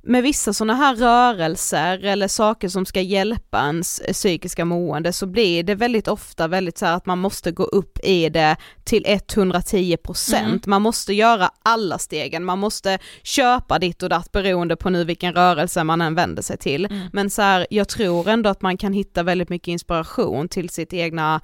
med 0.04 0.24
vissa 0.24 0.54
sådana 0.54 0.74
här 0.74 0.96
rörelser 0.96 2.06
eller 2.06 2.28
saker 2.28 2.70
som 2.70 2.86
ska 2.86 3.02
hjälpa 3.02 3.60
ens 3.60 4.02
psykiska 4.14 4.66
mående 4.66 5.14
så 5.14 5.26
blir 5.26 5.64
det 5.64 5.76
väldigt 5.76 6.08
ofta 6.08 6.48
väldigt 6.48 6.78
så 6.78 6.86
här 6.86 6.96
att 6.96 7.06
man 7.06 7.20
måste 7.20 7.52
gå 7.52 7.64
upp 7.64 8.00
i 8.04 8.30
det 8.30 8.56
till 8.84 9.04
110%. 9.04 10.36
Mm. 10.36 10.60
Man 10.66 10.82
måste 10.82 11.14
göra 11.14 11.50
alla 11.64 11.98
stegen, 11.98 12.46
man 12.46 12.60
måste 12.60 13.00
köpa 13.24 13.80
ditt 13.80 14.04
och 14.04 14.10
datt 14.10 14.32
beroende 14.32 14.76
på 14.76 14.90
nu 14.90 15.04
vilken 15.04 15.34
rörelse 15.34 15.84
man 15.84 16.02
än 16.02 16.16
vänder 16.16 16.42
sig 16.42 16.58
till. 16.58 16.86
Mm. 16.86 17.08
Men 17.14 17.30
så 17.30 17.42
här, 17.42 17.68
jag 17.70 17.90
tror 17.90 18.30
ändå 18.30 18.50
att 18.50 18.62
man 18.62 18.78
kan 18.78 18.94
hitta 18.94 19.24
väldigt 19.24 19.50
mycket 19.50 19.68
inspiration 19.68 20.48
till 20.48 20.70
sitt 20.70 20.94
egna 20.94 21.42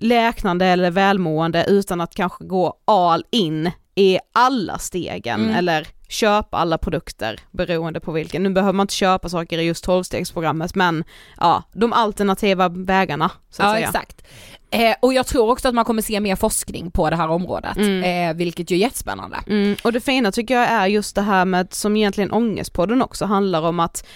läknande 0.00 0.66
eller 0.66 0.90
välmående 0.90 1.64
utan 1.68 2.00
att 2.00 2.14
kanske 2.14 2.44
gå 2.44 2.74
all 2.84 3.24
in 3.30 3.70
i 3.94 4.18
alla 4.34 4.78
stegen 4.78 5.40
Mm. 5.40 5.56
eller 5.56 5.88
köpa 6.08 6.56
alla 6.56 6.78
produkter 6.78 7.40
beroende 7.50 8.00
på 8.00 8.12
vilken. 8.12 8.42
Nu 8.42 8.50
behöver 8.50 8.72
man 8.72 8.84
inte 8.84 8.94
köpa 8.94 9.28
saker 9.28 9.58
i 9.58 9.62
just 9.62 9.86
12-stegsprogrammet 9.86 10.70
men 10.74 11.04
ja, 11.40 11.62
de 11.72 11.92
alternativa 11.92 12.68
vägarna 12.68 13.30
så 13.50 13.62
att 13.62 13.68
Ja 13.68 13.74
säga. 13.74 13.86
exakt. 13.86 14.22
Eh, 14.70 14.94
och 15.02 15.12
jag 15.14 15.26
tror 15.26 15.50
också 15.50 15.68
att 15.68 15.74
man 15.74 15.84
kommer 15.84 16.02
se 16.02 16.20
mer 16.20 16.36
forskning 16.36 16.90
på 16.90 17.10
det 17.10 17.16
här 17.16 17.28
området, 17.28 17.76
Mm. 17.76 18.30
eh, 18.30 18.36
vilket 18.36 18.70
ju 18.70 18.76
är 18.76 18.80
jättespännande. 18.80 19.36
Mm, 19.46 19.76
och 19.84 19.92
det 19.92 20.00
fina 20.00 20.32
tycker 20.32 20.54
jag 20.54 20.68
är 20.68 20.86
just 20.86 21.14
det 21.14 21.22
här 21.22 21.44
med, 21.44 21.74
som 21.74 21.96
egentligen 21.96 22.32
Ångestpodden 22.32 23.02
också 23.02 23.24
handlar 23.24 23.62
om 23.62 23.80
att 23.80 24.06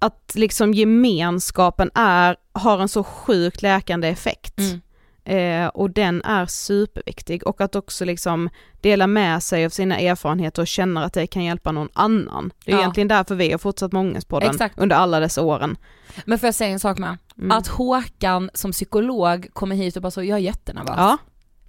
att 0.00 0.32
liksom 0.34 0.74
gemenskapen 0.74 1.90
är, 1.94 2.36
har 2.52 2.78
en 2.78 2.88
så 2.88 3.04
sjukt 3.04 3.62
läkande 3.62 4.08
effekt. 4.08 4.58
Mm. 4.58 4.80
Eh, 5.28 5.66
och 5.66 5.90
den 5.90 6.22
är 6.22 6.46
superviktig 6.46 7.46
och 7.46 7.60
att 7.60 7.76
också 7.76 8.04
liksom 8.04 8.50
dela 8.80 9.06
med 9.06 9.42
sig 9.42 9.64
av 9.66 9.70
sina 9.70 9.98
erfarenheter 9.98 10.62
och 10.62 10.68
känna 10.68 11.04
att 11.04 11.12
det 11.12 11.26
kan 11.26 11.44
hjälpa 11.44 11.72
någon 11.72 11.88
annan. 11.92 12.52
Det 12.64 12.70
är 12.72 12.74
Ja. 12.76 12.80
egentligen 12.80 13.08
därför 13.08 13.34
vi 13.34 13.50
har 13.50 13.58
fortsatt 13.58 13.92
med 13.92 14.00
Ångestpodden 14.00 14.50
Exakt. 14.50 14.78
under 14.78 14.96
alla 14.96 15.20
dessa 15.20 15.42
åren. 15.42 15.76
Men 16.24 16.38
får 16.38 16.46
jag 16.46 16.54
säga 16.54 16.70
en 16.70 16.80
sak 16.80 16.98
med? 16.98 17.16
Mm. 17.38 17.50
Att 17.58 17.66
Håkan 17.68 18.50
som 18.54 18.72
psykolog 18.72 19.46
kommer 19.52 19.76
hit 19.76 19.96
och 19.96 20.02
bara 20.02 20.10
så, 20.10 20.22
jag 20.22 20.36
är 20.38 20.42
jättenervös. 20.42 20.94
Ja, 20.96 21.18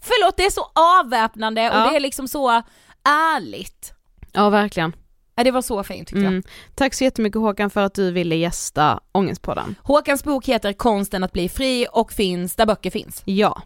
Förlåt 0.02 0.38
det 0.38 0.46
är 0.46 0.50
så 0.52 0.72
avväpnande 1.00 1.62
Ja. 1.62 1.84
och 1.86 1.90
det 1.92 1.96
är 1.96 2.00
liksom 2.00 2.28
så 2.28 2.62
ärligt. 3.04 3.94
ja 4.32 4.50
verkligen. 4.50 4.94
Ja, 5.40 5.44
det 5.44 5.52
var 5.52 5.62
så 5.62 5.84
fint 5.84 6.08
tyckte 6.08 6.24
jag. 6.24 6.32
Mm. 6.32 6.44
Tack 6.76 6.94
så 6.94 7.04
jättemycket 7.04 7.42
Håkan 7.42 7.70
för 7.70 7.82
att 7.82 7.94
du 7.94 8.12
ville 8.12 8.36
gästa 8.36 9.00
Ångestpodden. 9.12 9.76
Håkans 9.84 10.24
bok 10.24 10.46
heter 10.46 10.74
Konsten 10.74 11.24
att 11.24 11.34
bli 11.34 11.50
fri 11.50 11.88
och 11.92 12.12
finns 12.12 12.56
där 12.56 12.66
böcker 12.66 12.90
finns. 12.90 13.22
Ja. 13.26 13.62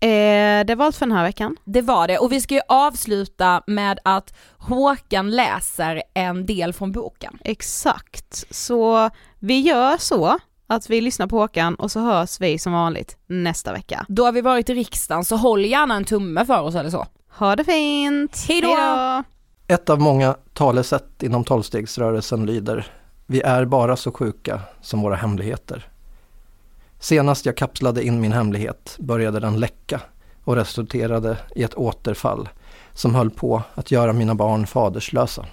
Eh, 0.00 0.64
det 0.66 0.74
var 0.74 0.86
allt 0.86 0.96
för 0.96 1.06
den 1.06 1.16
här 1.16 1.24
veckan. 1.24 1.56
Det 1.64 1.82
var 1.82 2.08
det 2.08 2.18
och 2.18 2.32
vi 2.32 2.40
ska 2.40 2.54
ju 2.54 2.60
avsluta 2.68 3.62
med 3.66 3.98
att 4.04 4.34
Håkan 4.56 5.30
läser 5.30 6.02
en 6.14 6.46
del 6.46 6.72
från 6.72 6.92
boken. 6.92 7.38
Exakt, 7.44 8.44
så 8.50 9.10
vi 9.38 9.60
gör 9.60 9.96
så 9.96 10.38
att 10.66 10.90
vi 10.90 11.00
lyssnar 11.00 11.26
på 11.26 11.38
Håkan 11.38 11.74
och 11.74 11.90
så 11.90 12.00
hörs 12.00 12.40
vi 12.40 12.58
som 12.58 12.72
vanligt 12.72 13.16
nästa 13.26 13.72
vecka. 13.72 14.06
Då 14.08 14.24
har 14.24 14.32
vi 14.32 14.40
varit 14.40 14.70
i 14.70 14.74
riksdagen 14.74 15.24
så 15.24 15.36
håll 15.36 15.64
gärna 15.64 15.94
en 15.94 16.04
tumme 16.04 16.46
för 16.46 16.60
oss 16.60 16.74
eller 16.74 16.90
så. 16.90 17.06
Ha 17.38 17.56
det 17.56 17.64
fint! 17.64 18.44
Hej 18.48 18.60
då! 18.60 18.68
Hejdå! 18.68 19.24
Ett 19.72 19.90
av 19.90 20.00
många 20.00 20.36
talesätt 20.52 21.22
inom 21.22 21.44
tolvstegsrörelsen 21.44 22.46
lyder 22.46 22.86
Vi 23.26 23.40
är 23.40 23.64
bara 23.64 23.96
så 23.96 24.12
sjuka 24.12 24.60
som 24.80 25.02
våra 25.02 25.14
hemligheter. 25.14 25.88
Senast 26.98 27.46
jag 27.46 27.56
kapslade 27.56 28.04
in 28.04 28.20
min 28.20 28.32
hemlighet 28.32 28.96
började 28.98 29.40
den 29.40 29.60
läcka 29.60 30.00
och 30.44 30.56
resulterade 30.56 31.38
i 31.56 31.62
ett 31.62 31.74
återfall 31.74 32.48
som 32.92 33.14
höll 33.14 33.30
på 33.30 33.62
att 33.74 33.90
göra 33.90 34.12
mina 34.12 34.34
barn 34.34 34.66
faderslösa. 34.66 35.46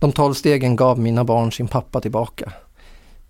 De 0.00 0.12
tolv 0.12 0.34
stegen 0.34 0.76
gav 0.76 0.98
mina 0.98 1.24
barn 1.24 1.52
sin 1.52 1.68
pappa 1.68 2.00
tillbaka, 2.00 2.52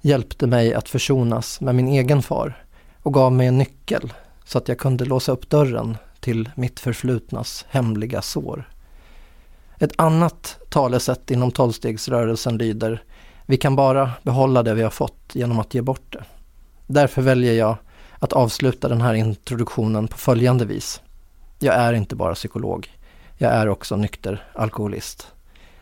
hjälpte 0.00 0.46
mig 0.46 0.74
att 0.74 0.88
försonas 0.88 1.60
med 1.60 1.74
min 1.74 1.88
egen 1.88 2.22
far 2.22 2.64
och 3.02 3.14
gav 3.14 3.32
mig 3.32 3.46
en 3.46 3.58
nyckel 3.58 4.12
så 4.44 4.58
att 4.58 4.68
jag 4.68 4.78
kunde 4.78 5.04
låsa 5.04 5.32
upp 5.32 5.50
dörren 5.50 5.96
till 6.20 6.50
mitt 6.56 6.80
förflutnas 6.80 7.64
hemliga 7.68 8.22
sår. 8.22 8.68
Ett 9.78 9.92
annat 9.96 10.58
talesätt 10.68 11.30
inom 11.30 11.50
tolvstegsrörelsen 11.50 12.58
lyder 12.58 13.02
Vi 13.46 13.56
kan 13.56 13.76
bara 13.76 14.10
behålla 14.22 14.62
det 14.62 14.74
vi 14.74 14.82
har 14.82 14.90
fått 14.90 15.30
genom 15.32 15.58
att 15.58 15.74
ge 15.74 15.82
bort 15.82 16.12
det. 16.12 16.24
Därför 16.86 17.22
väljer 17.22 17.52
jag 17.52 17.76
att 18.18 18.32
avsluta 18.32 18.88
den 18.88 19.00
här 19.00 19.14
introduktionen 19.14 20.08
på 20.08 20.16
följande 20.16 20.64
vis. 20.64 21.00
Jag 21.58 21.74
är 21.74 21.92
inte 21.92 22.16
bara 22.16 22.34
psykolog. 22.34 22.88
Jag 23.38 23.52
är 23.52 23.68
också 23.68 23.96
nykter 23.96 24.44
alkoholist. 24.54 25.26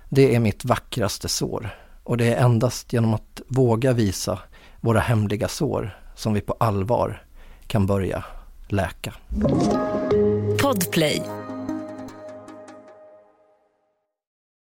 Det 0.08 0.34
är 0.34 0.40
mitt 0.40 0.64
vackraste 0.64 1.28
sår 1.28 1.70
och 2.04 2.16
det 2.16 2.34
är 2.34 2.44
endast 2.44 2.92
genom 2.92 3.14
att 3.14 3.40
våga 3.48 3.92
visa 3.92 4.38
våra 4.80 5.00
hemliga 5.00 5.48
sår 5.48 5.98
som 6.14 6.34
vi 6.34 6.40
på 6.40 6.56
allvar 6.60 7.22
kan 7.66 7.86
börja 7.86 8.24
läka. 8.68 9.14
Podplay 10.62 11.22